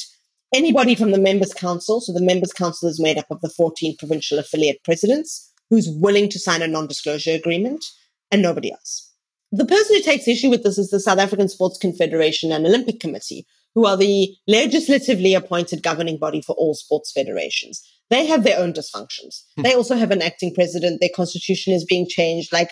anybody 0.54 0.96
from 0.96 1.12
the 1.12 1.20
members 1.20 1.54
council. 1.54 2.02
So 2.02 2.14
the 2.14 2.22
members 2.22 2.54
council 2.54 2.90
is 2.90 3.00
made 3.00 3.18
up 3.18 3.28
of 3.30 3.42
the 3.42 3.50
14 3.50 3.96
provincial 3.98 4.40
affiliate 4.40 4.84
presidents 4.84 5.53
who's 5.74 5.90
willing 5.90 6.30
to 6.30 6.38
sign 6.38 6.62
a 6.62 6.68
non-disclosure 6.68 7.32
agreement 7.32 7.84
and 8.30 8.44
nobody 8.44 8.72
else. 8.72 9.12
The 9.52 9.66
person 9.66 9.96
who 9.96 10.04
takes 10.04 10.28
issue 10.28 10.52
with 10.52 10.62
this 10.62 10.78
is 10.78 10.92
the 10.92 11.00
South 11.00 11.18
African 11.18 11.50
Sports 11.50 11.80
Confederation 11.80 12.52
and 12.52 12.64
Olympic 12.64 13.00
Committee, 13.00 13.48
who 13.74 13.88
are 13.88 13.98
the 13.98 14.36
legislatively 14.48 15.34
appointed 15.34 15.82
governing 15.82 16.20
body 16.20 16.44
for 16.44 16.56
all 16.60 16.76
sports 16.76 17.12
federations. 17.12 17.82
They 18.12 18.28
have 18.28 18.44
their 18.44 18.60
own 18.60 18.72
dysfunctions. 18.74 19.42
Hmm. 19.56 19.64
They 19.64 19.74
also 19.74 19.96
have 19.96 20.12
an 20.12 20.22
acting 20.22 20.54
president. 20.54 21.02
Their 21.02 21.10
constitution 21.16 21.74
is 21.74 21.84
being 21.84 22.08
changed. 22.08 22.54
Like, 22.54 22.70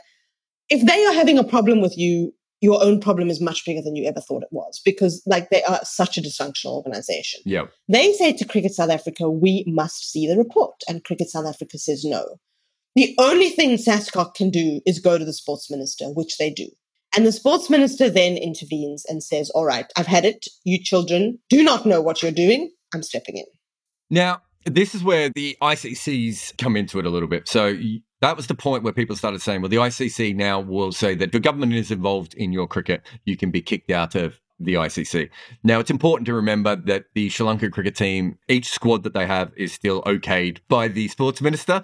if 0.70 0.86
they 0.86 1.04
are 1.08 1.14
having 1.14 1.40
a 1.40 1.44
problem 1.44 1.82
with 1.82 1.98
you, 1.98 2.36
your 2.62 2.84
own 2.84 3.00
problem 3.02 3.32
is 3.32 3.42
much 3.42 3.66
bigger 3.66 3.82
than 3.82 3.96
you 3.96 4.08
ever 4.08 4.22
thought 4.22 4.44
it 4.44 4.50
was 4.52 4.80
because 4.86 5.24
like 5.26 5.50
they 5.50 5.64
are 5.64 5.80
such 5.82 6.20
a 6.20 6.22
dysfunctional 6.22 6.76
organization. 6.76 7.42
Yeah. 7.46 7.64
They 7.88 8.14
say 8.14 8.34
to 8.34 8.46
Cricket 8.46 8.74
South 8.74 8.92
Africa, 8.92 9.28
we 9.28 9.64
must 9.66 10.12
see 10.12 10.28
the 10.28 10.38
report. 10.38 10.76
And 10.88 11.04
Cricket 11.04 11.30
South 11.30 11.48
Africa 11.48 11.80
says 11.80 12.06
no. 12.06 12.38
The 12.96 13.16
only 13.18 13.50
thing 13.50 13.78
SASCOC 13.78 14.36
can 14.36 14.50
do 14.50 14.82
is 14.86 15.00
go 15.00 15.18
to 15.18 15.24
the 15.24 15.34
sports 15.34 15.72
minister, 15.72 16.06
which 16.06 16.38
they 16.38 16.50
do. 16.50 16.68
And 17.16 17.26
the 17.26 17.32
sports 17.32 17.70
minister 17.70 18.10
then 18.10 18.38
intervenes 18.38 19.06
and 19.06 19.24
says, 19.24 19.50
All 19.52 19.66
right, 19.66 19.86
I've 19.98 20.08
had 20.08 20.26
it. 20.26 20.48
You 20.64 20.82
children 20.82 21.40
do 21.50 21.64
not 21.64 21.86
know 21.86 22.02
what 22.02 22.22
you're 22.22 22.32
doing. 22.32 22.72
I'm 22.94 23.04
stepping 23.04 23.38
in. 23.38 23.46
Now, 24.10 24.42
this 24.66 24.94
is 24.94 25.04
where 25.04 25.30
the 25.30 25.58
ICCs 25.62 26.58
come 26.58 26.76
into 26.76 27.00
it 27.00 27.06
a 27.06 27.10
little 27.10 27.28
bit. 27.28 27.48
So 27.48 27.78
that 28.20 28.38
was 28.38 28.48
the 28.48 28.56
point 28.56 28.84
where 28.84 28.94
people 28.94 29.16
started 29.16 29.42
saying, 29.42 29.62
well, 29.62 29.70
the 29.70 29.78
ICC 29.78 30.36
now 30.36 30.60
will 30.60 30.92
say 30.92 31.16
that 31.16 31.26
if 31.26 31.32
the 31.32 31.40
government 31.40 31.74
is 31.74 31.92
involved 31.92 32.34
in 32.36 32.52
your 32.52 32.68
cricket, 32.68 33.02
you 33.26 33.38
can 33.38 33.52
be 33.52 33.62
kicked 33.62 33.90
out 33.90 34.16
of 34.16 34.40
the 34.64 34.76
ICC. 34.76 35.30
Now, 35.64 35.80
it's 35.80 35.92
important 35.92 36.26
to 36.28 36.34
remember 36.34 36.76
that 36.76 37.06
the 37.14 37.30
Sri 37.30 37.46
Lanka 37.46 37.70
cricket 37.70 37.96
team, 37.96 38.38
each 38.48 38.70
squad 38.70 39.04
that 39.04 39.14
they 39.14 39.26
have 39.26 39.52
is 39.56 39.74
still 39.74 40.02
okayed 40.04 40.60
by 40.68 40.88
the 40.88 41.08
sports 41.08 41.42
minister, 41.42 41.84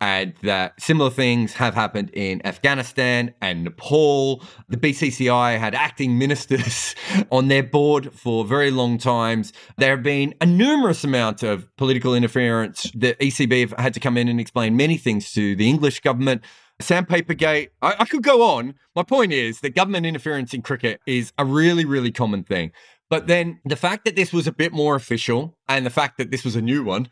and 0.00 0.34
that 0.42 0.80
similar 0.80 1.10
things 1.10 1.54
have 1.54 1.74
happened 1.74 2.10
in 2.12 2.44
Afghanistan 2.46 3.34
and 3.40 3.64
Nepal. 3.64 4.42
The 4.68 4.76
BCCI 4.76 5.58
had 5.58 5.74
acting 5.74 6.18
ministers 6.24 6.94
on 7.30 7.48
their 7.48 7.62
board 7.62 8.12
for 8.12 8.44
very 8.44 8.70
long 8.70 8.98
times. 8.98 9.52
There 9.78 9.90
have 9.90 10.02
been 10.02 10.34
a 10.40 10.46
numerous 10.46 11.04
amount 11.04 11.42
of 11.42 11.74
political 11.76 12.14
interference. 12.14 12.90
The 12.94 13.14
ECB 13.14 13.60
have 13.60 13.78
had 13.78 13.94
to 13.94 14.00
come 14.00 14.16
in 14.16 14.28
and 14.28 14.40
explain 14.40 14.76
many 14.76 14.96
things 14.96 15.32
to 15.32 15.56
the 15.56 15.68
English 15.68 16.00
government. 16.00 16.42
Sandpaper 16.84 17.34
Gate. 17.34 17.70
I, 17.82 17.94
I 18.00 18.04
could 18.04 18.22
go 18.22 18.42
on. 18.42 18.74
My 18.94 19.02
point 19.02 19.32
is 19.32 19.60
that 19.60 19.74
government 19.74 20.06
interference 20.06 20.54
in 20.54 20.62
cricket 20.62 21.00
is 21.06 21.32
a 21.38 21.44
really, 21.44 21.84
really 21.84 22.12
common 22.12 22.44
thing. 22.44 22.72
But 23.10 23.24
mm. 23.24 23.28
then 23.28 23.60
the 23.64 23.76
fact 23.76 24.04
that 24.04 24.16
this 24.16 24.32
was 24.32 24.46
a 24.46 24.52
bit 24.52 24.72
more 24.72 24.94
official 24.94 25.56
and 25.68 25.84
the 25.84 25.90
fact 25.90 26.18
that 26.18 26.30
this 26.30 26.44
was 26.44 26.56
a 26.56 26.62
new 26.62 26.84
one, 26.84 27.08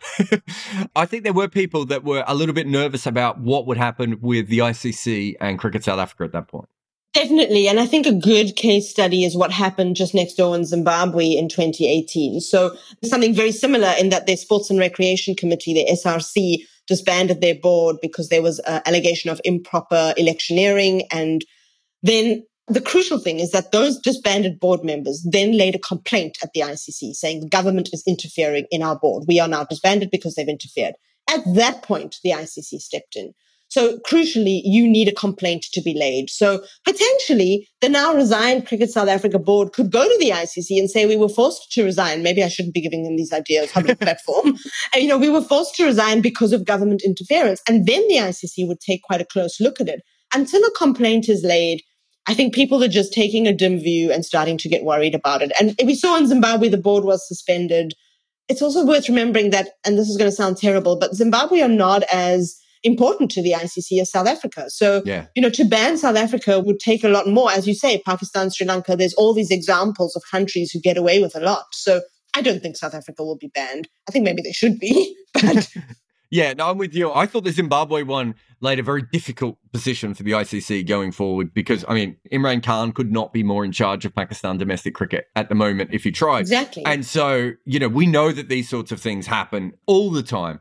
I 0.97 1.07
think 1.07 1.25
there 1.25 1.33
were 1.33 1.49
people 1.49 1.85
that 1.87 2.05
were 2.05 2.25
a 2.27 2.35
little 2.35 2.55
bit 2.55 2.67
nervous 2.67 3.07
about 3.07 3.41
what 3.41 3.67
would 3.67 3.79
happen 3.79 4.19
with 4.21 4.49
the 4.49 4.59
ICC 4.59 5.37
and 5.41 5.59
Cricket 5.59 5.85
South 5.85 5.99
Africa 5.99 6.25
at 6.25 6.33
that 6.33 6.49
point. 6.49 6.69
Definitely. 7.15 7.69
And 7.69 7.79
I 7.79 7.85
think 7.85 8.07
a 8.07 8.13
good 8.13 8.57
case 8.57 8.89
study 8.89 9.23
is 9.23 9.37
what 9.37 9.53
happened 9.53 9.97
just 9.97 10.15
next 10.15 10.35
door 10.35 10.57
in 10.57 10.65
Zimbabwe 10.65 11.27
in 11.27 11.49
2018. 11.51 12.41
So 12.41 12.75
something 13.05 13.35
very 13.35 13.53
similar 13.53 13.93
in 13.99 14.09
that 14.09 14.27
their 14.27 14.37
Sports 14.37 14.71
and 14.71 14.79
Recreation 14.79 15.35
Committee, 15.35 15.75
the 15.75 15.87
SRC, 15.93 16.65
disbanded 16.93 17.41
their 17.41 17.55
board 17.55 17.97
because 18.03 18.29
there 18.29 18.43
was 18.43 18.59
an 18.59 18.83
allegation 18.85 19.31
of 19.31 19.41
improper 19.45 20.13
electioneering. 20.19 21.05
And 21.11 21.43
then 22.03 22.45
the 22.69 22.83
crucial 22.83 23.19
thing 23.19 23.41
is 23.41 23.51
that 23.53 23.73
those 23.73 23.99
disbanded 23.99 24.61
board 24.61 24.85
members 24.85 25.27
then 25.31 25.57
laid 25.57 25.75
a 25.75 25.79
complaint 25.79 26.37
at 26.43 26.51
the 26.53 26.61
ICC 26.61 27.15
saying 27.15 27.41
the 27.41 27.49
government 27.49 27.89
is 27.95 28.03
interfering 28.07 28.67
in 28.71 28.83
our 28.83 28.99
board. 28.99 29.25
We 29.27 29.41
are 29.41 29.49
now 29.49 29.65
disbanded 29.65 30.11
because 30.11 30.35
they've 30.35 30.47
interfered. 30.47 30.93
At 31.31 31.41
that 31.55 31.83
point, 31.83 32.17
the 32.23 32.33
ICC 32.33 32.79
stepped 32.81 33.17
in. 33.17 33.33
So 33.73 33.97
crucially, 34.07 34.61
you 34.65 34.87
need 34.87 35.09
a 35.09 35.15
complaint 35.15 35.65
to 35.73 35.81
be 35.81 35.95
laid. 35.99 36.29
So 36.29 36.63
potentially 36.85 37.67
the 37.81 37.89
now 37.89 38.15
resigned 38.15 38.67
Cricket 38.67 38.91
South 38.91 39.09
Africa 39.09 39.39
board 39.39 39.73
could 39.73 39.91
go 39.91 40.07
to 40.07 40.19
the 40.21 40.29
ICC 40.29 40.79
and 40.79 40.91
say, 40.91 41.07
we 41.07 41.17
were 41.17 41.31
forced 41.31 41.73
to 41.73 41.83
resign. 41.83 42.23
Maybe 42.23 42.45
I 42.45 42.49
shouldn't 42.49 42.75
be 42.75 42.83
giving 42.83 43.03
them 43.03 43.17
these 43.17 43.33
ideas, 43.33 43.73
public 43.73 43.99
platform. 44.01 44.59
And, 44.93 45.03
you 45.03 45.09
know, 45.09 45.17
we 45.17 45.31
were 45.31 45.41
forced 45.41 45.75
to 45.77 45.87
resign 45.87 46.21
because 46.21 46.53
of 46.53 46.67
government 46.67 47.01
interference. 47.03 47.63
And 47.67 47.87
then 47.87 48.07
the 48.09 48.17
ICC 48.17 48.69
would 48.69 48.81
take 48.81 49.01
quite 49.05 49.23
a 49.23 49.25
close 49.25 49.59
look 49.59 49.81
at 49.81 49.89
it. 49.89 50.03
Until 50.35 50.63
a 50.65 50.71
complaint 50.73 51.31
is 51.31 51.43
laid, 51.43 51.81
I 52.29 52.35
think 52.35 52.55
people 52.55 52.85
are 52.85 52.89
just 52.89 53.15
taking 53.15 53.47
a 53.47 53.55
dim 53.55 53.79
view 53.79 54.13
and 54.13 54.23
starting 54.23 54.59
to 54.59 54.69
get 54.69 54.85
worried 54.85 55.15
about 55.15 55.41
it. 55.41 55.51
And 55.59 55.75
we 55.83 55.95
saw 55.95 56.19
in 56.19 56.27
Zimbabwe, 56.27 56.69
the 56.69 56.77
board 56.77 57.05
was 57.05 57.27
suspended. 57.27 57.95
It's 58.51 58.61
also 58.61 58.85
worth 58.85 59.09
remembering 59.09 59.49
that, 59.49 59.71
and 59.83 59.97
this 59.97 60.11
is 60.11 60.19
going 60.19 60.31
to 60.31 60.37
sound 60.37 60.59
terrible, 60.59 60.99
but 60.99 61.15
Zimbabwe 61.15 61.63
are 61.63 61.69
not 61.69 62.03
as 62.13 62.59
important 62.85 63.31
to 63.33 63.43
the 63.43 63.53
ICC 63.53 64.01
as 64.01 64.11
South 64.11 64.27
Africa. 64.27 64.69
So, 64.69 65.03
yeah. 65.05 65.27
you 65.35 65.43
know, 65.43 65.51
to 65.51 65.65
ban 65.65 65.97
South 65.97 66.17
Africa 66.17 66.61
would 66.61 66.81
take 66.81 67.05
a 67.05 67.09
lot 67.09 67.29
more. 67.29 67.51
As 67.51 67.67
you 67.67 67.75
say, 67.75 68.03
Pakistan, 68.05 68.51
Sri 68.51 68.67
Lanka, 68.67 68.97
there's 68.97 69.15
all 69.15 69.35
these 69.35 69.51
examples 69.51 70.17
of 70.17 70.23
countries 70.31 70.71
who 70.71 70.81
get 70.81 70.97
away 70.97 71.21
with 71.21 71.37
a 71.37 71.41
lot. 71.41 71.67
So 71.73 72.01
I 72.35 72.43
don't 72.43 72.61
think 72.61 72.77
South 72.77 72.95
Africa 72.95 73.23
will 73.25 73.37
be 73.37 73.51
banned. 73.55 73.89
I 74.09 74.13
think 74.13 74.25
maybe 74.25 74.43
they 74.43 74.53
should 74.53 74.79
be, 74.79 75.17
but. 75.35 75.69
yeah, 76.31 76.53
no, 76.55 76.71
I'm 76.71 76.79
with 76.79 76.95
you. 76.95 77.13
I 77.13 77.27
thought 77.27 77.45
the 77.45 77.53
Zimbabwe 77.53 78.03
one 78.03 78.35
laid 78.61 78.79
a 78.79 78.83
very 78.83 79.03
difficult 79.13 79.59
position 79.73 80.15
for 80.15 80.23
the 80.23 80.33
ICC 80.33 80.87
going 80.87 81.13
forward 81.13 81.53
because, 81.53 81.85
I 81.89 81.95
mean, 81.95 82.17
Imran 82.33 82.63
Khan 82.63 82.93
could 82.93 83.13
not 83.13 83.33
be 83.33 83.43
more 83.43 83.65
in 83.65 83.73
charge 83.73 84.05
of 84.05 84.15
Pakistan 84.15 84.57
domestic 84.57 84.95
cricket 84.95 85.27
at 85.37 85.49
the 85.49 85.55
moment 85.55 85.91
if 85.93 86.05
he 86.05 86.13
tried. 86.13 86.41
Exactly. 86.41 86.85
And 86.87 87.05
so, 87.05 87.53
you 87.65 87.79
know, 87.79 87.89
we 87.89 88.07
know 88.07 88.33
that 88.33 88.49
these 88.49 88.69
sorts 88.69 88.93
of 88.93 89.01
things 89.01 89.27
happen 89.27 89.73
all 89.87 90.11
the 90.11 90.23
time 90.23 90.61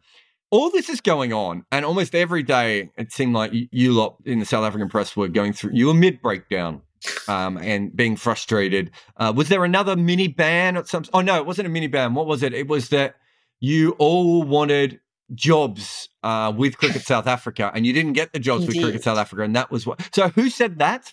all 0.51 0.69
this 0.69 0.89
is 0.89 1.01
going 1.01 1.33
on, 1.33 1.65
and 1.71 1.85
almost 1.85 2.13
every 2.13 2.43
day 2.43 2.91
it 2.97 3.11
seemed 3.11 3.33
like 3.33 3.53
you, 3.53 3.67
you 3.71 3.93
lot 3.93 4.17
in 4.25 4.39
the 4.39 4.45
South 4.45 4.65
African 4.65 4.89
press 4.89 5.15
were 5.15 5.29
going 5.29 5.53
through. 5.53 5.71
You 5.73 5.87
were 5.87 5.93
mid 5.93 6.21
breakdown 6.21 6.81
um, 7.27 7.57
and 7.57 7.95
being 7.95 8.15
frustrated. 8.15 8.91
Uh, 9.17 9.33
was 9.35 9.49
there 9.49 9.63
another 9.63 9.95
mini 9.95 10.27
ban 10.27 10.77
at 10.77 10.87
some? 10.87 11.05
Oh 11.13 11.21
no, 11.21 11.37
it 11.37 11.45
wasn't 11.45 11.67
a 11.67 11.69
mini 11.69 11.87
ban. 11.87 12.13
What 12.13 12.27
was 12.27 12.43
it? 12.43 12.53
It 12.53 12.67
was 12.67 12.89
that 12.89 13.15
you 13.59 13.91
all 13.97 14.43
wanted 14.43 14.99
jobs 15.33 16.09
uh, 16.23 16.53
with 16.55 16.77
Cricket 16.77 17.01
South 17.05 17.27
Africa, 17.27 17.71
and 17.73 17.85
you 17.85 17.93
didn't 17.93 18.13
get 18.13 18.33
the 18.33 18.39
jobs 18.39 18.65
Indeed. 18.65 18.77
with 18.77 18.85
Cricket 18.85 19.03
South 19.03 19.17
Africa, 19.17 19.43
and 19.43 19.55
that 19.55 19.71
was 19.71 19.85
what. 19.85 20.01
So, 20.13 20.29
who 20.29 20.49
said 20.49 20.79
that? 20.79 21.11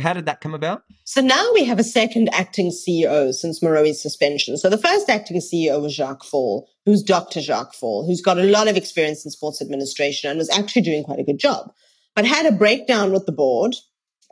How 0.00 0.12
did 0.12 0.26
that 0.26 0.40
come 0.40 0.54
about? 0.54 0.82
So 1.04 1.20
now 1.20 1.50
we 1.54 1.64
have 1.64 1.80
a 1.80 1.84
second 1.84 2.28
acting 2.32 2.70
CEO 2.70 3.32
since 3.32 3.60
Moroe's 3.60 4.00
suspension. 4.00 4.56
So 4.56 4.70
the 4.70 4.78
first 4.78 5.10
acting 5.10 5.40
CEO 5.40 5.82
was 5.82 5.92
Jacques 5.92 6.22
Faul, 6.22 6.68
who's 6.86 7.02
Dr. 7.02 7.40
Jacques 7.40 7.74
Faul, 7.74 8.06
who's 8.06 8.20
got 8.20 8.38
a 8.38 8.44
lot 8.44 8.68
of 8.68 8.76
experience 8.76 9.24
in 9.24 9.32
sports 9.32 9.60
administration 9.60 10.30
and 10.30 10.38
was 10.38 10.50
actually 10.50 10.82
doing 10.82 11.02
quite 11.02 11.18
a 11.18 11.24
good 11.24 11.40
job, 11.40 11.72
but 12.14 12.24
had 12.24 12.46
a 12.46 12.52
breakdown 12.52 13.12
with 13.12 13.26
the 13.26 13.32
board. 13.32 13.74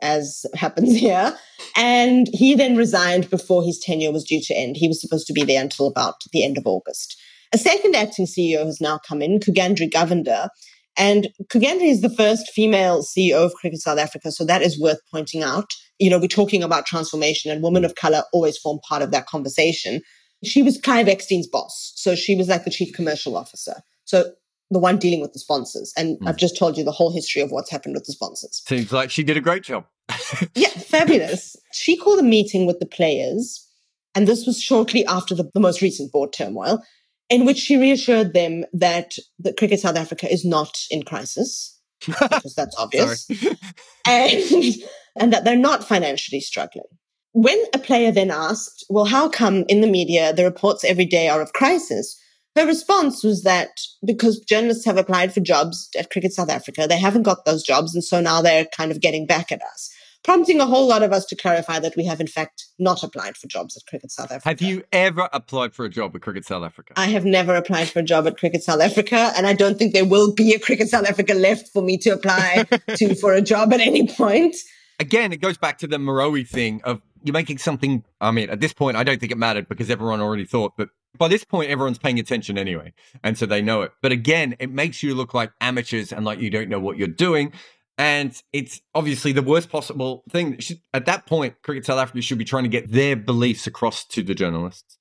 As 0.01 0.45
happens 0.55 0.95
here. 0.97 1.37
And 1.75 2.29
he 2.31 2.55
then 2.55 2.77
resigned 2.77 3.29
before 3.29 3.61
his 3.61 3.77
tenure 3.77 4.13
was 4.13 4.23
due 4.23 4.41
to 4.43 4.53
end. 4.57 4.77
He 4.77 4.87
was 4.87 5.01
supposed 5.01 5.27
to 5.27 5.33
be 5.33 5.43
there 5.43 5.61
until 5.61 5.87
about 5.87 6.15
the 6.31 6.45
end 6.45 6.57
of 6.57 6.65
August. 6.65 7.17
A 7.51 7.57
second 7.57 7.95
acting 7.95 8.25
CEO 8.25 8.65
has 8.65 8.79
now 8.79 8.99
come 8.99 9.21
in, 9.21 9.39
Kugandrie 9.39 9.89
Govender. 9.89 10.49
And 10.97 11.29
Kugandrie 11.45 11.89
is 11.89 12.01
the 12.01 12.09
first 12.09 12.49
female 12.49 13.03
CEO 13.03 13.45
of 13.45 13.53
Cricket 13.53 13.81
South 13.81 13.97
Africa. 13.97 14.31
So 14.31 14.45
that 14.45 14.61
is 14.61 14.79
worth 14.79 14.99
pointing 15.11 15.43
out. 15.43 15.71
You 15.97 16.09
know, 16.09 16.19
we're 16.19 16.27
talking 16.27 16.61
about 16.61 16.85
transformation 16.85 17.51
and 17.51 17.63
women 17.63 17.85
of 17.85 17.95
color 17.95 18.23
always 18.33 18.57
form 18.57 18.79
part 18.87 19.01
of 19.01 19.11
that 19.11 19.25
conversation. 19.25 20.01
She 20.43 20.61
was 20.61 20.79
Clive 20.79 21.07
Eckstein's 21.07 21.47
boss. 21.47 21.93
So 21.95 22.15
she 22.15 22.35
was 22.35 22.49
like 22.49 22.65
the 22.65 22.69
chief 22.69 22.93
commercial 22.93 23.35
officer. 23.35 23.81
So 24.05 24.31
the 24.71 24.79
one 24.79 24.97
dealing 24.97 25.21
with 25.21 25.33
the 25.33 25.39
sponsors. 25.39 25.93
And 25.97 26.19
mm. 26.19 26.27
I've 26.27 26.37
just 26.37 26.57
told 26.57 26.77
you 26.77 26.83
the 26.83 26.91
whole 26.91 27.11
history 27.11 27.41
of 27.41 27.51
what's 27.51 27.71
happened 27.71 27.95
with 27.95 28.05
the 28.05 28.13
sponsors. 28.13 28.61
Seems 28.67 28.91
like 28.91 29.09
she 29.09 29.23
did 29.23 29.37
a 29.37 29.41
great 29.41 29.63
job. 29.63 29.85
yeah, 30.55 30.69
fabulous. 30.69 31.55
She 31.73 31.97
called 31.97 32.19
a 32.19 32.23
meeting 32.23 32.65
with 32.65 32.79
the 32.79 32.85
players. 32.85 33.65
And 34.15 34.27
this 34.27 34.45
was 34.45 34.61
shortly 34.61 35.05
after 35.05 35.33
the, 35.33 35.49
the 35.53 35.59
most 35.59 35.81
recent 35.81 36.11
board 36.11 36.33
turmoil 36.33 36.83
in 37.29 37.45
which 37.45 37.57
she 37.57 37.77
reassured 37.77 38.33
them 38.33 38.65
that 38.73 39.11
the 39.37 39.53
Cricket 39.53 39.79
South 39.79 39.95
Africa 39.97 40.31
is 40.31 40.43
not 40.43 40.77
in 40.89 41.03
crisis, 41.03 41.79
because 42.05 42.55
that's 42.55 42.75
obvious, 42.79 43.29
and, 44.05 44.75
and 45.15 45.33
that 45.33 45.43
they're 45.45 45.55
not 45.55 45.83
financially 45.87 46.39
struggling. 46.39 46.85
when 47.33 47.61
a 47.73 47.79
player 47.79 48.11
then 48.11 48.31
asked, 48.31 48.85
well, 48.89 49.05
how 49.05 49.29
come 49.29 49.63
in 49.67 49.81
the 49.81 49.87
media 49.87 50.33
the 50.33 50.43
reports 50.43 50.83
every 50.83 51.05
day 51.05 51.29
are 51.29 51.41
of 51.41 51.53
crisis? 51.53 52.19
Her 52.55 52.65
response 52.65 53.23
was 53.23 53.43
that 53.43 53.69
because 54.05 54.39
journalists 54.39 54.85
have 54.85 54.97
applied 54.97 55.33
for 55.33 55.39
jobs 55.39 55.89
at 55.97 56.09
Cricket 56.09 56.33
South 56.33 56.49
Africa, 56.49 56.87
they 56.89 56.97
haven't 56.99 57.23
got 57.23 57.45
those 57.45 57.63
jobs. 57.63 57.93
And 57.93 58.03
so 58.03 58.19
now 58.19 58.41
they're 58.41 58.65
kind 58.75 58.91
of 58.91 58.99
getting 58.99 59.27
back 59.27 59.51
at 59.51 59.61
us, 59.61 59.88
prompting 60.23 60.59
a 60.59 60.65
whole 60.65 60.87
lot 60.87 61.03
of 61.03 61.11
us 61.11 61.25
to 61.25 61.35
clarify 61.35 61.79
that 61.79 61.95
we 61.95 62.05
have, 62.05 62.19
in 62.19 62.27
fact, 62.27 62.65
not 62.77 63.03
applied 63.03 63.37
for 63.37 63.47
jobs 63.47 63.77
at 63.77 63.85
Cricket 63.87 64.11
South 64.11 64.31
Africa. 64.31 64.49
Have 64.49 64.61
you 64.61 64.83
ever 64.91 65.29
applied 65.31 65.73
for 65.73 65.85
a 65.85 65.89
job 65.89 66.15
at 66.15 66.21
Cricket 66.21 66.45
South 66.45 66.63
Africa? 66.63 66.93
I 66.95 67.07
have 67.07 67.25
never 67.25 67.55
applied 67.55 67.89
for 67.89 67.99
a 67.99 68.03
job 68.03 68.27
at 68.27 68.37
Cricket 68.37 68.63
South 68.63 68.81
Africa. 68.81 69.31
And 69.35 69.47
I 69.47 69.53
don't 69.53 69.77
think 69.77 69.93
there 69.93 70.05
will 70.05 70.33
be 70.33 70.53
a 70.53 70.59
Cricket 70.59 70.89
South 70.89 71.07
Africa 71.07 71.33
left 71.33 71.69
for 71.69 71.81
me 71.81 71.97
to 71.99 72.11
apply 72.11 72.65
to 72.95 73.15
for 73.15 73.33
a 73.33 73.41
job 73.41 73.73
at 73.73 73.79
any 73.79 74.07
point. 74.07 74.55
Again, 74.99 75.31
it 75.31 75.41
goes 75.41 75.57
back 75.57 75.77
to 75.79 75.87
the 75.87 75.97
Moroe 75.97 76.45
thing 76.47 76.81
of 76.83 77.01
you're 77.23 77.33
making 77.33 77.57
something. 77.57 78.03
I 78.21 78.31
mean, 78.31 78.49
at 78.49 78.59
this 78.59 78.73
point, 78.73 78.97
I 78.97 79.03
don't 79.03 79.19
think 79.19 79.31
it 79.31 79.37
mattered 79.37 79.67
because 79.67 79.89
everyone 79.89 80.21
already 80.21 80.45
thought 80.45 80.77
that 80.77 80.89
by 81.17 81.27
this 81.27 81.43
point, 81.43 81.69
everyone's 81.69 81.97
paying 81.97 82.19
attention 82.19 82.57
anyway. 82.57 82.93
And 83.23 83.37
so 83.37 83.45
they 83.45 83.61
know 83.61 83.81
it. 83.81 83.91
But 84.01 84.11
again, 84.11 84.55
it 84.59 84.69
makes 84.71 85.01
you 85.01 85.15
look 85.15 85.33
like 85.33 85.51
amateurs 85.59 86.11
and 86.13 86.25
like 86.25 86.39
you 86.39 86.49
don't 86.49 86.69
know 86.69 86.79
what 86.79 86.97
you're 86.97 87.07
doing. 87.07 87.53
And 87.99 88.41
it's 88.53 88.79
obviously 88.95 89.33
the 89.33 89.41
worst 89.41 89.69
possible 89.69 90.23
thing. 90.29 90.57
At 90.93 91.05
that 91.07 91.25
point, 91.25 91.61
Cricket 91.63 91.85
South 91.85 91.99
Africa 91.99 92.21
should 92.21 92.37
be 92.37 92.45
trying 92.45 92.63
to 92.63 92.69
get 92.69 92.89
their 92.89 93.17
beliefs 93.17 93.67
across 93.67 94.05
to 94.05 94.23
the 94.23 94.33
journalists 94.33 94.97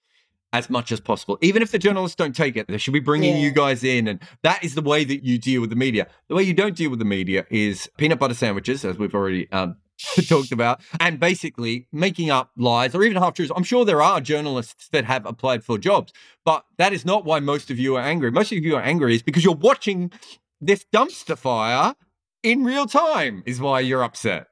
as 0.53 0.69
much 0.69 0.91
as 0.91 0.99
possible. 0.99 1.39
Even 1.41 1.63
if 1.63 1.71
the 1.71 1.79
journalists 1.79 2.17
don't 2.17 2.35
take 2.35 2.57
it, 2.57 2.67
they 2.67 2.77
should 2.77 2.93
be 2.93 2.99
bringing 2.99 3.37
yeah. 3.37 3.43
you 3.43 3.53
guys 3.53 3.85
in. 3.85 4.09
And 4.09 4.21
that 4.43 4.65
is 4.65 4.75
the 4.75 4.83
way 4.83 5.05
that 5.05 5.25
you 5.25 5.39
deal 5.39 5.61
with 5.61 5.71
the 5.71 5.77
media. 5.77 6.09
The 6.29 6.35
way 6.35 6.43
you 6.43 6.55
don't 6.55 6.75
deal 6.75 6.91
with 6.91 6.99
the 6.99 7.05
media 7.05 7.47
is 7.51 7.89
peanut 7.99 8.19
butter 8.19 8.35
sandwiches, 8.35 8.85
as 8.85 8.99
we've 8.99 9.15
already 9.15 9.49
um, 9.53 9.77
talked 10.29 10.51
about, 10.51 10.81
and 10.99 11.21
basically 11.21 11.87
making 11.93 12.31
up 12.31 12.51
lies 12.57 12.97
or 12.97 13.05
even 13.05 13.23
half 13.23 13.35
truths. 13.35 13.53
I'm 13.55 13.63
sure 13.63 13.85
there 13.85 14.03
are 14.03 14.21
journalists 14.21 14.89
that 14.89 15.05
have 15.05 15.25
applied 15.25 15.63
for 15.63 15.79
jobs, 15.79 16.13
but 16.45 16.65
that 16.79 16.93
is 16.93 17.05
not 17.05 17.25
why 17.25 17.39
most 17.39 17.71
of 17.71 17.79
you 17.79 17.95
are 17.95 18.03
angry. 18.03 18.33
Most 18.33 18.51
of 18.51 18.59
you 18.59 18.75
are 18.75 18.83
angry 18.83 19.15
is 19.15 19.23
because 19.23 19.45
you're 19.45 19.55
watching 19.55 20.11
this 20.61 20.85
dumpster 20.93 21.39
fire 21.39 21.95
in 22.43 22.65
real 22.65 22.87
time, 22.87 23.43
is 23.47 23.61
why 23.61 23.81
you're 23.81 24.03
upset. 24.03 24.47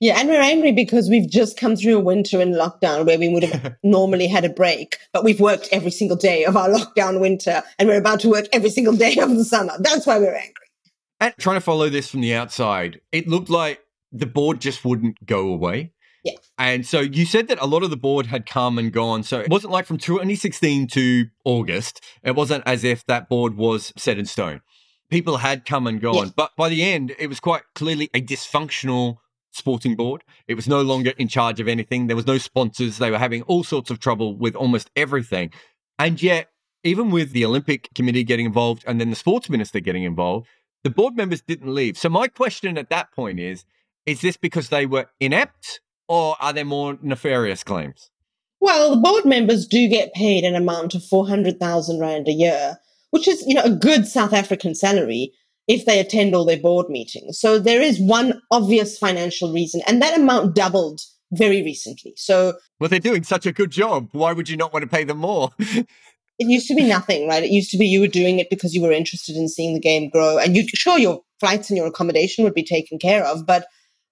Yeah, 0.00 0.20
and 0.20 0.28
we're 0.28 0.40
angry 0.40 0.70
because 0.70 1.08
we've 1.10 1.28
just 1.28 1.58
come 1.58 1.74
through 1.74 1.96
a 1.96 2.00
winter 2.00 2.40
in 2.40 2.52
lockdown 2.52 3.04
where 3.04 3.18
we 3.18 3.28
would 3.28 3.42
have 3.42 3.74
normally 3.82 4.28
had 4.28 4.44
a 4.44 4.48
break, 4.48 4.98
but 5.12 5.24
we've 5.24 5.40
worked 5.40 5.68
every 5.72 5.90
single 5.90 6.16
day 6.16 6.44
of 6.44 6.56
our 6.56 6.68
lockdown 6.68 7.20
winter 7.20 7.62
and 7.78 7.88
we're 7.88 7.98
about 7.98 8.20
to 8.20 8.28
work 8.28 8.46
every 8.52 8.70
single 8.70 8.94
day 8.94 9.16
of 9.18 9.30
the 9.30 9.44
summer. 9.44 9.72
That's 9.80 10.06
why 10.06 10.18
we're 10.18 10.36
angry. 10.36 10.54
And 11.20 11.34
trying 11.38 11.56
to 11.56 11.60
follow 11.60 11.88
this 11.88 12.08
from 12.08 12.20
the 12.20 12.32
outside, 12.34 13.00
it 13.10 13.26
looked 13.26 13.50
like 13.50 13.80
the 14.12 14.26
board 14.26 14.60
just 14.60 14.84
wouldn't 14.84 15.26
go 15.26 15.48
away. 15.48 15.92
Yeah. 16.24 16.34
And 16.58 16.86
so 16.86 17.00
you 17.00 17.26
said 17.26 17.48
that 17.48 17.60
a 17.60 17.66
lot 17.66 17.82
of 17.82 17.90
the 17.90 17.96
board 17.96 18.26
had 18.26 18.46
come 18.46 18.78
and 18.78 18.92
gone. 18.92 19.24
So 19.24 19.40
it 19.40 19.50
wasn't 19.50 19.72
like 19.72 19.86
from 19.86 19.98
2016 19.98 20.86
to 20.88 21.26
August, 21.44 22.04
it 22.22 22.36
wasn't 22.36 22.62
as 22.66 22.84
if 22.84 23.04
that 23.06 23.28
board 23.28 23.56
was 23.56 23.92
set 23.96 24.18
in 24.18 24.26
stone. 24.26 24.60
People 25.10 25.38
had 25.38 25.64
come 25.64 25.86
and 25.86 26.00
gone. 26.00 26.26
Yeah. 26.26 26.32
But 26.36 26.52
by 26.56 26.68
the 26.68 26.82
end, 26.82 27.14
it 27.18 27.28
was 27.28 27.40
quite 27.40 27.62
clearly 27.74 28.10
a 28.14 28.20
dysfunctional 28.20 29.16
sporting 29.52 29.96
board. 29.96 30.22
It 30.46 30.54
was 30.54 30.68
no 30.68 30.82
longer 30.82 31.12
in 31.16 31.28
charge 31.28 31.60
of 31.60 31.68
anything. 31.68 32.06
There 32.06 32.16
was 32.16 32.26
no 32.26 32.38
sponsors. 32.38 32.98
They 32.98 33.10
were 33.10 33.18
having 33.18 33.42
all 33.42 33.64
sorts 33.64 33.90
of 33.90 33.98
trouble 33.98 34.36
with 34.36 34.54
almost 34.54 34.90
everything. 34.94 35.50
And 35.98 36.22
yet, 36.22 36.48
even 36.84 37.10
with 37.10 37.32
the 37.32 37.44
Olympic 37.44 37.88
Committee 37.94 38.24
getting 38.24 38.46
involved 38.46 38.84
and 38.86 39.00
then 39.00 39.10
the 39.10 39.16
sports 39.16 39.50
minister 39.50 39.80
getting 39.80 40.04
involved, 40.04 40.46
the 40.84 40.90
board 40.90 41.16
members 41.16 41.42
didn't 41.42 41.74
leave. 41.74 41.98
So 41.98 42.08
my 42.08 42.28
question 42.28 42.78
at 42.78 42.90
that 42.90 43.12
point 43.12 43.40
is 43.40 43.64
is 44.06 44.22
this 44.22 44.38
because 44.38 44.70
they 44.70 44.86
were 44.86 45.06
inept 45.20 45.80
or 46.08 46.36
are 46.40 46.54
there 46.54 46.64
more 46.64 46.98
nefarious 47.02 47.62
claims? 47.62 48.10
Well, 48.60 48.94
the 48.94 49.00
board 49.00 49.24
members 49.24 49.66
do 49.66 49.86
get 49.88 50.14
paid 50.14 50.44
an 50.44 50.56
amount 50.56 50.94
of 50.94 51.04
400,000 51.04 52.00
Rand 52.00 52.26
a 52.26 52.32
year, 52.32 52.78
which 53.10 53.28
is, 53.28 53.44
you 53.46 53.54
know, 53.54 53.64
a 53.64 53.70
good 53.70 54.06
South 54.06 54.32
African 54.32 54.74
salary 54.74 55.32
if 55.66 55.84
they 55.84 56.00
attend 56.00 56.34
all 56.34 56.44
their 56.44 56.58
board 56.58 56.88
meetings. 56.88 57.38
So 57.38 57.58
there 57.58 57.82
is 57.82 58.00
one 58.00 58.40
obvious 58.50 58.98
financial 58.98 59.52
reason, 59.52 59.82
and 59.86 60.00
that 60.02 60.18
amount 60.18 60.54
doubled 60.54 61.00
very 61.32 61.62
recently. 61.62 62.14
So, 62.16 62.54
well, 62.80 62.88
they're 62.88 63.00
doing 63.00 63.22
such 63.22 63.44
a 63.44 63.52
good 63.52 63.70
job. 63.70 64.08
Why 64.12 64.32
would 64.32 64.48
you 64.48 64.56
not 64.56 64.72
want 64.72 64.82
to 64.82 64.88
pay 64.88 65.04
them 65.04 65.18
more? 65.18 65.50
it 65.58 65.86
used 66.38 66.68
to 66.68 66.74
be 66.74 66.84
nothing, 66.84 67.28
right? 67.28 67.42
It 67.42 67.50
used 67.50 67.70
to 67.72 67.78
be 67.78 67.86
you 67.86 68.00
were 68.00 68.06
doing 68.06 68.38
it 68.38 68.48
because 68.48 68.74
you 68.74 68.82
were 68.82 68.92
interested 68.92 69.36
in 69.36 69.48
seeing 69.48 69.74
the 69.74 69.80
game 69.80 70.08
grow, 70.08 70.38
and 70.38 70.56
you 70.56 70.66
sure 70.68 70.98
your 70.98 71.20
flights 71.40 71.70
and 71.70 71.76
your 71.76 71.86
accommodation 71.86 72.44
would 72.44 72.54
be 72.54 72.64
taken 72.64 72.98
care 72.98 73.24
of, 73.24 73.46
but 73.46 73.66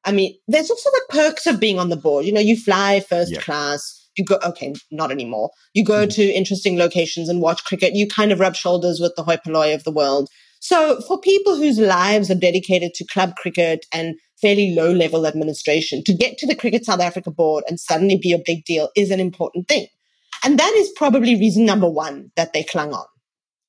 I 0.07 0.12
mean, 0.12 0.36
there's 0.47 0.70
also 0.70 0.88
the 0.90 1.07
perks 1.11 1.47
of 1.49 1.59
being 1.59 1.80
on 1.80 1.88
the 1.88 1.97
board. 1.97 2.24
You 2.24 2.32
know, 2.32 2.40
you 2.40 2.57
fly 2.57 3.01
first 3.01 3.40
class. 3.40 4.06
You 4.17 4.25
go, 4.25 4.39
okay, 4.45 4.75
not 4.91 5.11
anymore. 5.11 5.51
You 5.75 5.85
go 5.85 6.07
mm 6.07 6.14
to 6.14 6.23
interesting 6.23 6.79
locations 6.79 7.29
and 7.29 7.43
watch 7.43 7.64
cricket. 7.64 7.95
You 7.95 8.07
kind 8.09 8.33
of 8.33 8.41
rub 8.41 8.55
shoulders 8.55 9.01
with 9.01 9.14
the 9.17 9.23
hoi 9.23 9.37
polloi 9.37 9.75
of 9.75 9.85
the 9.85 9.93
world. 9.93 10.29
So 10.61 11.01
for 11.03 11.21
people 11.21 11.57
whose 11.57 11.79
lives 11.79 12.31
are 12.31 12.35
dedicated 12.35 12.95
to 12.95 13.07
club 13.07 13.37
cricket 13.37 13.85
and 13.93 14.14
fairly 14.41 14.75
low 14.75 14.93
level 14.93 15.27
administration, 15.27 16.03
to 16.05 16.14
get 16.14 16.39
to 16.39 16.47
the 16.47 16.55
Cricket 16.55 16.85
South 16.85 17.01
Africa 17.01 17.31
board 17.31 17.64
and 17.69 17.79
suddenly 17.79 18.19
be 18.19 18.33
a 18.33 18.43
big 18.45 18.64
deal 18.64 18.89
is 18.97 19.11
an 19.11 19.21
important 19.21 19.69
thing. 19.69 19.87
And 20.45 20.59
that 20.59 20.73
is 20.77 20.91
probably 20.97 21.35
reason 21.35 21.64
number 21.64 21.89
one 21.89 22.31
that 22.37 22.53
they 22.53 22.62
clung 22.62 22.93
on. 22.93 23.07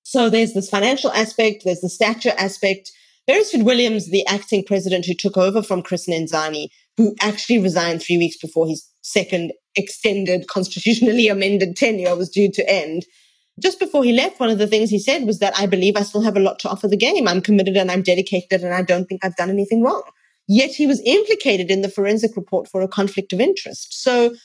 So 0.03 0.29
there's 0.29 0.53
this 0.53 0.69
financial 0.69 1.11
aspect, 1.11 1.63
there's 1.65 1.81
the 1.81 1.89
stature 1.89 2.33
aspect, 2.37 2.91
Beresford 3.27 3.63
Williams, 3.63 4.09
the 4.09 4.25
acting 4.25 4.63
president 4.63 5.05
who 5.05 5.13
took 5.13 5.35
over 5.35 5.61
from 5.61 5.81
Chris 5.81 6.07
Nenzani, 6.07 6.69
who 6.95 7.13
actually 7.19 7.59
resigned 7.59 8.01
three 8.01 8.17
weeks 8.17 8.37
before 8.37 8.67
his 8.67 8.89
second 9.01 9.51
extended 9.77 10.47
constitutionally 10.47 11.27
amended 11.27 11.75
tenure 11.75 12.15
was 12.15 12.29
due 12.29 12.51
to 12.51 12.69
end. 12.69 13.05
Just 13.59 13.79
before 13.79 14.03
he 14.03 14.13
left, 14.13 14.39
one 14.39 14.49
of 14.49 14.59
the 14.59 14.67
things 14.67 14.89
he 14.89 14.99
said 14.99 15.25
was 15.25 15.39
that 15.39 15.57
I 15.57 15.65
believe 15.65 15.95
I 15.95 16.03
still 16.03 16.21
have 16.21 16.37
a 16.37 16.41
lot 16.41 16.59
to 16.59 16.69
offer 16.69 16.87
the 16.87 16.97
game. 16.97 17.27
I'm 17.27 17.41
committed 17.41 17.75
and 17.75 17.89
I'm 17.89 18.03
dedicated 18.03 18.61
and 18.61 18.73
I 18.73 18.83
don't 18.83 19.05
think 19.05 19.25
I've 19.25 19.35
done 19.35 19.49
anything 19.49 19.81
wrong. 19.81 20.03
Yet 20.47 20.71
he 20.71 20.85
was 20.85 21.01
implicated 21.05 21.71
in 21.71 21.81
the 21.81 21.89
forensic 21.89 22.35
report 22.35 22.69
for 22.69 22.81
a 22.81 22.87
conflict 22.87 23.33
of 23.33 23.41
interest. 23.41 24.01
So, 24.01 24.35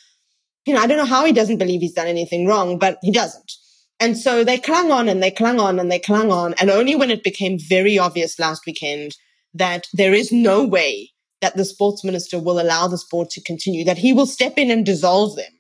you 0.67 0.75
know, 0.75 0.81
I 0.81 0.87
don't 0.87 0.97
know 0.97 1.05
how 1.05 1.25
he 1.25 1.33
doesn't 1.33 1.59
believe 1.59 1.81
he's 1.81 1.93
done 1.93 2.07
anything 2.07 2.47
wrong, 2.47 2.79
but 2.79 2.99
he 3.03 3.13
doesn't. 3.13 3.53
And 4.01 4.19
so 4.19 4.43
they 4.43 4.59
clung 4.59 4.91
on 4.91 5.09
and 5.09 5.23
they 5.23 5.31
clung 5.31 5.61
on 5.61 5.79
and 5.79 5.93
they 5.93 6.01
clung 6.01 6.33
on. 6.33 6.55
And 6.55 6.71
only 6.71 6.97
when 6.97 7.11
it 7.11 7.23
became 7.23 7.59
very 7.59 7.99
obvious 7.99 8.39
last 8.39 8.67
weekend 8.67 9.15
that 9.55 9.87
there 9.93 10.15
is 10.15 10.33
no 10.33 10.65
way 10.65 11.11
that 11.43 11.57
the 11.57 11.65
sports 11.65 12.03
minister 12.03 12.39
will 12.39 12.59
allow 12.59 12.89
the 12.89 12.97
sport 12.97 13.29
to 13.31 13.43
continue, 13.43 13.85
that 13.85 13.99
he 13.99 14.15
will 14.15 14.27
step 14.27 14.57
in 14.57 14.71
and 14.71 14.87
dissolve 14.87 15.37
them, 15.37 15.53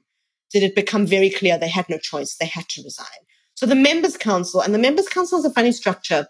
did 0.50 0.62
it 0.62 0.74
become 0.74 1.06
very 1.06 1.28
clear 1.28 1.58
they 1.58 1.68
had 1.68 1.88
no 1.88 1.98
choice. 1.98 2.36
They 2.36 2.46
had 2.46 2.68
to 2.70 2.82
resign. 2.82 3.06
So 3.54 3.66
the 3.66 3.74
members 3.74 4.16
council, 4.16 4.60
and 4.60 4.74
the 4.74 4.78
members 4.78 5.08
council 5.08 5.38
is 5.38 5.44
a 5.44 5.50
funny 5.50 5.72
structure 5.72 6.26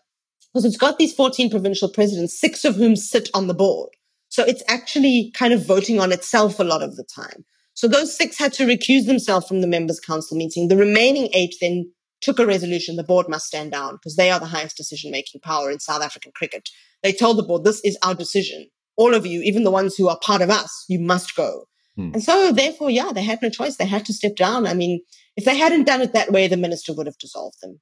because 0.52 0.64
it's 0.64 0.76
got 0.76 0.98
these 0.98 1.14
14 1.14 1.50
provincial 1.50 1.88
presidents, 1.88 2.38
six 2.38 2.64
of 2.64 2.76
whom 2.76 2.96
sit 2.96 3.28
on 3.34 3.46
the 3.46 3.54
board. 3.54 3.90
So 4.28 4.42
it's 4.44 4.62
actually 4.68 5.30
kind 5.34 5.52
of 5.52 5.64
voting 5.64 6.00
on 6.00 6.12
itself 6.12 6.58
a 6.58 6.64
lot 6.64 6.82
of 6.82 6.96
the 6.96 7.04
time. 7.04 7.44
So 7.74 7.88
those 7.88 8.16
six 8.16 8.38
had 8.38 8.52
to 8.54 8.66
recuse 8.66 9.06
themselves 9.06 9.46
from 9.46 9.60
the 9.60 9.66
members 9.66 10.00
council 10.00 10.36
meeting. 10.36 10.68
The 10.68 10.76
remaining 10.76 11.28
eight 11.32 11.54
then 11.60 11.90
took 12.20 12.38
a 12.38 12.46
resolution 12.46 12.96
the 12.96 13.02
board 13.02 13.28
must 13.28 13.46
stand 13.46 13.72
down 13.72 13.94
because 13.94 14.16
they 14.16 14.30
are 14.30 14.40
the 14.40 14.46
highest 14.46 14.76
decision 14.76 15.10
making 15.10 15.40
power 15.40 15.70
in 15.70 15.80
South 15.80 16.02
African 16.02 16.32
cricket. 16.34 16.68
They 17.02 17.12
told 17.12 17.38
the 17.38 17.42
board, 17.42 17.64
this 17.64 17.80
is 17.84 17.98
our 18.02 18.14
decision. 18.14 18.68
All 18.96 19.14
of 19.14 19.26
you, 19.26 19.42
even 19.42 19.64
the 19.64 19.70
ones 19.70 19.96
who 19.96 20.08
are 20.08 20.18
part 20.22 20.42
of 20.42 20.50
us, 20.50 20.84
you 20.88 20.98
must 20.98 21.34
go. 21.34 21.64
Hmm. 21.96 22.10
And 22.14 22.22
so, 22.22 22.52
therefore, 22.52 22.90
yeah, 22.90 23.12
they 23.12 23.22
had 23.22 23.40
no 23.42 23.50
choice. 23.50 23.76
They 23.76 23.86
had 23.86 24.04
to 24.06 24.12
step 24.12 24.36
down. 24.36 24.66
I 24.66 24.74
mean, 24.74 25.00
if 25.36 25.44
they 25.44 25.56
hadn't 25.56 25.84
done 25.84 26.00
it 26.00 26.12
that 26.12 26.32
way, 26.32 26.48
the 26.48 26.56
minister 26.56 26.92
would 26.94 27.06
have 27.06 27.18
dissolved 27.18 27.58
them. 27.62 27.80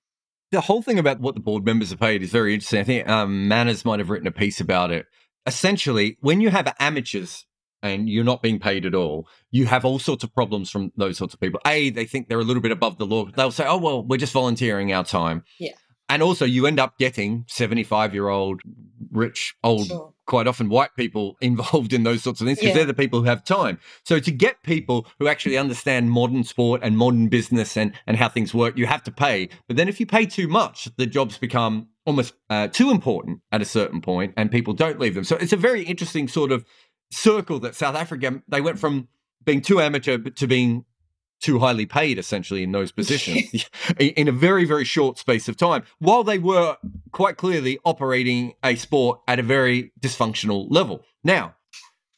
The 0.50 0.60
whole 0.60 0.82
thing 0.82 0.98
about 0.98 1.20
what 1.20 1.34
the 1.34 1.40
board 1.40 1.64
members 1.64 1.92
are 1.92 1.96
paid 1.96 2.22
is 2.22 2.30
very 2.30 2.54
interesting. 2.54 2.80
I 2.80 2.84
think 2.84 3.08
um, 3.08 3.46
Manners 3.46 3.84
might 3.84 4.00
have 4.00 4.10
written 4.10 4.26
a 4.26 4.32
piece 4.32 4.60
about 4.60 4.90
it. 4.90 5.06
Essentially, 5.46 6.16
when 6.20 6.40
you 6.40 6.50
have 6.50 6.74
amateurs 6.80 7.46
and 7.82 8.08
you're 8.08 8.24
not 8.24 8.42
being 8.42 8.58
paid 8.58 8.84
at 8.84 8.94
all, 8.94 9.28
you 9.52 9.66
have 9.66 9.84
all 9.84 10.00
sorts 10.00 10.24
of 10.24 10.34
problems 10.34 10.68
from 10.68 10.92
those 10.96 11.18
sorts 11.18 11.34
of 11.34 11.40
people. 11.40 11.60
A, 11.66 11.90
they 11.90 12.04
think 12.04 12.28
they're 12.28 12.40
a 12.40 12.44
little 12.44 12.62
bit 12.62 12.72
above 12.72 12.98
the 12.98 13.06
law. 13.06 13.26
They'll 13.26 13.52
say, 13.52 13.64
oh, 13.66 13.78
well, 13.78 14.02
we're 14.02 14.16
just 14.16 14.32
volunteering 14.32 14.92
our 14.92 15.04
time. 15.04 15.44
Yeah. 15.58 15.72
And 16.08 16.22
also, 16.22 16.44
you 16.44 16.66
end 16.66 16.80
up 16.80 16.98
getting 16.98 17.44
75 17.46 18.12
year 18.12 18.28
old, 18.28 18.60
rich, 19.12 19.54
old, 19.62 19.86
sure. 19.86 20.12
Quite 20.30 20.46
often 20.46 20.68
white 20.68 20.94
people 20.96 21.36
involved 21.42 21.92
in 21.92 22.04
those 22.04 22.22
sorts 22.22 22.40
of 22.40 22.46
things 22.46 22.58
because 22.58 22.70
yeah. 22.70 22.76
they're 22.76 22.86
the 22.86 22.94
people 22.94 23.18
who 23.18 23.26
have 23.26 23.44
time. 23.44 23.78
So, 24.04 24.18
to 24.20 24.30
get 24.30 24.62
people 24.62 25.06
who 25.18 25.28
actually 25.28 25.58
understand 25.58 26.10
modern 26.10 26.44
sport 26.44 26.80
and 26.82 26.96
modern 26.96 27.28
business 27.28 27.76
and, 27.76 27.92
and 28.06 28.16
how 28.16 28.28
things 28.30 28.54
work, 28.54 28.78
you 28.78 28.86
have 28.86 29.02
to 29.02 29.10
pay. 29.10 29.50
But 29.66 29.76
then, 29.76 29.88
if 29.88 30.00
you 30.00 30.06
pay 30.06 30.24
too 30.24 30.48
much, 30.48 30.88
the 30.96 31.06
jobs 31.06 31.36
become 31.36 31.88
almost 32.06 32.32
uh, 32.48 32.68
too 32.68 32.90
important 32.90 33.40
at 33.52 33.60
a 33.60 33.64
certain 33.66 34.00
point 34.00 34.32
and 34.36 34.50
people 34.50 34.72
don't 34.72 34.98
leave 34.98 35.14
them. 35.14 35.24
So, 35.24 35.36
it's 35.36 35.52
a 35.52 35.58
very 35.58 35.82
interesting 35.82 36.28
sort 36.28 36.52
of 36.52 36.64
circle 37.10 37.58
that 37.60 37.74
South 37.74 37.96
Africa 37.96 38.40
they 38.48 38.60
went 38.60 38.78
from 38.78 39.08
being 39.44 39.60
too 39.60 39.80
amateur 39.80 40.18
to 40.18 40.46
being 40.46 40.84
too 41.40 41.58
highly 41.58 41.86
paid 41.86 42.18
essentially 42.18 42.62
in 42.62 42.72
those 42.72 42.92
positions 43.00 43.68
in 43.98 44.28
a 44.28 44.32
very 44.32 44.64
very 44.64 44.84
short 44.84 45.18
space 45.18 45.48
of 45.48 45.56
time 45.56 45.82
while 45.98 46.22
they 46.22 46.38
were 46.38 46.76
quite 47.12 47.36
clearly 47.36 47.78
operating 47.84 48.52
a 48.62 48.76
sport 48.76 49.20
at 49.26 49.38
a 49.38 49.42
very 49.42 49.92
dysfunctional 50.00 50.66
level 50.70 51.04
now 51.24 51.54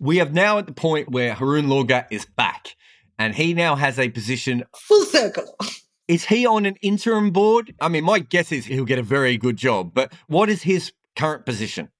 we 0.02 0.16
have 0.16 0.34
now 0.34 0.58
at 0.58 0.66
the 0.66 0.72
point 0.72 1.10
where 1.10 1.32
Haroon 1.32 1.66
Lorgat 1.66 2.08
is 2.10 2.26
back 2.26 2.74
and 3.18 3.36
he 3.36 3.54
now 3.54 3.76
has 3.76 4.00
a 4.00 4.08
position. 4.08 4.64
Full 4.76 5.04
circle. 5.04 5.56
Is 6.08 6.24
he 6.24 6.44
on 6.44 6.66
an 6.66 6.74
interim 6.82 7.30
board? 7.30 7.72
I 7.80 7.88
mean, 7.88 8.02
my 8.04 8.18
guess 8.18 8.50
is 8.50 8.66
he'll 8.66 8.84
get 8.84 8.98
a 8.98 9.04
very 9.04 9.36
good 9.38 9.56
job, 9.56 9.94
but 9.94 10.12
what 10.26 10.50
is 10.50 10.62
his 10.62 10.92
current 11.14 11.46
position? 11.46 11.90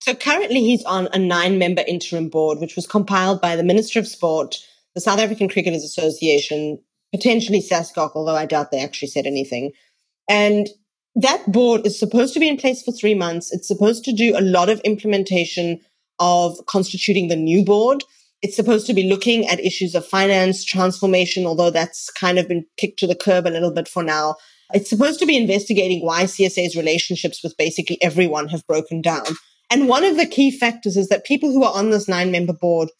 So 0.00 0.14
currently 0.14 0.60
he's 0.60 0.84
on 0.84 1.08
a 1.12 1.18
nine 1.18 1.56
member 1.56 1.82
interim 1.86 2.28
board, 2.28 2.58
which 2.58 2.74
was 2.74 2.88
compiled 2.88 3.40
by 3.40 3.54
the 3.54 3.62
Minister 3.62 4.00
of 4.00 4.08
Sport, 4.08 4.58
the 4.94 5.00
South 5.00 5.18
African 5.18 5.48
Cricketers 5.48 5.84
Association, 5.84 6.78
potentially 7.12 7.60
SASCOC, 7.60 8.12
although 8.14 8.36
I 8.36 8.46
doubt 8.46 8.70
they 8.70 8.82
actually 8.82 9.08
said 9.08 9.26
anything. 9.26 9.72
And 10.28 10.68
that 11.14 11.50
board 11.50 11.86
is 11.86 11.98
supposed 11.98 12.34
to 12.34 12.40
be 12.40 12.48
in 12.48 12.56
place 12.56 12.82
for 12.82 12.92
three 12.92 13.14
months. 13.14 13.52
It's 13.52 13.68
supposed 13.68 14.04
to 14.04 14.12
do 14.12 14.36
a 14.36 14.40
lot 14.40 14.68
of 14.68 14.80
implementation 14.80 15.80
of 16.18 16.56
constituting 16.66 17.28
the 17.28 17.36
new 17.36 17.64
board. 17.64 18.04
It's 18.42 18.56
supposed 18.56 18.86
to 18.86 18.94
be 18.94 19.08
looking 19.08 19.46
at 19.48 19.60
issues 19.60 19.94
of 19.94 20.06
finance 20.06 20.64
transformation, 20.64 21.46
although 21.46 21.70
that's 21.70 22.10
kind 22.10 22.38
of 22.38 22.48
been 22.48 22.64
kicked 22.78 22.98
to 23.00 23.06
the 23.06 23.14
curb 23.14 23.46
a 23.46 23.50
little 23.50 23.72
bit 23.72 23.88
for 23.88 24.02
now. 24.02 24.36
It's 24.72 24.88
supposed 24.88 25.18
to 25.18 25.26
be 25.26 25.36
investigating 25.36 26.04
why 26.04 26.24
CSA's 26.24 26.76
relationships 26.76 27.42
with 27.42 27.56
basically 27.56 28.00
everyone 28.02 28.48
have 28.48 28.66
broken 28.66 29.02
down. 29.02 29.26
And 29.68 29.88
one 29.88 30.04
of 30.04 30.16
the 30.16 30.26
key 30.26 30.50
factors 30.50 30.96
is 30.96 31.08
that 31.08 31.24
people 31.24 31.52
who 31.52 31.64
are 31.64 31.74
on 31.74 31.90
this 31.90 32.08
nine 32.08 32.30
member 32.30 32.52
board 32.52 32.90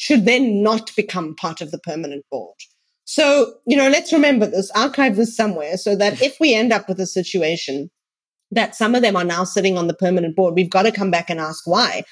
should 0.00 0.24
then 0.24 0.62
not 0.62 0.90
become 0.96 1.36
part 1.36 1.60
of 1.60 1.70
the 1.70 1.78
permanent 1.78 2.24
board. 2.30 2.56
So, 3.04 3.52
you 3.66 3.76
know, 3.76 3.90
let's 3.90 4.14
remember 4.14 4.46
this, 4.46 4.70
archive 4.70 5.16
this 5.16 5.36
somewhere 5.36 5.76
so 5.76 5.94
that 5.94 6.22
if 6.22 6.38
we 6.40 6.54
end 6.54 6.72
up 6.72 6.88
with 6.88 6.98
a 7.00 7.06
situation 7.06 7.90
that 8.50 8.74
some 8.74 8.94
of 8.94 9.02
them 9.02 9.14
are 9.14 9.24
now 9.24 9.44
sitting 9.44 9.76
on 9.76 9.88
the 9.88 9.94
permanent 9.94 10.36
board, 10.36 10.54
we've 10.54 10.70
got 10.70 10.84
to 10.84 10.90
come 10.90 11.10
back 11.10 11.28
and 11.28 11.38
ask 11.38 11.66
why. 11.66 12.02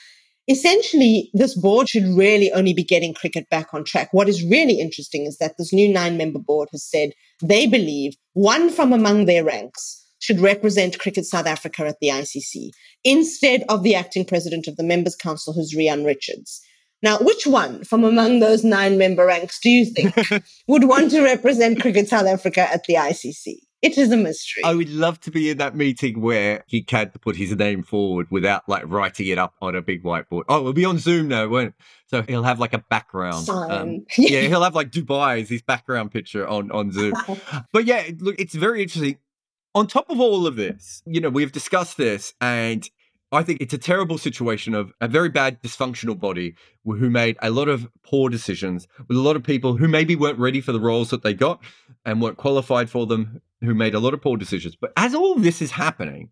Essentially, 0.49 1.31
this 1.33 1.59
board 1.59 1.89
should 1.89 2.05
really 2.15 2.53
only 2.53 2.75
be 2.75 2.85
getting 2.85 3.15
cricket 3.15 3.49
back 3.49 3.73
on 3.73 3.85
track. 3.85 4.11
What 4.13 4.29
is 4.29 4.45
really 4.45 4.81
interesting 4.81 5.25
is 5.25 5.39
that 5.39 5.55
this 5.57 5.73
new 5.73 5.91
nine 5.91 6.19
member 6.19 6.41
board 6.41 6.69
has 6.73 6.85
said 6.85 7.13
they 7.43 7.67
believe 7.67 8.13
one 8.35 8.69
from 8.69 8.93
among 8.93 9.25
their 9.25 9.45
ranks 9.45 10.05
should 10.21 10.41
represent 10.41 10.99
Cricket 10.99 11.25
South 11.25 11.47
Africa 11.47 11.87
at 11.87 11.97
the 12.03 12.09
ICC 12.09 12.69
instead 13.03 13.65
of 13.71 13.83
the 13.83 13.95
acting 13.95 14.27
president 14.27 14.67
of 14.67 14.77
the 14.77 14.85
Members 14.85 15.17
Council, 15.17 15.55
who's 15.55 15.75
Rihan 15.75 16.05
Richards. 16.05 16.61
Now, 17.03 17.19
which 17.19 17.47
one 17.47 17.85
from 17.85 18.05
among 18.05 18.41
those 18.41 18.65
nine 18.65 18.99
member 18.99 19.25
ranks 19.27 19.61
do 19.61 19.71
you 19.71 19.87
think 19.87 20.15
would 20.67 20.85
want 20.85 21.11
to 21.13 21.23
represent 21.23 21.81
Cricket 21.81 22.09
South 22.09 22.27
Africa 22.27 22.61
at 22.61 22.85
the 22.85 22.95
ICC? 22.95 23.55
It 23.81 23.97
is 23.97 24.11
a 24.11 24.17
mystery. 24.17 24.65
I 24.65 24.75
would 24.75 24.89
love 24.89 25.21
to 25.21 25.31
be 25.31 25.51
in 25.51 25.59
that 25.59 25.77
meeting 25.77 26.21
where 26.21 26.65
he 26.67 26.83
can 26.83 27.11
put 27.21 27.37
his 27.37 27.55
name 27.55 27.85
forward 27.85 28.27
without 28.29 28.69
like 28.69 28.83
writing 28.87 29.29
it 29.29 29.39
up 29.39 29.55
on 29.63 29.77
a 29.77 29.83
big 29.83 30.03
whiteboard. 30.03 30.43
Oh, 30.49 30.63
we'll 30.63 30.73
be 30.73 30.85
on 30.85 30.99
Zoom 30.99 31.29
now, 31.29 31.47
won't? 31.47 31.75
So 32.07 32.23
he'll 32.23 32.43
have 32.43 32.59
like 32.59 32.73
a 32.73 32.85
background. 32.91 33.49
Um, 33.49 34.05
yeah, 34.19 34.41
he'll 34.49 34.65
have 34.65 34.75
like 34.75 34.91
Dubai 34.91 35.43
as 35.43 35.49
his 35.49 35.63
background 35.63 36.11
picture 36.11 36.47
on 36.47 36.73
on 36.73 36.91
Zoom. 36.91 37.15
but 37.73 37.85
yeah, 37.85 38.09
look, 38.19 38.35
it's 38.41 38.55
very 38.55 38.83
interesting. 38.83 39.19
On 39.77 39.87
top 39.87 40.11
of 40.11 40.19
all 40.19 40.49
of 40.49 40.57
this, 40.57 41.03
you 41.07 41.21
know, 41.21 41.29
we've 41.29 41.53
discussed 41.53 41.97
this 41.97 42.35
and 42.41 42.89
I 43.31 43.43
think 43.43 43.61
it's 43.61 43.75
a 43.75 43.79
terrible 43.79 44.17
situation 44.17 44.75
of 44.75 44.93
a 45.01 45.09
very 45.09 45.29
bad 45.29 45.63
dysfunctional 45.63 46.19
body 46.19 46.55
who 46.85 47.11
made 47.11 47.37
a 47.43 47.51
lot 47.51 47.69
of 47.69 47.87
poor 48.03 48.31
decisions 48.31 48.89
with 49.07 49.19
a 49.19 49.21
lot 49.21 49.37
of 49.37 49.43
people 49.43 49.77
who 49.77 49.87
maybe 49.87 50.17
weren't 50.17 50.39
ready 50.39 50.63
for 50.63 50.73
the 50.73 50.81
roles 50.81 51.11
that 51.11 51.23
they 51.23 51.35
got 51.35 51.61
and 52.07 52.23
weren't 52.23 52.39
qualified 52.39 52.89
for 52.89 53.07
them, 53.07 53.43
who 53.61 53.75
made 53.75 53.95
a 53.95 54.01
lot 54.01 54.15
of 54.15 54.23
poor 54.23 54.37
decisions. 54.37 54.77
But 54.77 54.93
as 54.97 55.15
all 55.15 55.35
this 55.35 55.61
is 55.61 55.73
happening, 55.73 56.31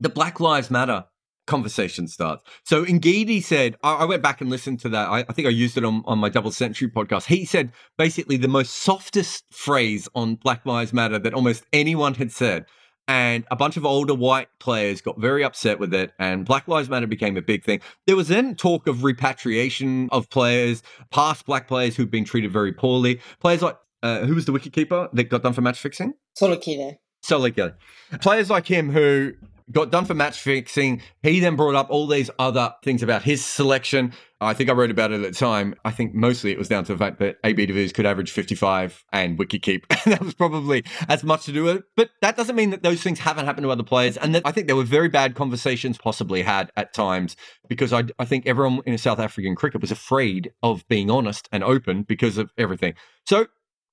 the 0.00 0.10
Black 0.10 0.38
Lives 0.38 0.70
Matter 0.70 1.06
conversation 1.46 2.06
starts. 2.06 2.42
So 2.64 2.84
Ngidi 2.84 3.42
said, 3.42 3.76
I, 3.82 3.94
I, 3.94 4.04
went 4.04 4.22
back 4.22 4.40
and 4.40 4.50
listened 4.50 4.80
to 4.80 4.88
that. 4.90 5.08
I, 5.08 5.20
I, 5.20 5.32
think 5.32 5.46
I 5.48 5.50
used 5.50 5.76
it 5.76 5.84
on, 5.84 6.02
on 6.04 6.18
my 6.18 6.28
double 6.28 6.52
century 6.52 6.88
podcast. 6.88 7.26
He 7.26 7.44
said 7.44 7.72
basically 7.98 8.36
the 8.36 8.48
most 8.48 8.74
softest 8.74 9.44
phrase 9.52 10.08
on 10.14 10.36
Black 10.36 10.64
Lives 10.66 10.92
Matter 10.92 11.18
that 11.18 11.34
almost 11.34 11.64
anyone 11.72 12.14
had 12.14 12.30
said 12.30 12.66
and 13.12 13.44
a 13.50 13.56
bunch 13.56 13.76
of 13.76 13.84
older 13.84 14.14
white 14.14 14.48
players 14.58 15.02
got 15.02 15.18
very 15.18 15.44
upset 15.44 15.78
with 15.78 15.92
it 15.92 16.12
and 16.18 16.46
black 16.46 16.66
lives 16.66 16.88
matter 16.88 17.06
became 17.06 17.36
a 17.36 17.42
big 17.42 17.62
thing 17.62 17.80
there 18.06 18.16
was 18.16 18.28
then 18.28 18.54
talk 18.54 18.86
of 18.86 19.04
repatriation 19.04 20.08
of 20.12 20.30
players 20.30 20.82
past 21.10 21.44
black 21.44 21.68
players 21.68 21.94
who've 21.94 22.10
been 22.10 22.24
treated 22.24 22.50
very 22.50 22.72
poorly 22.72 23.20
players 23.40 23.60
like 23.60 23.76
uh, 24.02 24.20
who 24.26 24.34
was 24.34 24.46
the 24.46 24.52
wicketkeeper 24.52 25.08
that 25.12 25.24
got 25.24 25.42
done 25.42 25.52
for 25.52 25.60
match 25.60 25.78
fixing 25.78 26.14
Tsolekile. 26.38 26.98
Tsolekile. 27.22 27.74
Players 28.20 28.50
like 28.50 28.66
him 28.66 28.90
who 28.90 29.32
got 29.72 29.90
done 29.90 30.04
for 30.04 30.14
match 30.14 30.38
fixing. 30.38 31.02
He 31.22 31.40
then 31.40 31.56
brought 31.56 31.74
up 31.74 31.90
all 31.90 32.06
these 32.06 32.30
other 32.38 32.74
things 32.84 33.02
about 33.02 33.22
his 33.22 33.44
selection. 33.44 34.12
I 34.40 34.54
think 34.54 34.70
I 34.70 34.72
wrote 34.72 34.90
about 34.90 35.12
it 35.12 35.22
at 35.22 35.32
the 35.32 35.38
time. 35.38 35.74
I 35.84 35.92
think 35.92 36.14
mostly 36.14 36.50
it 36.50 36.58
was 36.58 36.68
down 36.68 36.84
to 36.84 36.92
the 36.92 36.98
fact 36.98 37.18
that 37.20 37.36
AB 37.44 37.90
could 37.90 38.06
average 38.06 38.32
55 38.32 39.04
and 39.12 39.38
wicket 39.38 39.62
keep. 39.62 39.86
that 40.06 40.20
was 40.20 40.34
probably 40.34 40.84
as 41.08 41.22
much 41.22 41.44
to 41.44 41.52
do 41.52 41.64
with 41.64 41.76
it. 41.76 41.84
But 41.96 42.10
that 42.20 42.36
doesn't 42.36 42.56
mean 42.56 42.70
that 42.70 42.82
those 42.82 43.02
things 43.02 43.20
haven't 43.20 43.46
happened 43.46 43.64
to 43.64 43.70
other 43.70 43.84
players. 43.84 44.16
And 44.16 44.34
that 44.34 44.42
I 44.44 44.52
think 44.52 44.66
there 44.66 44.76
were 44.76 44.84
very 44.84 45.08
bad 45.08 45.34
conversations 45.34 45.96
possibly 45.96 46.42
had 46.42 46.72
at 46.76 46.92
times 46.92 47.36
because 47.68 47.92
I, 47.92 48.04
I 48.18 48.24
think 48.24 48.46
everyone 48.46 48.80
in 48.84 48.98
South 48.98 49.20
African 49.20 49.54
cricket 49.54 49.80
was 49.80 49.92
afraid 49.92 50.52
of 50.62 50.86
being 50.88 51.10
honest 51.10 51.48
and 51.52 51.62
open 51.62 52.02
because 52.02 52.36
of 52.36 52.50
everything. 52.58 52.94
So 53.26 53.46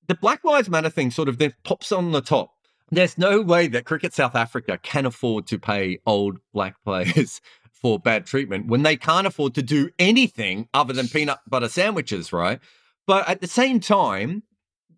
the 0.08 0.16
Black 0.16 0.42
Lives 0.42 0.68
Matter 0.68 0.90
thing 0.90 1.12
sort 1.12 1.28
of 1.28 1.38
then 1.38 1.54
pops 1.62 1.92
on 1.92 2.10
the 2.10 2.20
top 2.20 2.50
there's 2.90 3.18
no 3.18 3.40
way 3.40 3.68
that 3.68 3.84
Cricket 3.84 4.12
South 4.12 4.34
Africa 4.34 4.78
can 4.82 5.06
afford 5.06 5.46
to 5.48 5.58
pay 5.58 5.98
old 6.06 6.38
black 6.52 6.76
players 6.84 7.40
for 7.72 7.98
bad 7.98 8.26
treatment 8.26 8.66
when 8.66 8.82
they 8.82 8.96
can't 8.96 9.26
afford 9.26 9.54
to 9.54 9.62
do 9.62 9.90
anything 9.98 10.68
other 10.74 10.92
than 10.92 11.08
peanut 11.08 11.38
butter 11.48 11.68
sandwiches, 11.68 12.32
right? 12.32 12.60
But 13.06 13.28
at 13.28 13.40
the 13.40 13.46
same 13.46 13.80
time, 13.80 14.42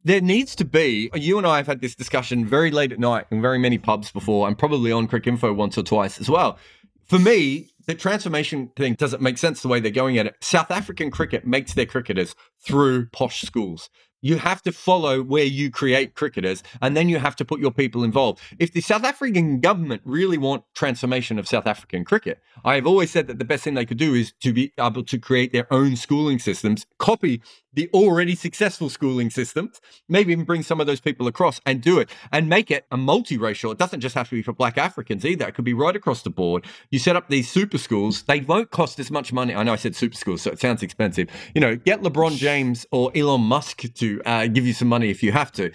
there 0.04 0.20
needs 0.20 0.56
to 0.56 0.64
be. 0.64 1.10
You 1.14 1.38
and 1.38 1.46
I 1.46 1.58
have 1.58 1.66
had 1.66 1.80
this 1.80 1.94
discussion 1.94 2.44
very 2.44 2.70
late 2.70 2.92
at 2.92 2.98
night 2.98 3.26
in 3.30 3.40
very 3.40 3.58
many 3.58 3.78
pubs 3.78 4.10
before, 4.10 4.48
and 4.48 4.58
probably 4.58 4.90
on 4.90 5.06
Cricinfo 5.06 5.54
once 5.54 5.78
or 5.78 5.82
twice 5.82 6.20
as 6.20 6.28
well. 6.28 6.58
For 7.04 7.18
me, 7.18 7.70
the 7.86 7.94
transformation 7.94 8.70
thing 8.76 8.94
doesn't 8.94 9.22
make 9.22 9.38
sense 9.38 9.62
the 9.62 9.68
way 9.68 9.80
they're 9.80 9.90
going 9.90 10.18
at 10.18 10.26
it. 10.26 10.36
South 10.40 10.70
African 10.70 11.10
cricket 11.10 11.46
makes 11.46 11.74
their 11.74 11.86
cricketers 11.86 12.34
through 12.60 13.06
posh 13.06 13.42
schools. 13.42 13.90
You 14.22 14.38
have 14.38 14.62
to 14.62 14.72
follow 14.72 15.22
where 15.22 15.44
you 15.44 15.70
create 15.70 16.14
cricketers, 16.14 16.62
and 16.80 16.96
then 16.96 17.08
you 17.08 17.18
have 17.18 17.36
to 17.36 17.44
put 17.44 17.60
your 17.60 17.72
people 17.72 18.04
involved. 18.04 18.40
If 18.58 18.72
the 18.72 18.80
South 18.80 19.04
African 19.04 19.60
government 19.60 20.02
really 20.04 20.38
want 20.38 20.64
transformation 20.74 21.38
of 21.38 21.46
South 21.46 21.66
African 21.66 22.04
cricket, 22.04 22.40
I 22.64 22.76
have 22.76 22.86
always 22.86 23.10
said 23.10 23.26
that 23.26 23.38
the 23.38 23.44
best 23.44 23.64
thing 23.64 23.74
they 23.74 23.84
could 23.84 23.98
do 23.98 24.14
is 24.14 24.32
to 24.40 24.52
be 24.52 24.72
able 24.78 25.04
to 25.04 25.18
create 25.18 25.52
their 25.52 25.70
own 25.72 25.96
schooling 25.96 26.38
systems, 26.38 26.86
copy 26.98 27.42
the 27.74 27.88
already 27.94 28.34
successful 28.34 28.88
schooling 28.88 29.30
systems, 29.30 29.80
maybe 30.08 30.32
even 30.32 30.44
bring 30.44 30.62
some 30.62 30.80
of 30.80 30.86
those 30.86 31.00
people 31.00 31.26
across 31.26 31.60
and 31.64 31.80
do 31.80 31.98
it 31.98 32.10
and 32.30 32.48
make 32.48 32.70
it 32.70 32.84
a 32.90 32.96
multiracial. 32.96 33.72
It 33.72 33.78
doesn't 33.78 34.00
just 34.00 34.14
have 34.14 34.28
to 34.28 34.34
be 34.34 34.42
for 34.42 34.52
black 34.52 34.76
Africans 34.76 35.24
either. 35.24 35.48
It 35.48 35.54
could 35.54 35.64
be 35.64 35.72
right 35.74 35.96
across 35.96 36.22
the 36.22 36.30
board. 36.30 36.66
You 36.90 36.98
set 36.98 37.16
up 37.16 37.28
these 37.28 37.50
super 37.50 37.78
schools. 37.78 38.22
They 38.24 38.40
won't 38.40 38.70
cost 38.70 39.00
as 39.00 39.10
much 39.10 39.32
money. 39.32 39.54
I 39.54 39.62
know 39.62 39.72
I 39.72 39.76
said 39.76 39.96
super 39.96 40.16
schools, 40.16 40.42
so 40.42 40.50
it 40.50 40.60
sounds 40.60 40.82
expensive. 40.82 41.28
You 41.54 41.60
know, 41.60 41.76
get 41.76 42.02
LeBron 42.02 42.36
James 42.36 42.86
or 42.90 43.10
Elon 43.14 43.40
Musk 43.40 43.82
to 43.94 44.11
uh, 44.24 44.46
give 44.46 44.66
you 44.66 44.72
some 44.72 44.88
money 44.88 45.10
if 45.10 45.22
you 45.22 45.32
have 45.32 45.52
to. 45.52 45.72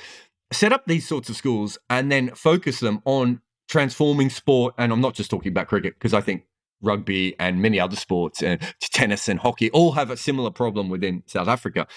Set 0.52 0.72
up 0.72 0.86
these 0.86 1.08
sorts 1.08 1.30
of 1.30 1.36
schools 1.36 1.78
and 1.90 2.12
then 2.12 2.30
focus 2.36 2.80
them 2.80 3.02
on 3.06 3.42
transforming 3.68 4.30
sport. 4.30 4.74
And 4.78 4.92
I'm 4.92 5.02
not 5.02 5.14
just 5.14 5.30
talking 5.30 5.52
about 5.52 5.68
cricket 5.68 5.96
because 5.96 6.14
I 6.14 6.22
think 6.22 6.44
rugby 6.82 7.36
and 7.40 7.62
many 7.62 7.80
other 7.80 7.96
sports 7.96 8.42
and 8.42 8.62
tennis 8.82 9.28
and 9.28 9.40
hockey 9.40 9.70
all 9.72 9.94
have 9.94 10.10
a 10.10 10.18
similar 10.18 10.52
problem 10.52 10.90
within 10.90 11.24
South 11.26 11.48
Africa. 11.48 11.88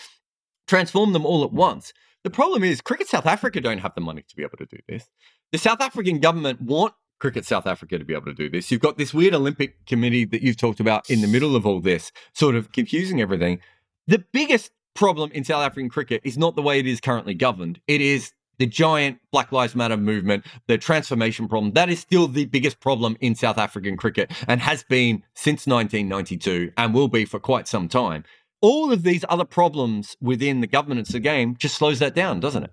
Transform 0.66 1.12
them 1.12 1.26
all 1.26 1.44
at 1.44 1.52
once. 1.52 1.92
The 2.22 2.30
problem 2.30 2.64
is 2.64 2.80
Cricket 2.80 3.08
South 3.08 3.26
Africa 3.26 3.60
don't 3.60 3.78
have 3.78 3.94
the 3.94 4.00
money 4.00 4.22
to 4.28 4.36
be 4.36 4.42
able 4.42 4.58
to 4.58 4.66
do 4.66 4.76
this. 4.88 5.08
The 5.52 5.58
South 5.58 5.80
African 5.80 6.20
government 6.20 6.60
want 6.60 6.94
Cricket 7.18 7.44
South 7.44 7.66
Africa 7.66 7.98
to 7.98 8.04
be 8.04 8.14
able 8.14 8.26
to 8.26 8.34
do 8.34 8.50
this. 8.50 8.70
You've 8.70 8.80
got 8.80 8.98
this 8.98 9.14
weird 9.14 9.34
Olympic 9.34 9.86
committee 9.86 10.24
that 10.26 10.42
you've 10.42 10.56
talked 10.56 10.80
about 10.80 11.08
in 11.08 11.20
the 11.20 11.28
middle 11.28 11.56
of 11.56 11.66
all 11.66 11.80
this, 11.80 12.12
sort 12.34 12.54
of 12.54 12.72
confusing 12.72 13.20
everything. 13.20 13.60
The 14.06 14.24
biggest 14.32 14.72
problem 14.94 15.30
in 15.32 15.44
South 15.44 15.62
African 15.62 15.88
cricket 15.88 16.20
is 16.24 16.38
not 16.38 16.56
the 16.56 16.62
way 16.62 16.78
it 16.78 16.86
is 16.86 17.00
currently 17.00 17.34
governed. 17.34 17.80
It 17.86 18.00
is 18.00 18.32
the 18.60 18.66
giant 18.66 19.18
Black 19.32 19.52
Lives 19.52 19.74
Matter 19.74 19.96
movement, 19.96 20.44
the 20.66 20.76
transformation 20.76 21.48
problem, 21.48 21.72
that 21.72 21.88
is 21.88 21.98
still 21.98 22.28
the 22.28 22.44
biggest 22.44 22.78
problem 22.78 23.16
in 23.20 23.34
South 23.34 23.56
African 23.56 23.96
cricket 23.96 24.30
and 24.46 24.60
has 24.60 24.84
been 24.84 25.22
since 25.34 25.66
1992 25.66 26.70
and 26.76 26.92
will 26.92 27.08
be 27.08 27.24
for 27.24 27.40
quite 27.40 27.66
some 27.66 27.88
time. 27.88 28.22
All 28.60 28.92
of 28.92 29.02
these 29.02 29.24
other 29.30 29.46
problems 29.46 30.14
within 30.20 30.60
the 30.60 30.66
governance 30.66 31.08
of 31.08 31.14
the 31.14 31.20
game 31.20 31.56
just 31.56 31.76
slows 31.76 32.00
that 32.00 32.14
down, 32.14 32.40
doesn't 32.40 32.64
it? 32.64 32.72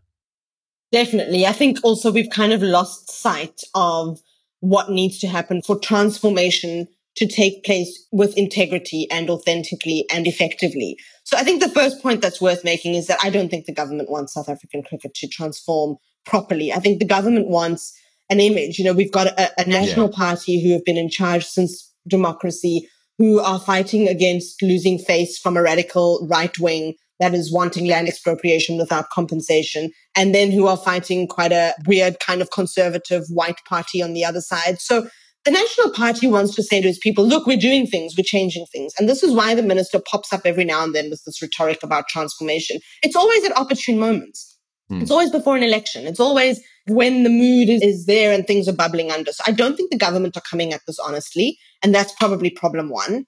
Definitely. 0.92 1.46
I 1.46 1.54
think 1.54 1.80
also 1.84 2.12
we've 2.12 2.30
kind 2.30 2.52
of 2.52 2.62
lost 2.62 3.10
sight 3.10 3.62
of 3.74 4.20
what 4.60 4.90
needs 4.90 5.20
to 5.20 5.28
happen 5.28 5.62
for 5.62 5.80
transformation 5.80 6.90
to 7.18 7.28
take 7.28 7.64
place 7.64 8.08
with 8.12 8.38
integrity 8.38 9.08
and 9.12 9.30
authentically 9.30 10.06
and 10.14 10.28
effectively. 10.28 10.98
So 11.24 11.36
I 11.36 11.44
think 11.44 11.62
the 11.62 11.70
first 11.70 12.02
point 12.02 12.22
that's 12.22 12.40
worth 12.40 12.64
making 12.64 12.94
is 12.94 13.08
that 13.08 13.20
I 13.24 13.30
don't 13.30 13.50
think 13.50 13.66
the 13.66 13.74
government 13.74 14.10
wants 14.10 14.34
South 14.34 14.50
African 14.50 14.84
cricket 14.84 15.14
to 15.16 15.28
transform 15.28 15.98
properly. 16.26 16.72
I 16.72 16.80
think 16.80 17.00
the 17.00 17.06
government 17.06 17.48
wants 17.48 17.98
an 18.30 18.40
image. 18.40 18.78
You 18.78 18.86
know, 18.86 18.94
we've 18.94 19.12
got 19.12 19.28
a, 19.28 19.62
a 19.62 19.68
national 19.68 20.10
yeah. 20.10 20.16
party 20.16 20.64
who 20.64 20.72
have 20.74 20.86
been 20.86 20.98
in 20.98 21.10
charge 21.10 21.46
since 21.46 21.92
democracy, 22.08 22.88
who 23.18 23.40
are 23.40 23.60
fighting 23.60 24.08
against 24.08 24.62
losing 24.62 25.00
face 25.00 25.40
from 25.40 25.58
a 25.58 25.62
radical 25.62 26.28
right 26.30 26.58
wing 26.60 26.94
that 27.20 27.34
is 27.34 27.52
wanting 27.52 27.88
land 27.88 28.08
expropriation 28.08 28.78
without 28.78 29.10
compensation, 29.10 29.90
and 30.16 30.36
then 30.36 30.52
who 30.52 30.68
are 30.68 30.78
fighting 30.78 31.28
quite 31.28 31.52
a 31.52 31.74
weird 31.88 32.20
kind 32.20 32.44
of 32.44 32.52
conservative 32.52 33.24
white 33.30 33.60
party 33.68 34.04
on 34.04 34.14
the 34.14 34.24
other 34.24 34.42
side. 34.42 34.80
So 34.80 35.08
the 35.46 35.52
National 35.52 35.92
Party 35.92 36.28
wants 36.28 36.56
to 36.56 36.64
say 36.64 36.82
to 36.82 36.88
its 36.88 37.00
people, 37.00 37.26
look, 37.26 37.48
we're 37.48 37.58
doing 37.58 37.88
things, 37.88 38.16
we're 38.18 38.24
changing 38.24 38.66
things. 38.72 38.94
And 38.98 39.08
this 39.08 39.24
is 39.24 39.34
why 39.34 39.56
the 39.56 39.64
minister 39.64 40.00
pops 40.00 40.34
up 40.34 40.42
every 40.44 40.66
now 40.66 40.84
and 40.84 40.94
then 40.94 41.10
with 41.10 41.24
this 41.26 41.42
rhetoric 41.42 41.84
about 41.84 42.08
transformation. 42.10 42.80
It's 43.02 43.16
always 43.16 43.46
at 43.46 43.56
opportune 43.56 43.98
moments. 43.98 44.58
Hmm. 44.90 45.02
It's 45.02 45.12
always 45.12 45.32
before 45.32 45.56
an 45.56 45.64
election. 45.64 46.06
It's 46.06 46.20
always 46.20 46.62
when 46.88 47.24
the 47.24 47.30
mood 47.30 47.70
is, 47.70 47.82
is 47.82 48.06
there 48.06 48.34
and 48.34 48.46
things 48.46 48.68
are 48.68 48.74
bubbling 48.74 49.12
under. 49.12 49.32
So 49.32 49.44
I 49.48 49.52
don't 49.52 49.76
think 49.76 49.92
the 49.92 49.98
government 49.98 50.38
are 50.38 50.44
coming 50.50 50.74
at 50.74 50.82
this 50.88 51.00
honestly. 51.00 51.58
And 51.84 51.94
that's 51.94 52.14
probably 52.14 52.50
problem 52.50 52.90
one. 52.90 53.26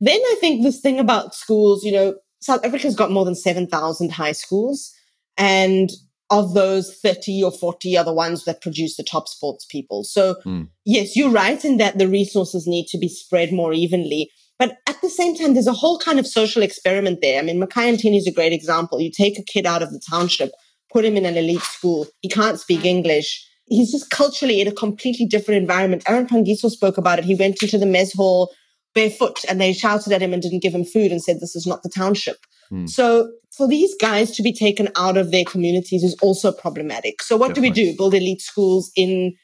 Then 0.00 0.18
I 0.18 0.36
think 0.40 0.62
this 0.62 0.80
thing 0.80 0.98
about 0.98 1.34
schools, 1.34 1.84
you 1.84 1.92
know, 1.92 2.14
South 2.40 2.64
Africa's 2.64 2.96
got 2.96 3.10
more 3.10 3.24
than 3.24 3.34
7,000 3.34 4.12
high 4.12 4.32
schools. 4.32 4.92
And 5.36 5.90
of 6.30 6.54
those 6.54 6.94
30 6.94 7.42
or 7.42 7.50
40 7.50 7.98
are 7.98 8.04
the 8.04 8.12
ones 8.12 8.44
that 8.44 8.62
produce 8.62 8.96
the 8.96 9.02
top 9.02 9.28
sports 9.28 9.64
people. 9.64 10.04
So 10.04 10.36
mm. 10.46 10.68
yes, 10.84 11.16
you're 11.16 11.30
right 11.30 11.62
in 11.64 11.78
that 11.78 11.98
the 11.98 12.06
resources 12.08 12.66
need 12.66 12.86
to 12.88 12.98
be 12.98 13.08
spread 13.08 13.52
more 13.52 13.72
evenly. 13.72 14.30
But 14.58 14.78
at 14.86 15.00
the 15.00 15.08
same 15.08 15.34
time, 15.36 15.54
there's 15.54 15.66
a 15.66 15.72
whole 15.72 15.98
kind 15.98 16.18
of 16.18 16.26
social 16.26 16.62
experiment 16.62 17.20
there. 17.20 17.38
I 17.38 17.42
mean, 17.42 17.60
Makhaya 17.60 17.94
Ntini 17.94 18.18
is 18.18 18.26
a 18.26 18.32
great 18.32 18.52
example. 18.52 19.00
You 19.00 19.10
take 19.10 19.38
a 19.38 19.44
kid 19.44 19.66
out 19.66 19.82
of 19.82 19.90
the 19.90 20.00
township, 20.08 20.50
put 20.92 21.04
him 21.04 21.16
in 21.16 21.24
an 21.24 21.36
elite 21.36 21.62
school. 21.62 22.06
He 22.20 22.28
can't 22.28 22.60
speak 22.60 22.84
English. 22.84 23.46
He's 23.66 23.90
just 23.90 24.10
culturally 24.10 24.60
in 24.60 24.68
a 24.68 24.72
completely 24.72 25.26
different 25.26 25.60
environment. 25.60 26.04
Aaron 26.06 26.26
Phangiso 26.26 26.70
spoke 26.70 26.98
about 26.98 27.18
it. 27.18 27.24
He 27.24 27.34
went 27.34 27.62
into 27.62 27.78
the 27.78 27.86
mess 27.86 28.12
hall 28.12 28.52
barefoot 28.94 29.44
and 29.48 29.60
they 29.60 29.72
shouted 29.72 30.12
at 30.12 30.22
him 30.22 30.32
and 30.32 30.42
didn't 30.42 30.62
give 30.62 30.74
him 30.74 30.84
food 30.84 31.10
and 31.10 31.22
said, 31.22 31.40
this 31.40 31.56
is 31.56 31.66
not 31.66 31.82
the 31.82 31.88
township. 31.88 32.38
Mm. 32.72 32.88
So 32.88 33.30
for 33.56 33.66
these 33.66 33.94
guys 34.00 34.30
to 34.32 34.42
be 34.42 34.52
taken 34.52 34.88
out 34.96 35.16
of 35.16 35.30
their 35.30 35.44
communities 35.44 36.02
is 36.02 36.16
also 36.22 36.52
problematic. 36.52 37.22
So 37.22 37.36
what 37.36 37.48
Definitely. 37.48 37.70
do 37.70 37.82
we 37.82 37.92
do? 37.92 37.96
Build 37.96 38.14
elite 38.14 38.40
schools 38.40 38.90
in 38.96 39.34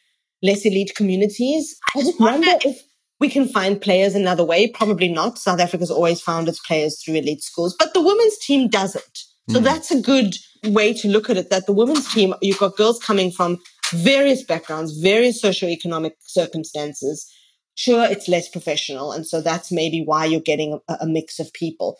less 0.42 0.64
elite 0.64 0.94
communities? 0.94 1.76
I 1.96 2.00
just 2.00 2.20
wonder 2.20 2.50
if 2.64 2.82
we 3.18 3.28
can 3.28 3.48
find 3.48 3.80
players 3.80 4.14
another 4.14 4.44
way. 4.44 4.68
Probably 4.68 5.08
not. 5.08 5.38
South 5.38 5.60
Africa's 5.60 5.90
always 5.90 6.20
found 6.20 6.48
its 6.48 6.60
players 6.60 7.02
through 7.02 7.14
elite 7.14 7.42
schools, 7.42 7.74
but 7.78 7.94
the 7.94 8.02
women's 8.02 8.38
team 8.38 8.68
doesn't. 8.68 9.18
So 9.50 9.60
mm. 9.60 9.64
that's 9.64 9.90
a 9.90 10.00
good 10.00 10.36
way 10.64 10.92
to 10.92 11.08
look 11.08 11.30
at 11.30 11.36
it 11.36 11.50
that 11.50 11.66
the 11.66 11.72
women's 11.72 12.12
team, 12.12 12.34
you've 12.42 12.58
got 12.58 12.76
girls 12.76 12.98
coming 12.98 13.30
from 13.30 13.58
various 13.92 14.42
backgrounds, 14.42 14.98
various 14.98 15.40
socioeconomic 15.42 16.12
circumstances 16.20 17.32
Sure, 17.76 18.06
it's 18.06 18.26
less 18.26 18.48
professional. 18.48 19.12
And 19.12 19.26
so 19.26 19.42
that's 19.42 19.70
maybe 19.70 20.02
why 20.02 20.24
you're 20.24 20.40
getting 20.40 20.80
a, 20.88 20.96
a 21.02 21.06
mix 21.06 21.38
of 21.38 21.52
people. 21.52 21.98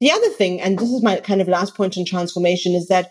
The 0.00 0.10
other 0.10 0.28
thing, 0.28 0.60
and 0.60 0.78
this 0.78 0.90
is 0.90 1.02
my 1.02 1.16
kind 1.20 1.40
of 1.40 1.48
last 1.48 1.74
point 1.74 1.98
on 1.98 2.04
transformation, 2.04 2.74
is 2.74 2.88
that 2.88 3.10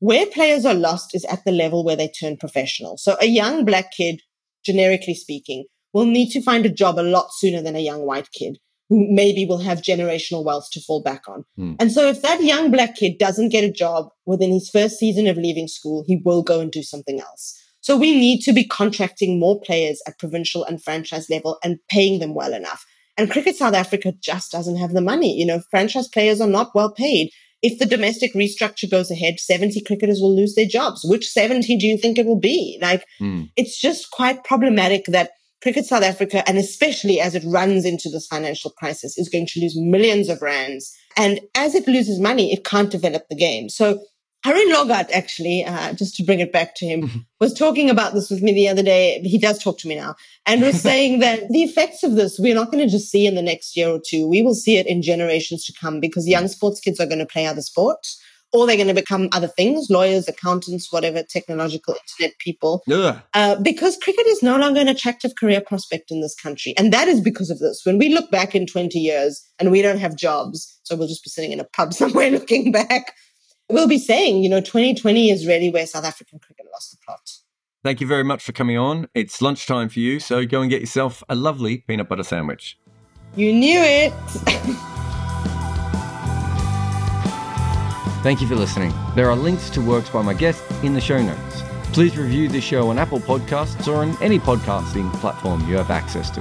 where 0.00 0.26
players 0.26 0.64
are 0.64 0.74
lost 0.74 1.14
is 1.14 1.24
at 1.24 1.44
the 1.44 1.50
level 1.50 1.84
where 1.84 1.96
they 1.96 2.08
turn 2.08 2.36
professional. 2.36 2.96
So 2.96 3.16
a 3.20 3.26
young 3.26 3.64
black 3.64 3.92
kid, 3.92 4.22
generically 4.64 5.14
speaking, 5.14 5.64
will 5.92 6.06
need 6.06 6.30
to 6.30 6.42
find 6.42 6.64
a 6.64 6.70
job 6.70 6.98
a 6.98 7.02
lot 7.02 7.28
sooner 7.32 7.60
than 7.60 7.74
a 7.74 7.80
young 7.80 8.06
white 8.06 8.30
kid 8.32 8.58
who 8.88 9.06
maybe 9.10 9.44
will 9.44 9.58
have 9.58 9.82
generational 9.82 10.44
wealth 10.44 10.68
to 10.72 10.80
fall 10.80 11.02
back 11.02 11.22
on. 11.28 11.44
Mm. 11.58 11.76
And 11.78 11.92
so 11.92 12.06
if 12.06 12.22
that 12.22 12.42
young 12.42 12.70
black 12.70 12.96
kid 12.96 13.18
doesn't 13.18 13.50
get 13.50 13.64
a 13.64 13.72
job 13.72 14.08
within 14.24 14.50
his 14.50 14.70
first 14.70 14.98
season 14.98 15.26
of 15.26 15.36
leaving 15.36 15.68
school, 15.68 16.04
he 16.06 16.22
will 16.24 16.42
go 16.42 16.60
and 16.60 16.70
do 16.70 16.82
something 16.82 17.20
else. 17.20 17.60
So 17.80 17.96
we 17.96 18.18
need 18.18 18.40
to 18.42 18.52
be 18.52 18.66
contracting 18.66 19.38
more 19.38 19.60
players 19.60 20.00
at 20.06 20.18
provincial 20.18 20.64
and 20.64 20.82
franchise 20.82 21.28
level 21.28 21.58
and 21.62 21.78
paying 21.90 22.18
them 22.18 22.34
well 22.34 22.54
enough. 22.54 22.84
And 23.18 23.30
Cricket 23.30 23.56
South 23.56 23.74
Africa 23.74 24.12
just 24.20 24.52
doesn't 24.52 24.76
have 24.76 24.92
the 24.92 25.00
money. 25.00 25.36
You 25.36 25.44
know, 25.44 25.60
franchise 25.70 26.08
players 26.08 26.40
are 26.40 26.48
not 26.48 26.74
well 26.74 26.92
paid. 26.92 27.30
If 27.60 27.80
the 27.80 27.86
domestic 27.86 28.32
restructure 28.34 28.88
goes 28.88 29.10
ahead, 29.10 29.40
70 29.40 29.82
cricketers 29.82 30.20
will 30.20 30.34
lose 30.34 30.54
their 30.54 30.66
jobs. 30.66 31.04
Which 31.04 31.28
70 31.28 31.76
do 31.76 31.86
you 31.86 31.98
think 31.98 32.16
it 32.16 32.26
will 32.26 32.38
be? 32.38 32.78
Like, 32.80 33.04
mm. 33.20 33.50
it's 33.56 33.80
just 33.80 34.12
quite 34.12 34.44
problematic 34.44 35.06
that 35.06 35.32
Cricket 35.60 35.86
South 35.86 36.04
Africa, 36.04 36.48
and 36.48 36.56
especially 36.56 37.20
as 37.20 37.34
it 37.34 37.42
runs 37.44 37.84
into 37.84 38.08
this 38.08 38.28
financial 38.28 38.70
crisis, 38.70 39.18
is 39.18 39.28
going 39.28 39.46
to 39.46 39.60
lose 39.60 39.76
millions 39.76 40.28
of 40.28 40.40
rands. 40.40 40.96
And 41.16 41.40
as 41.56 41.74
it 41.74 41.88
loses 41.88 42.20
money, 42.20 42.52
it 42.52 42.64
can't 42.64 42.92
develop 42.92 43.24
the 43.28 43.36
game. 43.36 43.68
So 43.68 43.98
Haroon 44.44 44.72
Lorgat, 44.72 45.10
actually, 45.12 45.64
uh, 45.64 45.92
just 45.94 46.14
to 46.16 46.22
bring 46.22 46.38
it 46.38 46.52
back 46.52 46.76
to 46.76 46.86
him, 46.86 47.02
mm-hmm. 47.02 47.18
was 47.40 47.52
talking 47.52 47.90
about 47.90 48.14
this 48.14 48.30
with 48.30 48.40
me 48.40 48.52
the 48.52 48.68
other 48.68 48.82
day. 48.84 49.20
He 49.22 49.36
does 49.36 49.62
talk 49.62 49.78
to 49.78 49.88
me 49.88 49.96
now 49.96 50.14
and 50.46 50.62
was 50.62 50.80
saying 50.82 51.18
that 51.20 51.48
the 51.48 51.62
effects 51.62 52.04
of 52.04 52.14
this, 52.14 52.38
we're 52.38 52.54
not 52.54 52.70
going 52.70 52.84
to 52.84 52.90
just 52.90 53.10
see 53.10 53.26
in 53.26 53.34
the 53.34 53.42
next 53.42 53.76
year 53.76 53.88
or 53.88 54.00
two. 54.04 54.28
We 54.28 54.42
will 54.42 54.54
see 54.54 54.76
it 54.76 54.86
in 54.86 55.02
generations 55.02 55.64
to 55.66 55.72
come 55.80 55.98
because 55.98 56.28
young 56.28 56.46
sports 56.46 56.80
kids 56.80 57.00
are 57.00 57.06
going 57.06 57.18
to 57.18 57.26
play 57.26 57.46
other 57.46 57.62
sports 57.62 58.22
or 58.52 58.66
they're 58.66 58.76
going 58.76 58.88
to 58.88 58.94
become 58.94 59.28
other 59.32 59.48
things, 59.48 59.88
lawyers, 59.90 60.28
accountants, 60.28 60.92
whatever, 60.92 61.22
technological 61.22 61.94
internet 61.94 62.38
people. 62.38 62.82
Yeah. 62.86 63.20
Uh, 63.34 63.56
because 63.60 63.98
cricket 63.98 64.26
is 64.26 64.42
no 64.42 64.56
longer 64.56 64.80
an 64.80 64.88
attractive 64.88 65.32
career 65.36 65.60
prospect 65.60 66.10
in 66.10 66.20
this 66.20 66.34
country. 66.34 66.74
And 66.78 66.92
that 66.92 67.08
is 67.08 67.20
because 67.20 67.50
of 67.50 67.58
this. 67.58 67.82
When 67.84 67.98
we 67.98 68.08
look 68.08 68.30
back 68.30 68.54
in 68.54 68.66
20 68.66 68.98
years 68.98 69.42
and 69.58 69.70
we 69.70 69.82
don't 69.82 69.98
have 69.98 70.16
jobs, 70.16 70.80
so 70.84 70.96
we'll 70.96 71.08
just 71.08 71.24
be 71.24 71.30
sitting 71.30 71.52
in 71.52 71.60
a 71.60 71.64
pub 71.64 71.92
somewhere 71.92 72.30
looking 72.30 72.72
back 72.72 73.12
we'll 73.68 73.88
be 73.88 73.98
saying, 73.98 74.42
you 74.42 74.48
know, 74.48 74.60
2020 74.60 75.30
is 75.30 75.46
really 75.46 75.70
where 75.70 75.86
South 75.86 76.04
African 76.04 76.38
cricket 76.38 76.66
lost 76.72 76.90
the 76.92 76.98
plot. 77.04 77.30
Thank 77.84 78.00
you 78.00 78.06
very 78.06 78.24
much 78.24 78.42
for 78.42 78.52
coming 78.52 78.76
on. 78.76 79.08
It's 79.14 79.40
lunchtime 79.40 79.88
for 79.88 80.00
you, 80.00 80.18
so 80.20 80.44
go 80.44 80.60
and 80.60 80.70
get 80.70 80.80
yourself 80.80 81.22
a 81.28 81.34
lovely 81.34 81.78
peanut 81.78 82.08
butter 82.08 82.24
sandwich. 82.24 82.78
You 83.36 83.52
knew 83.52 83.80
it. 83.80 84.12
Thank 88.22 88.40
you 88.40 88.48
for 88.48 88.56
listening. 88.56 88.92
There 89.14 89.30
are 89.30 89.36
links 89.36 89.70
to 89.70 89.80
works 89.80 90.10
by 90.10 90.22
my 90.22 90.34
guests 90.34 90.62
in 90.82 90.92
the 90.92 91.00
show 91.00 91.22
notes. 91.22 91.62
Please 91.92 92.18
review 92.18 92.48
this 92.48 92.64
show 92.64 92.90
on 92.90 92.98
Apple 92.98 93.20
Podcasts 93.20 93.86
or 93.86 94.02
on 94.02 94.20
any 94.20 94.38
podcasting 94.38 95.12
platform 95.14 95.66
you 95.68 95.76
have 95.76 95.90
access 95.90 96.30
to. 96.30 96.40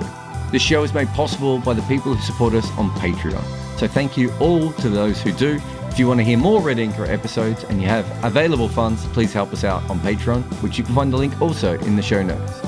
This 0.51 0.61
show 0.61 0.84
is 0.84 0.93
made 0.93 1.07
possible 1.09 1.59
by 1.59 1.73
the 1.73 1.82
people 1.84 2.15
who 2.15 2.21
support 2.21 2.53
us 2.55 2.69
on 2.78 2.89
Patreon. 2.91 3.43
So 3.78 3.88
thank 3.88 4.17
you 4.17 4.34
all 4.39 4.71
to 4.73 4.89
those 4.89 5.21
who 5.21 5.32
do 5.34 5.59
if 5.98 6.02
you 6.02 6.08
want 6.08 6.20
to 6.20 6.24
hear 6.24 6.38
more 6.38 6.62
Red 6.62 6.78
Inker 6.78 7.10
episodes 7.10 7.64
and 7.64 7.82
you 7.82 7.88
have 7.88 8.06
available 8.24 8.70
funds, 8.70 9.04
please 9.08 9.34
help 9.34 9.52
us 9.52 9.64
out 9.64 9.82
on 9.89 10.00
Patreon, 10.02 10.43
which 10.62 10.78
you 10.78 10.84
can 10.84 10.93
find 10.93 11.12
the 11.12 11.18
link 11.18 11.41
also 11.41 11.74
in 11.74 11.95
the 11.95 12.04
show 12.04 12.22
notes. 12.22 12.60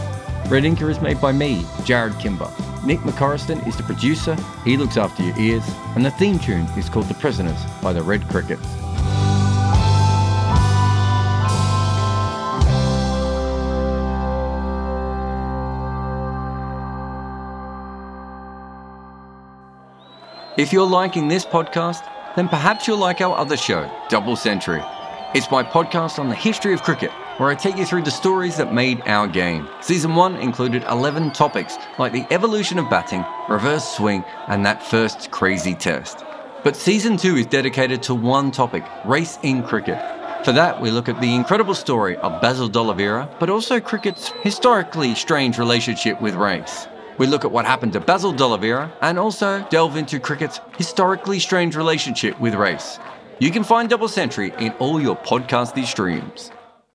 Red 0.49 0.63
Inker 0.63 0.89
is 0.89 0.99
made 0.99 1.21
by 1.21 1.31
me, 1.31 1.61
Jarrod 1.85 2.19
Kimber. 2.19 2.51
Nick 2.83 2.97
McCorriston 3.01 3.67
is 3.67 3.77
the 3.77 3.83
producer, 3.83 4.35
he 4.65 4.77
looks 4.77 4.97
after 4.97 5.21
your 5.21 5.37
ears, 5.37 5.63
and 5.95 6.03
the 6.03 6.09
theme 6.09 6.39
tune 6.39 6.65
is 6.75 6.89
called 6.89 7.07
The 7.07 7.13
Prisoners 7.13 7.59
by 7.83 7.93
the 7.93 8.01
Red 8.01 8.27
Crickets. 8.29 8.65
If 20.57 20.73
you're 20.73 20.87
liking 20.87 21.27
this 21.27 21.45
podcast, 21.45 22.03
then 22.35 22.47
perhaps 22.47 22.87
you'll 22.87 22.97
like 22.97 23.21
our 23.21 23.37
other 23.37 23.57
show, 23.57 23.89
Double 24.09 24.35
Century. 24.35 24.81
It's 25.33 25.51
my 25.51 25.63
podcast 25.63 26.19
on 26.19 26.29
the 26.29 26.35
history 26.35 26.73
of 26.73 26.83
cricket, 26.83 27.11
where 27.37 27.49
I 27.49 27.55
take 27.55 27.77
you 27.77 27.85
through 27.85 28.03
the 28.03 28.11
stories 28.11 28.57
that 28.57 28.73
made 28.73 29.01
our 29.05 29.27
game. 29.27 29.69
Season 29.79 30.15
1 30.15 30.35
included 30.37 30.83
11 30.89 31.31
topics, 31.31 31.77
like 31.97 32.11
the 32.11 32.25
evolution 32.31 32.77
of 32.77 32.89
batting, 32.89 33.23
reverse 33.47 33.87
swing, 33.87 34.25
and 34.47 34.65
that 34.65 34.83
first 34.83 35.31
crazy 35.31 35.73
test. 35.73 36.25
But 36.63 36.75
Season 36.75 37.15
2 37.15 37.37
is 37.37 37.45
dedicated 37.45 38.03
to 38.03 38.13
one 38.13 38.51
topic 38.51 38.83
race 39.05 39.39
in 39.43 39.63
cricket. 39.63 39.97
For 40.43 40.51
that, 40.51 40.81
we 40.81 40.91
look 40.91 41.07
at 41.07 41.21
the 41.21 41.33
incredible 41.33 41.73
story 41.73 42.17
of 42.17 42.41
Basil 42.41 42.67
D'Oliveira, 42.67 43.29
but 43.39 43.49
also 43.49 43.79
cricket's 43.79 44.33
historically 44.41 45.15
strange 45.15 45.57
relationship 45.57 46.19
with 46.19 46.35
race. 46.35 46.88
We 47.19 47.27
look 47.27 47.43
at 47.43 47.51
what 47.51 47.65
happened 47.65 47.91
to 47.93 47.99
Basil 47.99 48.31
D'Oliveira 48.31 48.93
and 49.01 49.19
also 49.19 49.67
delve 49.69 49.97
into 49.97 50.21
cricket's 50.21 50.61
historically 50.77 51.37
strange 51.39 51.75
relationship 51.75 52.39
with 52.39 52.55
race. 52.55 52.97
You 53.39 53.51
can 53.51 53.65
find 53.65 53.89
Double 53.89 54.07
Century 54.07 54.53
in 54.57 54.71
all 54.79 55.01
your 55.01 55.17
podcasty 55.17 55.85
streams. 55.85 56.49